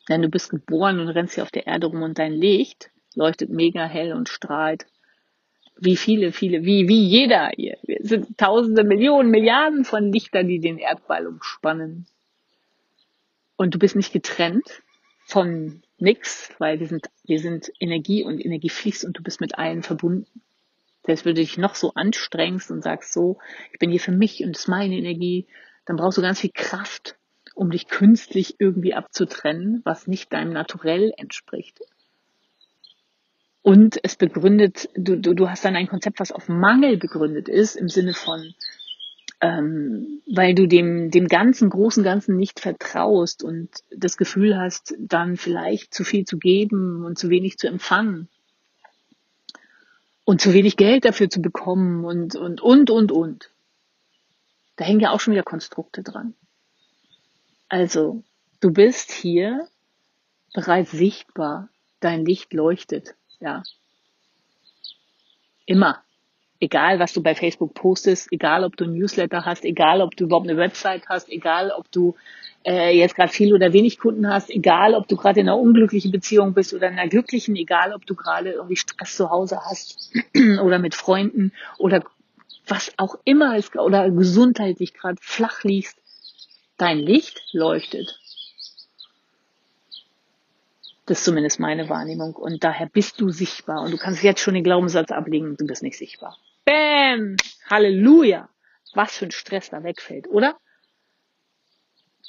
Denn 0.09 0.21
du 0.21 0.29
bist 0.29 0.49
geboren 0.49 0.99
und 0.99 1.09
rennst 1.09 1.35
hier 1.35 1.43
auf 1.43 1.51
der 1.51 1.67
Erde 1.67 1.87
rum 1.87 2.01
und 2.01 2.17
dein 2.17 2.33
Licht 2.33 2.91
leuchtet 3.15 3.49
mega 3.49 3.85
hell 3.85 4.13
und 4.13 4.29
strahlt. 4.29 4.85
Wie 5.77 5.97
viele, 5.97 6.31
viele, 6.31 6.63
wie, 6.63 6.87
wie 6.87 7.05
jeder 7.05 7.51
hier. 7.55 7.77
Wir 7.83 7.99
sind 8.01 8.37
tausende, 8.37 8.83
Millionen, 8.83 9.31
Milliarden 9.31 9.83
von 9.83 10.11
Lichtern, 10.11 10.47
die 10.47 10.59
den 10.59 10.77
Erdball 10.77 11.25
umspannen. 11.25 12.05
Und 13.55 13.73
du 13.73 13.79
bist 13.79 13.95
nicht 13.95 14.13
getrennt 14.13 14.83
von 15.25 15.81
nix, 15.97 16.51
weil 16.57 16.79
wir 16.79 16.87
sind, 16.87 17.07
wir 17.23 17.39
sind 17.39 17.71
Energie 17.79 18.23
und 18.23 18.43
Energie 18.43 18.69
fließt 18.69 19.05
und 19.05 19.17
du 19.17 19.23
bist 19.23 19.39
mit 19.39 19.57
allen 19.57 19.83
verbunden. 19.83 20.41
Selbst 21.05 21.25
wenn 21.25 21.35
du 21.35 21.41
dich 21.41 21.57
noch 21.57 21.75
so 21.75 21.93
anstrengst 21.93 22.69
und 22.69 22.83
sagst 22.83 23.13
so, 23.13 23.39
ich 23.71 23.79
bin 23.79 23.89
hier 23.89 23.99
für 23.99 24.11
mich 24.11 24.43
und 24.43 24.55
es 24.55 24.63
ist 24.63 24.67
meine 24.67 24.95
Energie, 24.95 25.47
dann 25.85 25.95
brauchst 25.95 26.17
du 26.17 26.21
ganz 26.21 26.39
viel 26.39 26.51
Kraft, 26.53 27.17
um 27.55 27.71
dich 27.71 27.87
künstlich 27.87 28.55
irgendwie 28.59 28.93
abzutrennen, 28.93 29.81
was 29.83 30.07
nicht 30.07 30.31
deinem 30.31 30.53
Naturell 30.53 31.11
entspricht. 31.17 31.79
Und 33.63 33.99
es 34.03 34.15
begründet, 34.15 34.89
du, 34.95 35.17
du, 35.17 35.35
du 35.35 35.49
hast 35.49 35.63
dann 35.63 35.75
ein 35.75 35.87
Konzept, 35.87 36.19
was 36.19 36.31
auf 36.31 36.49
Mangel 36.49 36.97
begründet 36.97 37.47
ist, 37.47 37.75
im 37.75 37.89
Sinne 37.89 38.13
von, 38.13 38.55
ähm, 39.39 40.21
weil 40.25 40.55
du 40.55 40.67
dem, 40.67 41.11
dem 41.11 41.27
ganzen, 41.27 41.69
großen 41.69 42.03
Ganzen 42.03 42.37
nicht 42.37 42.59
vertraust 42.59 43.43
und 43.43 43.69
das 43.95 44.17
Gefühl 44.17 44.57
hast, 44.57 44.95
dann 44.97 45.37
vielleicht 45.37 45.93
zu 45.93 46.03
viel 46.03 46.25
zu 46.25 46.39
geben 46.39 47.05
und 47.05 47.19
zu 47.19 47.29
wenig 47.29 47.57
zu 47.57 47.67
empfangen. 47.67 48.29
Und 50.23 50.41
zu 50.41 50.53
wenig 50.53 50.77
Geld 50.77 51.05
dafür 51.05 51.29
zu 51.29 51.41
bekommen 51.41 52.05
und, 52.05 52.35
und, 52.35 52.61
und, 52.61 52.89
und, 52.89 53.11
und. 53.11 53.51
Da 54.75 54.85
hängen 54.85 55.01
ja 55.01 55.11
auch 55.11 55.19
schon 55.19 55.33
wieder 55.33 55.43
Konstrukte 55.43 56.01
dran. 56.01 56.33
Also, 57.69 58.23
du 58.59 58.71
bist 58.71 59.11
hier 59.11 59.67
bereits 60.53 60.91
sichtbar. 60.91 61.69
Dein 61.99 62.25
Licht 62.25 62.53
leuchtet 62.53 63.15
ja. 63.41 63.63
Immer. 65.65 66.01
Egal, 66.59 66.99
was 66.99 67.13
du 67.13 67.23
bei 67.23 67.33
Facebook 67.33 67.73
postest, 67.73 68.31
egal, 68.31 68.63
ob 68.63 68.77
du 68.77 68.85
ein 68.85 68.93
Newsletter 68.93 69.45
hast, 69.45 69.65
egal, 69.65 70.01
ob 70.01 70.15
du 70.15 70.25
überhaupt 70.25 70.47
eine 70.47 70.57
Website 70.57 71.09
hast, 71.09 71.27
egal, 71.29 71.71
ob 71.71 71.91
du 71.91 72.15
äh, 72.63 72.95
jetzt 72.95 73.15
gerade 73.15 73.31
viel 73.31 73.53
oder 73.53 73.73
wenig 73.73 73.97
Kunden 73.97 74.27
hast, 74.27 74.51
egal, 74.51 74.93
ob 74.93 75.07
du 75.07 75.15
gerade 75.15 75.39
in 75.39 75.49
einer 75.49 75.57
unglücklichen 75.57 76.11
Beziehung 76.11 76.53
bist 76.53 76.73
oder 76.73 76.87
in 76.87 76.99
einer 76.99 77.09
glücklichen, 77.09 77.55
egal, 77.55 77.93
ob 77.93 78.05
du 78.05 78.13
gerade 78.13 78.51
irgendwie 78.51 78.75
Stress 78.75 79.15
zu 79.15 79.31
Hause 79.31 79.59
hast 79.65 80.13
oder 80.61 80.77
mit 80.77 80.93
Freunden 80.93 81.51
oder 81.79 82.03
was 82.67 82.93
auch 82.97 83.15
immer 83.25 83.57
ist 83.57 83.75
oder 83.75 84.11
gesundheitlich 84.11 84.93
gerade 84.93 85.17
flach 85.19 85.63
liegst, 85.63 85.97
dein 86.77 86.99
Licht 86.99 87.41
leuchtet. 87.53 88.20
Das 91.05 91.19
ist 91.19 91.25
zumindest 91.25 91.59
meine 91.59 91.89
Wahrnehmung. 91.89 92.35
Und 92.35 92.63
daher 92.63 92.87
bist 92.87 93.19
du 93.19 93.29
sichtbar. 93.29 93.81
Und 93.81 93.91
du 93.91 93.97
kannst 93.97 94.23
jetzt 94.23 94.41
schon 94.41 94.53
den 94.53 94.63
Glaubenssatz 94.63 95.11
ablegen, 95.11 95.57
du 95.57 95.65
bist 95.65 95.83
nicht 95.83 95.97
sichtbar. 95.97 96.37
Bäm! 96.65 97.37
Halleluja! 97.69 98.49
Was 98.93 99.17
für 99.17 99.25
ein 99.25 99.31
Stress 99.31 99.69
da 99.69 99.83
wegfällt, 99.83 100.27
oder? 100.27 100.57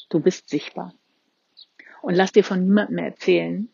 Du 0.08 0.20
bist 0.20 0.48
sichtbar. 0.48 0.94
Und 2.00 2.14
lass 2.14 2.32
dir 2.32 2.44
von 2.44 2.64
niemandem 2.64 2.98
erzählen, 2.98 3.68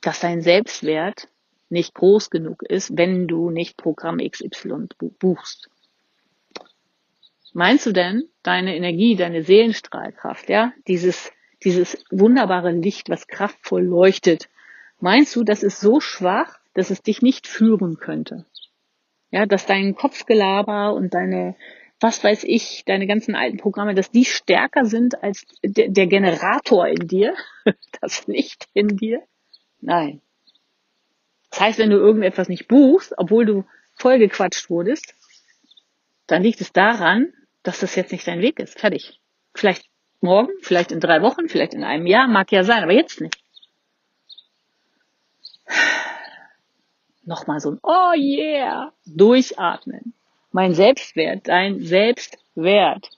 dass 0.00 0.20
dein 0.20 0.42
Selbstwert 0.42 1.28
nicht 1.68 1.94
groß 1.94 2.30
genug 2.30 2.62
ist, 2.62 2.96
wenn 2.96 3.28
du 3.28 3.50
nicht 3.50 3.76
Programm 3.76 4.18
XY 4.18 4.88
buchst. 5.18 5.70
Meinst 7.52 7.86
du 7.86 7.92
denn, 7.92 8.28
deine 8.42 8.76
Energie, 8.76 9.16
deine 9.16 9.42
Seelenstrahlkraft, 9.42 10.48
ja, 10.48 10.72
dieses 10.86 11.32
dieses 11.64 12.02
wunderbare 12.10 12.72
Licht, 12.72 13.10
was 13.10 13.26
kraftvoll 13.26 13.82
leuchtet. 13.82 14.48
Meinst 14.98 15.34
du, 15.36 15.44
das 15.44 15.62
ist 15.62 15.80
so 15.80 16.00
schwach, 16.00 16.58
dass 16.74 16.90
es 16.90 17.02
dich 17.02 17.22
nicht 17.22 17.46
führen 17.46 17.98
könnte? 17.98 18.46
Ja, 19.30 19.46
dass 19.46 19.66
dein 19.66 19.94
Kopfgelaber 19.94 20.94
und 20.94 21.14
deine, 21.14 21.54
was 22.00 22.22
weiß 22.22 22.44
ich, 22.44 22.84
deine 22.86 23.06
ganzen 23.06 23.34
alten 23.34 23.58
Programme, 23.58 23.94
dass 23.94 24.10
die 24.10 24.24
stärker 24.24 24.84
sind 24.84 25.22
als 25.22 25.46
der, 25.62 25.88
der 25.88 26.06
Generator 26.06 26.88
in 26.88 27.06
dir, 27.06 27.34
das 28.00 28.26
Licht 28.26 28.68
in 28.72 28.96
dir? 28.96 29.22
Nein. 29.80 30.20
Das 31.50 31.60
heißt, 31.60 31.78
wenn 31.78 31.90
du 31.90 31.96
irgendetwas 31.96 32.48
nicht 32.48 32.68
buchst, 32.68 33.14
obwohl 33.16 33.44
du 33.44 33.64
vollgequatscht 33.94 34.70
wurdest, 34.70 35.14
dann 36.26 36.42
liegt 36.42 36.60
es 36.60 36.72
daran, 36.72 37.32
dass 37.62 37.80
das 37.80 37.96
jetzt 37.96 38.12
nicht 38.12 38.26
dein 38.26 38.40
Weg 38.40 38.58
ist. 38.60 38.78
Fertig. 38.78 39.20
Vielleicht 39.54 39.89
Morgen, 40.20 40.50
vielleicht 40.60 40.92
in 40.92 41.00
drei 41.00 41.22
Wochen, 41.22 41.48
vielleicht 41.48 41.74
in 41.74 41.84
einem 41.84 42.06
Jahr, 42.06 42.28
mag 42.28 42.52
ja 42.52 42.62
sein, 42.62 42.82
aber 42.82 42.92
jetzt 42.92 43.20
nicht. 43.20 43.38
Nochmal 47.24 47.60
so 47.60 47.72
ein 47.72 47.78
Oh 47.82 48.12
yeah, 48.16 48.92
durchatmen. 49.06 50.14
Mein 50.52 50.74
Selbstwert, 50.74 51.48
dein 51.48 51.80
Selbstwert. 51.80 53.10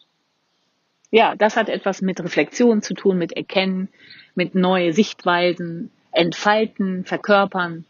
Ja, 1.10 1.34
das 1.34 1.56
hat 1.56 1.68
etwas 1.68 2.02
mit 2.02 2.20
Reflexion 2.20 2.82
zu 2.82 2.94
tun, 2.94 3.18
mit 3.18 3.32
Erkennen, 3.32 3.88
mit 4.34 4.54
neue 4.54 4.92
Sichtweisen, 4.92 5.90
entfalten, 6.10 7.04
verkörpern. 7.04 7.84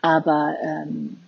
Aber 0.00 0.54
ähm, 0.62 1.21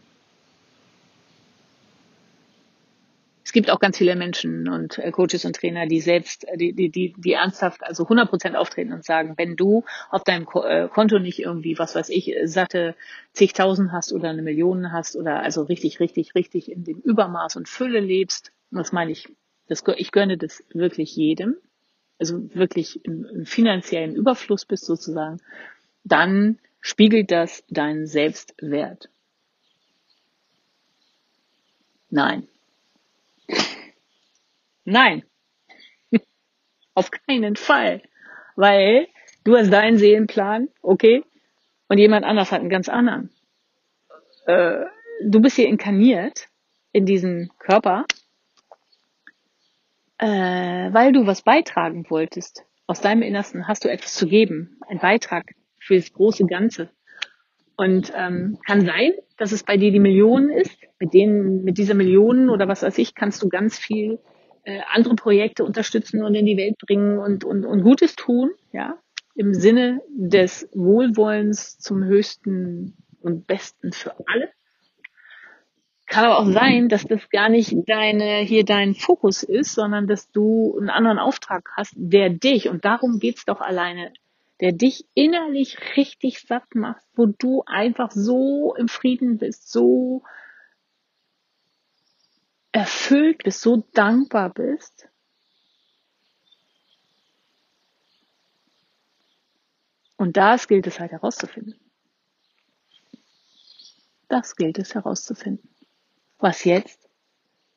gibt 3.54 3.70
auch 3.70 3.78
ganz 3.78 3.96
viele 3.96 4.16
Menschen 4.16 4.68
und 4.68 4.98
äh, 4.98 5.10
Coaches 5.12 5.44
und 5.46 5.56
Trainer, 5.56 5.86
die 5.86 6.00
selbst, 6.00 6.46
äh, 6.46 6.58
die, 6.58 6.74
die, 6.74 6.90
die, 6.90 7.14
die 7.16 7.32
ernsthaft, 7.32 7.82
also 7.82 8.02
100 8.02 8.28
Prozent 8.28 8.56
auftreten 8.56 8.92
und 8.92 9.04
sagen, 9.04 9.34
wenn 9.38 9.56
du 9.56 9.84
auf 10.10 10.24
deinem 10.24 10.46
äh, 10.66 10.88
Konto 10.88 11.18
nicht 11.18 11.38
irgendwie, 11.38 11.78
was 11.78 11.94
weiß 11.94 12.10
ich, 12.10 12.34
satte 12.44 12.96
zigtausend 13.32 13.92
hast 13.92 14.12
oder 14.12 14.28
eine 14.28 14.42
Million 14.42 14.92
hast 14.92 15.16
oder 15.16 15.40
also 15.40 15.62
richtig, 15.62 16.00
richtig, 16.00 16.34
richtig 16.34 16.70
in 16.70 16.84
dem 16.84 16.98
Übermaß 16.98 17.56
und 17.56 17.68
Fülle 17.68 18.00
lebst, 18.00 18.52
was 18.70 18.92
meine 18.92 19.12
ich, 19.12 19.28
das, 19.68 19.84
ich 19.96 20.10
gönne 20.10 20.36
das 20.36 20.62
wirklich 20.74 21.14
jedem, 21.16 21.56
also 22.18 22.54
wirklich 22.54 23.04
im, 23.04 23.24
im 23.24 23.46
finanziellen 23.46 24.16
Überfluss 24.16 24.66
bist 24.66 24.84
sozusagen, 24.84 25.40
dann 26.02 26.58
spiegelt 26.80 27.30
das 27.30 27.64
deinen 27.70 28.06
Selbstwert. 28.06 29.08
Nein, 32.10 32.48
Nein. 34.84 35.24
Auf 36.94 37.10
keinen 37.10 37.56
Fall. 37.56 38.02
Weil 38.56 39.08
du 39.44 39.56
hast 39.56 39.72
deinen 39.72 39.98
Seelenplan, 39.98 40.68
okay, 40.82 41.24
und 41.88 41.98
jemand 41.98 42.24
anders 42.24 42.52
hat 42.52 42.60
einen 42.60 42.70
ganz 42.70 42.88
anderen. 42.88 43.30
Äh, 44.46 44.84
du 45.22 45.40
bist 45.40 45.56
hier 45.56 45.68
inkarniert 45.68 46.48
in 46.92 47.06
diesem 47.06 47.50
Körper, 47.58 48.04
äh, 50.18 50.26
weil 50.26 51.12
du 51.12 51.26
was 51.26 51.42
beitragen 51.42 52.08
wolltest. 52.08 52.64
Aus 52.86 53.00
deinem 53.00 53.22
Innersten 53.22 53.66
hast 53.66 53.84
du 53.84 53.90
etwas 53.90 54.14
zu 54.14 54.26
geben, 54.26 54.78
ein 54.88 54.98
Beitrag 54.98 55.54
für 55.78 55.96
das 55.96 56.12
große 56.12 56.46
Ganze. 56.46 56.90
Und 57.76 58.12
ähm, 58.14 58.58
kann 58.66 58.86
sein, 58.86 59.12
dass 59.36 59.50
es 59.50 59.64
bei 59.64 59.76
dir 59.76 59.90
die 59.90 60.00
Millionen 60.00 60.50
ist. 60.50 60.78
Mit 61.00 61.12
denen, 61.12 61.64
mit 61.64 61.76
dieser 61.76 61.94
Millionen 61.94 62.48
oder 62.48 62.68
was 62.68 62.82
weiß 62.82 62.98
ich, 62.98 63.14
kannst 63.14 63.42
du 63.42 63.48
ganz 63.48 63.78
viel 63.78 64.20
äh, 64.64 64.80
andere 64.92 65.14
Projekte 65.14 65.64
unterstützen 65.64 66.24
und 66.24 66.34
in 66.34 66.46
die 66.46 66.56
Welt 66.56 66.76
bringen 66.78 67.18
und, 67.18 67.44
und, 67.44 67.64
und 67.64 67.82
Gutes 67.82 68.16
tun, 68.16 68.50
ja, 68.72 68.98
im 69.34 69.54
Sinne 69.54 70.00
des 70.08 70.68
Wohlwollens 70.72 71.78
zum 71.78 72.04
höchsten 72.04 72.96
und 73.20 73.46
besten 73.46 73.92
für 73.92 74.14
alle. 74.26 74.50
Kann 76.06 76.26
aber 76.26 76.38
auch 76.38 76.50
sein, 76.50 76.88
dass 76.88 77.04
das 77.04 77.28
gar 77.30 77.48
nicht 77.48 77.74
deine, 77.86 78.40
hier 78.40 78.64
dein 78.64 78.94
Fokus 78.94 79.42
ist, 79.42 79.74
sondern 79.74 80.06
dass 80.06 80.30
du 80.30 80.76
einen 80.78 80.90
anderen 80.90 81.18
Auftrag 81.18 81.70
hast, 81.76 81.94
der 81.96 82.30
dich, 82.30 82.68
und 82.68 82.84
darum 82.84 83.18
geht's 83.18 83.44
doch 83.46 83.60
alleine, 83.60 84.12
der 84.60 84.72
dich 84.72 85.06
innerlich 85.14 85.78
richtig 85.96 86.40
satt 86.40 86.74
macht, 86.74 87.02
wo 87.16 87.26
du 87.26 87.62
einfach 87.66 88.10
so 88.12 88.74
im 88.76 88.88
Frieden 88.88 89.38
bist, 89.38 89.72
so 89.72 90.22
erfüllt 92.74 93.44
bist, 93.44 93.60
so 93.60 93.84
dankbar 93.94 94.52
bist. 94.52 95.08
Und 100.16 100.36
das 100.36 100.68
gilt 100.68 100.86
es 100.86 101.00
halt 101.00 101.12
herauszufinden. 101.12 101.78
Das 104.28 104.56
gilt 104.56 104.78
es 104.78 104.94
herauszufinden 104.94 105.74
was 106.44 106.64
jetzt 106.64 107.08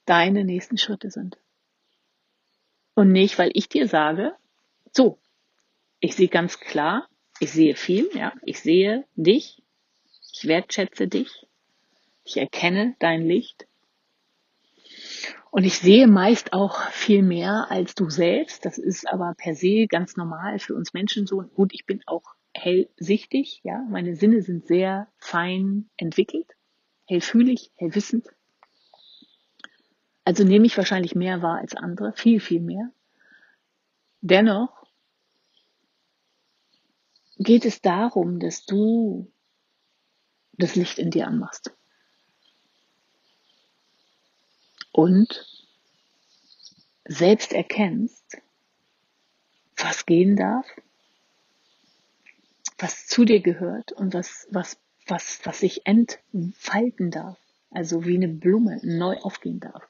deine 0.06 0.44
nächsten 0.44 0.78
Schritte 0.78 1.10
sind. 1.10 1.38
Und 2.96 3.14
nicht, 3.14 3.38
weil 3.40 3.52
ich 3.54 3.70
dir 3.70 3.88
sage, 3.88 4.36
so, 4.92 5.20
ich 6.02 6.16
sehe 6.16 6.28
ganz 6.28 6.60
klar, 6.60 7.08
ich 7.40 7.52
sehe 7.52 7.76
viel, 7.76 8.10
ja, 8.14 8.34
ich 8.44 8.60
sehe 8.60 9.06
dich, 9.16 9.64
ich 10.34 10.48
wertschätze 10.48 11.08
dich, 11.08 11.48
ich 12.26 12.38
erkenne 12.38 12.96
dein 13.00 13.26
Licht. 13.26 13.67
Und 15.52 15.64
ich 15.64 15.80
sehe 15.80 16.08
meist 16.08 16.54
auch 16.54 16.90
viel 16.90 17.24
mehr 17.24 17.68
als 17.70 17.96
du 17.96 18.10
selbst. 18.10 18.66
Das 18.66 18.78
ist 18.78 19.08
aber 19.08 19.34
per 19.38 19.56
se 19.56 19.88
ganz 19.88 20.18
normal 20.18 20.60
für 20.60 20.76
uns 20.76 20.94
Menschen 20.94 21.26
so. 21.26 21.42
Gut, 21.42 21.74
ich 21.74 21.86
bin 21.86 22.02
auch 22.06 22.36
hellsichtig, 22.54 23.62
ja. 23.64 23.84
Meine 23.90 24.16
Sinne 24.16 24.42
sind 24.42 24.68
sehr 24.68 25.08
fein 25.18 25.90
entwickelt, 25.98 26.48
hellfühlig, 27.06 27.72
hellwissend. 27.76 28.28
Also 30.26 30.44
nehme 30.44 30.66
ich 30.66 30.78
wahrscheinlich 30.78 31.16
mehr 31.16 31.42
wahr 31.42 31.60
als 31.60 31.76
andere, 31.76 32.12
viel, 32.14 32.40
viel 32.40 32.60
mehr. 32.60 32.92
Dennoch 34.22 34.84
geht 37.38 37.66
es 37.66 37.82
darum, 37.82 38.40
dass 38.40 38.66
du 38.66 39.32
das 40.54 40.76
Licht 40.76 41.00
in 41.00 41.12
dir 41.12 41.28
anmachst. 41.28 41.77
Und 44.98 45.46
selbst 47.06 47.54
erkennst, 47.54 48.40
was 49.76 50.08
gehen 50.08 50.36
darf, 50.36 50.66
was 52.80 53.06
zu 53.06 53.24
dir 53.24 53.40
gehört 53.42 53.92
und 53.92 54.16
was, 54.16 54.48
was, 54.50 54.80
was, 55.06 55.42
was 55.44 55.60
sich 55.60 55.86
entfalten 55.86 57.12
darf. 57.12 57.38
Also 57.70 58.06
wie 58.06 58.16
eine 58.16 58.28
Blume 58.28 58.80
neu 58.82 59.18
aufgehen 59.18 59.60
darf. 59.60 59.88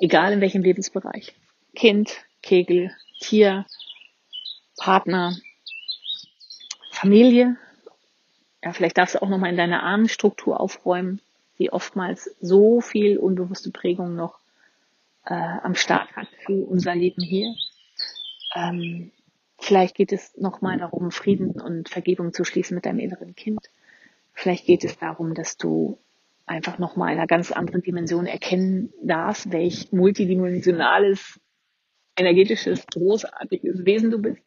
Egal 0.00 0.32
in 0.32 0.40
welchem 0.40 0.62
Lebensbereich. 0.62 1.32
Kind, 1.76 2.10
Kegel, 2.42 2.92
Tier, 3.20 3.64
Partner, 4.76 5.36
Familie. 6.90 7.56
Ja, 8.64 8.72
vielleicht 8.72 8.98
darfst 8.98 9.14
du 9.14 9.22
auch 9.22 9.28
nochmal 9.28 9.50
in 9.50 9.56
deiner 9.56 9.84
Ahnenstruktur 9.84 10.58
aufräumen, 10.58 11.20
die 11.58 11.72
oftmals 11.72 12.34
so 12.40 12.80
viel 12.80 13.18
unbewusste 13.18 13.70
Prägung 13.70 14.14
noch 14.14 14.38
äh, 15.24 15.34
am 15.34 15.74
Start 15.74 16.14
hat 16.16 16.28
für 16.44 16.64
unser 16.64 16.94
Leben 16.94 17.22
hier. 17.22 17.54
Ähm, 18.54 19.10
vielleicht 19.58 19.94
geht 19.94 20.12
es 20.12 20.36
nochmal 20.36 20.78
darum, 20.78 21.10
Frieden 21.10 21.60
und 21.60 21.88
Vergebung 21.88 22.32
zu 22.32 22.44
schließen 22.44 22.74
mit 22.74 22.86
deinem 22.86 23.00
inneren 23.00 23.34
Kind. 23.34 23.60
Vielleicht 24.32 24.66
geht 24.66 24.84
es 24.84 24.98
darum, 24.98 25.34
dass 25.34 25.56
du 25.56 25.98
einfach 26.46 26.78
nochmal 26.78 27.12
einer 27.12 27.26
ganz 27.26 27.50
anderen 27.50 27.82
Dimension 27.82 28.26
erkennen 28.26 28.92
darfst, 29.02 29.50
welch 29.50 29.92
multidimensionales, 29.92 31.40
energetisches, 32.16 32.86
großartiges 32.86 33.84
Wesen 33.84 34.10
du 34.10 34.22
bist 34.22 34.42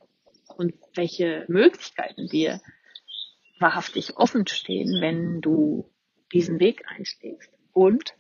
und 0.56 0.74
welche 0.96 1.46
Möglichkeiten 1.48 2.28
dir 2.28 2.62
wahrhaftig 3.60 4.18
offen 4.18 4.48
stehen, 4.48 5.02
wenn 5.02 5.42
du 5.42 5.90
diesen 6.34 6.60
Weg 6.60 6.84
einschlägst. 6.88 7.52
Und 7.74 8.16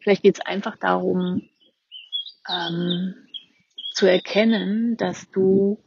vielleicht 0.00 0.22
geht 0.22 0.38
es 0.38 0.44
einfach 0.44 0.76
darum, 0.76 1.48
ähm, 2.48 3.14
zu 3.92 4.06
erkennen, 4.06 4.96
dass 4.96 5.30
du 5.30 5.82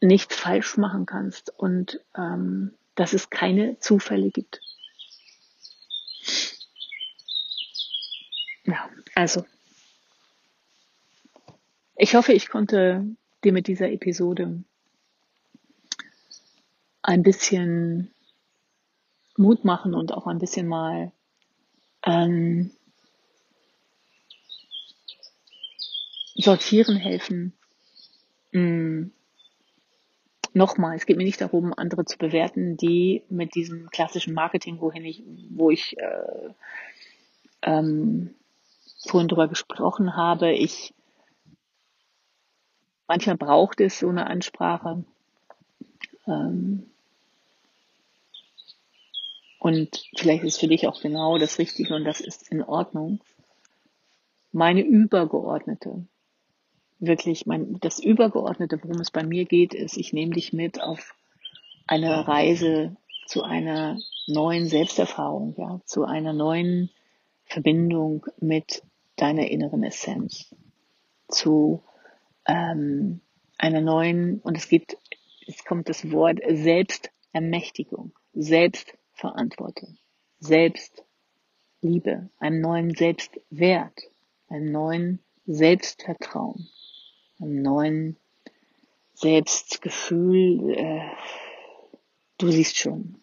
nichts 0.00 0.36
falsch 0.36 0.76
machen 0.76 1.06
kannst 1.06 1.50
und 1.58 2.00
ähm, 2.16 2.74
dass 2.94 3.12
es 3.12 3.30
keine 3.30 3.78
Zufälle 3.78 4.30
gibt. 4.30 4.60
Ja, 8.64 8.88
also 9.14 9.44
ich 11.96 12.14
hoffe, 12.14 12.32
ich 12.32 12.48
konnte 12.48 13.06
dir 13.44 13.52
mit 13.52 13.66
dieser 13.66 13.90
Episode 13.90 14.64
ein 17.04 17.22
bisschen 17.22 18.12
Mut 19.36 19.64
machen 19.64 19.94
und 19.94 20.12
auch 20.12 20.26
ein 20.26 20.38
bisschen 20.38 20.66
mal 20.66 21.12
ähm, 22.04 22.70
sortieren 26.34 26.96
helfen. 26.96 27.52
Mm 28.52 29.10
nochmal, 30.54 30.96
es 30.96 31.04
geht 31.04 31.16
mir 31.16 31.24
nicht 31.24 31.40
darum, 31.40 31.74
andere 31.76 32.04
zu 32.04 32.16
bewerten, 32.16 32.76
die 32.76 33.22
mit 33.28 33.54
diesem 33.54 33.90
klassischen 33.90 34.34
Marketing, 34.34 34.80
wohin 34.80 35.04
ich, 35.04 35.22
wo 35.50 35.70
ich 35.70 35.98
äh, 35.98 36.54
ähm, 37.62 38.34
vorhin 39.06 39.28
drüber 39.28 39.48
gesprochen 39.48 40.16
habe, 40.16 40.52
ich 40.52 40.94
manchmal 43.06 43.36
braucht 43.36 43.80
es 43.80 43.98
so 43.98 44.08
eine 44.08 44.26
Ansprache. 44.28 45.04
Ähm, 46.26 46.90
und 49.64 50.10
vielleicht 50.14 50.44
ist 50.44 50.60
für 50.60 50.68
dich 50.68 50.86
auch 50.86 51.00
genau 51.00 51.38
das 51.38 51.58
Richtige 51.58 51.94
und 51.94 52.04
das 52.04 52.20
ist 52.20 52.50
in 52.50 52.62
Ordnung. 52.62 53.20
Meine 54.52 54.82
übergeordnete 54.82 56.04
wirklich 57.00 57.46
mein, 57.46 57.78
das 57.80 57.98
Übergeordnete, 57.98 58.78
worum 58.82 59.00
es 59.00 59.10
bei 59.10 59.24
mir 59.24 59.46
geht, 59.46 59.72
ist, 59.72 59.96
ich 59.96 60.12
nehme 60.12 60.34
dich 60.34 60.52
mit 60.52 60.82
auf 60.82 61.14
eine 61.86 62.28
Reise 62.28 62.94
zu 63.26 63.42
einer 63.42 63.98
neuen 64.26 64.66
Selbsterfahrung, 64.66 65.54
ja, 65.56 65.80
zu 65.86 66.04
einer 66.04 66.34
neuen 66.34 66.90
Verbindung 67.46 68.26
mit 68.40 68.82
deiner 69.16 69.50
inneren 69.50 69.82
Essenz, 69.82 70.54
zu 71.28 71.82
ähm, 72.46 73.20
einer 73.56 73.80
neuen, 73.80 74.40
und 74.40 74.58
es 74.58 74.68
geht, 74.68 74.98
es 75.46 75.64
kommt 75.64 75.88
das 75.88 76.10
Wort 76.12 76.40
Selbstermächtigung, 76.46 78.12
Selbstverantwortung, 79.14 79.96
Selbstliebe, 80.40 82.30
einen 82.38 82.60
neuen 82.60 82.94
Selbstwert, 82.94 84.02
einen 84.48 84.72
neuen 84.72 85.20
Selbstvertrauen 85.46 86.68
einem 87.40 87.62
neuen 87.62 88.16
Selbstgefühl. 89.14 90.74
Äh, 90.74 91.10
du 92.38 92.50
siehst 92.50 92.76
schon, 92.76 93.16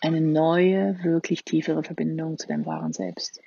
eine 0.00 0.20
neue, 0.20 1.02
wirklich 1.02 1.44
tiefere 1.44 1.82
Verbindung 1.82 2.38
zu 2.38 2.46
deinem 2.46 2.66
wahren 2.66 2.92
Selbst. 2.92 3.40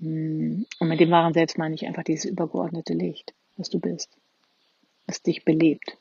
Und 0.00 0.66
mit 0.80 1.00
dem 1.00 1.10
wahren 1.10 1.34
Selbst 1.34 1.58
meine 1.58 1.74
ich 1.74 1.86
einfach 1.86 2.04
dieses 2.04 2.24
übergeordnete 2.24 2.94
Licht, 2.94 3.34
was 3.56 3.68
du 3.68 3.78
bist, 3.78 4.16
was 5.10 5.22
dich 5.22 5.44
belebt, 5.44 5.98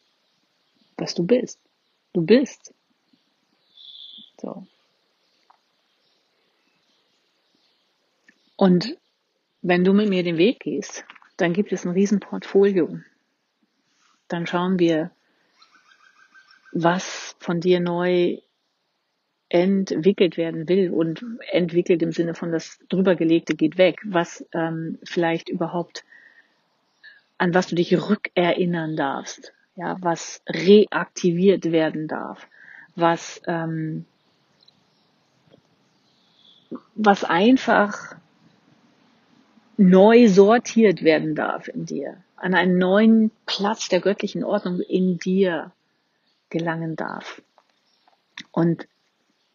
was 0.95 1.15
du 1.15 1.25
bist. 1.25 1.59
Du 2.13 2.21
bist. 2.21 2.75
So. 4.39 4.67
Und 8.55 8.95
wenn 9.63 9.83
du 9.83 9.93
mit 9.93 10.09
mir 10.09 10.21
den 10.21 10.37
Weg 10.37 10.59
gehst, 10.59 11.05
dann 11.37 11.53
gibt 11.53 11.71
es 11.71 11.85
ein 11.85 11.91
Riesenportfolio. 11.91 12.99
Dann 14.27 14.45
schauen 14.45 14.77
wir, 14.77 15.09
was 16.71 17.35
von 17.39 17.61
dir 17.61 17.79
neu 17.79 18.37
entwickelt 19.49 20.37
werden 20.37 20.69
will 20.69 20.91
und 20.91 21.25
entwickelt 21.51 22.03
im 22.03 22.11
Sinne 22.11 22.35
von 22.35 22.51
das 22.51 22.77
drübergelegte 22.89 23.55
geht 23.55 23.79
weg, 23.79 24.01
was 24.05 24.45
ähm, 24.53 24.99
vielleicht 25.03 25.49
überhaupt 25.49 26.05
an 27.39 27.53
was 27.53 27.67
du 27.67 27.75
dich 27.75 27.91
rückerinnern 27.97 28.95
darfst, 28.95 29.53
ja, 29.75 29.97
was 30.01 30.41
reaktiviert 30.47 31.71
werden 31.71 32.07
darf, 32.07 32.47
was 32.95 33.41
ähm, 33.47 34.05
was 36.93 37.23
einfach 37.23 38.15
neu 39.77 40.27
sortiert 40.27 41.03
werden 41.03 41.33
darf 41.33 41.69
in 41.69 41.85
dir, 41.85 42.17
an 42.35 42.53
einen 42.53 42.77
neuen 42.77 43.31
Platz 43.45 43.87
der 43.87 44.01
göttlichen 44.01 44.43
Ordnung 44.43 44.81
in 44.81 45.17
dir 45.17 45.71
gelangen 46.49 46.95
darf. 46.95 47.41
Und 48.51 48.87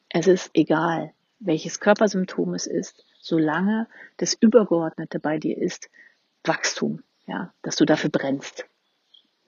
es 0.08 0.26
ist 0.26 0.50
egal, 0.54 1.12
welches 1.40 1.80
Körpersymptom 1.80 2.54
es 2.54 2.66
ist, 2.66 3.04
solange 3.20 3.86
das 4.16 4.34
Übergeordnete 4.34 5.18
bei 5.18 5.38
dir 5.38 5.58
ist, 5.58 5.90
Wachstum, 6.44 7.02
ja, 7.26 7.52
dass 7.62 7.76
du 7.76 7.84
dafür 7.84 8.10
brennst. 8.10 8.66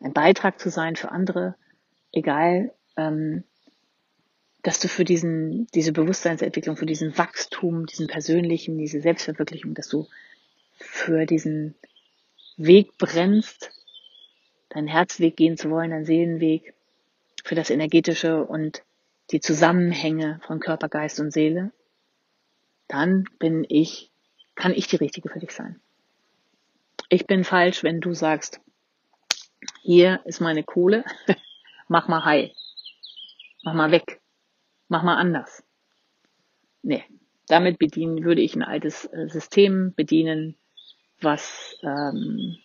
Ein 0.00 0.12
Beitrag 0.12 0.60
zu 0.60 0.70
sein 0.70 0.96
für 0.96 1.10
andere, 1.10 1.56
egal, 2.12 2.74
ähm, 2.96 3.44
dass 4.62 4.80
du 4.80 4.88
für 4.88 5.04
diesen, 5.04 5.68
diese 5.74 5.92
Bewusstseinsentwicklung, 5.92 6.76
für 6.76 6.86
diesen 6.86 7.16
Wachstum, 7.16 7.86
diesen 7.86 8.08
persönlichen, 8.08 8.78
diese 8.78 9.00
Selbstverwirklichung, 9.00 9.74
dass 9.74 9.88
du 9.88 10.08
für 10.78 11.24
diesen 11.24 11.76
Weg 12.56 12.98
brennst, 12.98 13.70
deinen 14.70 14.88
Herzweg 14.88 15.36
gehen 15.36 15.56
zu 15.56 15.70
wollen, 15.70 15.90
deinen 15.90 16.04
Seelenweg, 16.04 16.74
für 17.44 17.54
das 17.54 17.70
Energetische 17.70 18.44
und 18.44 18.82
die 19.30 19.40
Zusammenhänge 19.40 20.40
von 20.46 20.58
Körper, 20.58 20.88
Geist 20.88 21.20
und 21.20 21.32
Seele, 21.32 21.72
dann 22.88 23.24
bin 23.38 23.64
ich, 23.68 24.10
kann 24.56 24.72
ich 24.72 24.88
die 24.88 24.96
Richtige 24.96 25.28
für 25.28 25.38
dich 25.38 25.52
sein. 25.52 25.80
Ich 27.08 27.26
bin 27.26 27.44
falsch, 27.44 27.84
wenn 27.84 28.00
du 28.00 28.14
sagst, 28.14 28.60
hier 29.82 30.20
ist 30.24 30.40
meine 30.40 30.64
Kohle, 30.64 31.04
mach 31.88 32.08
mal 32.08 32.24
heil, 32.24 32.52
mach 33.62 33.74
mal 33.74 33.92
weg, 33.92 34.20
mach 34.88 35.02
mal 35.04 35.16
anders. 35.16 35.62
Nee, 36.82 37.04
damit 37.46 37.78
bedienen 37.78 38.24
würde 38.24 38.42
ich 38.42 38.56
ein 38.56 38.62
altes 38.62 39.04
äh, 39.06 39.28
System 39.28 39.94
bedienen, 39.94 40.56
was 41.20 41.78
ähm, 41.82 42.56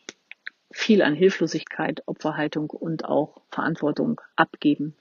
viel 0.71 1.03
an 1.03 1.13
Hilflosigkeit, 1.13 2.01
Opferhaltung 2.07 2.69
und 2.71 3.05
auch 3.05 3.41
Verantwortung 3.49 4.21
abgeben 4.35 4.95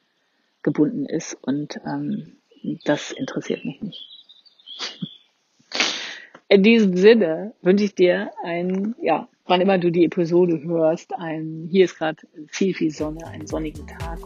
gebunden 0.62 1.06
ist. 1.06 1.34
Und 1.40 1.80
ähm, 1.86 2.36
das 2.84 3.10
interessiert 3.12 3.64
mich 3.64 3.80
nicht. 3.80 4.06
In 6.52 6.64
diesem 6.64 6.96
Sinne 6.96 7.54
wünsche 7.62 7.84
ich 7.84 7.94
dir 7.94 8.32
ein, 8.42 8.96
ja, 9.00 9.28
wann 9.46 9.60
immer 9.60 9.78
du 9.78 9.92
die 9.92 10.04
Episode 10.04 10.60
hörst, 10.64 11.14
ein, 11.16 11.68
hier 11.70 11.84
ist 11.84 11.96
gerade 11.96 12.26
viel, 12.48 12.74
viel 12.74 12.90
Sonne, 12.90 13.24
einen 13.28 13.46
sonnigen 13.46 13.86
Tag. 13.86 14.18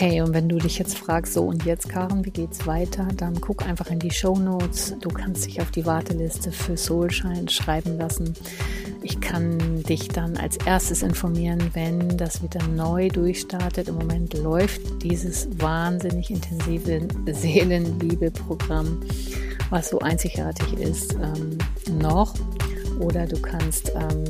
Hey, 0.00 0.22
und 0.22 0.32
wenn 0.32 0.48
du 0.48 0.56
dich 0.56 0.78
jetzt 0.78 0.96
fragst, 0.96 1.34
so 1.34 1.44
und 1.44 1.66
jetzt, 1.66 1.90
Karen, 1.90 2.24
wie 2.24 2.30
geht's 2.30 2.66
weiter, 2.66 3.06
dann 3.18 3.38
guck 3.38 3.66
einfach 3.66 3.90
in 3.90 3.98
die 3.98 4.10
Show 4.10 4.34
Notes. 4.34 4.94
Du 4.98 5.10
kannst 5.10 5.44
dich 5.44 5.60
auf 5.60 5.70
die 5.72 5.84
Warteliste 5.84 6.52
für 6.52 6.74
Soulshine 6.78 7.50
schreiben 7.50 7.98
lassen. 7.98 8.32
Ich 9.02 9.20
kann 9.20 9.82
dich 9.82 10.08
dann 10.08 10.38
als 10.38 10.56
erstes 10.56 11.02
informieren, 11.02 11.72
wenn 11.74 12.16
das 12.16 12.42
wieder 12.42 12.66
neu 12.68 13.08
durchstartet. 13.08 13.88
Im 13.88 13.96
Moment 13.96 14.32
läuft 14.32 15.02
dieses 15.02 15.48
wahnsinnig 15.60 16.30
intensive 16.30 17.06
Seelenliebe-Programm, 17.26 19.00
was 19.68 19.90
so 19.90 19.98
einzigartig 19.98 20.78
ist, 20.78 21.12
ähm, 21.12 21.58
noch. 22.00 22.32
Oder 23.00 23.26
du 23.26 23.38
kannst 23.38 23.92
ähm, 23.94 24.24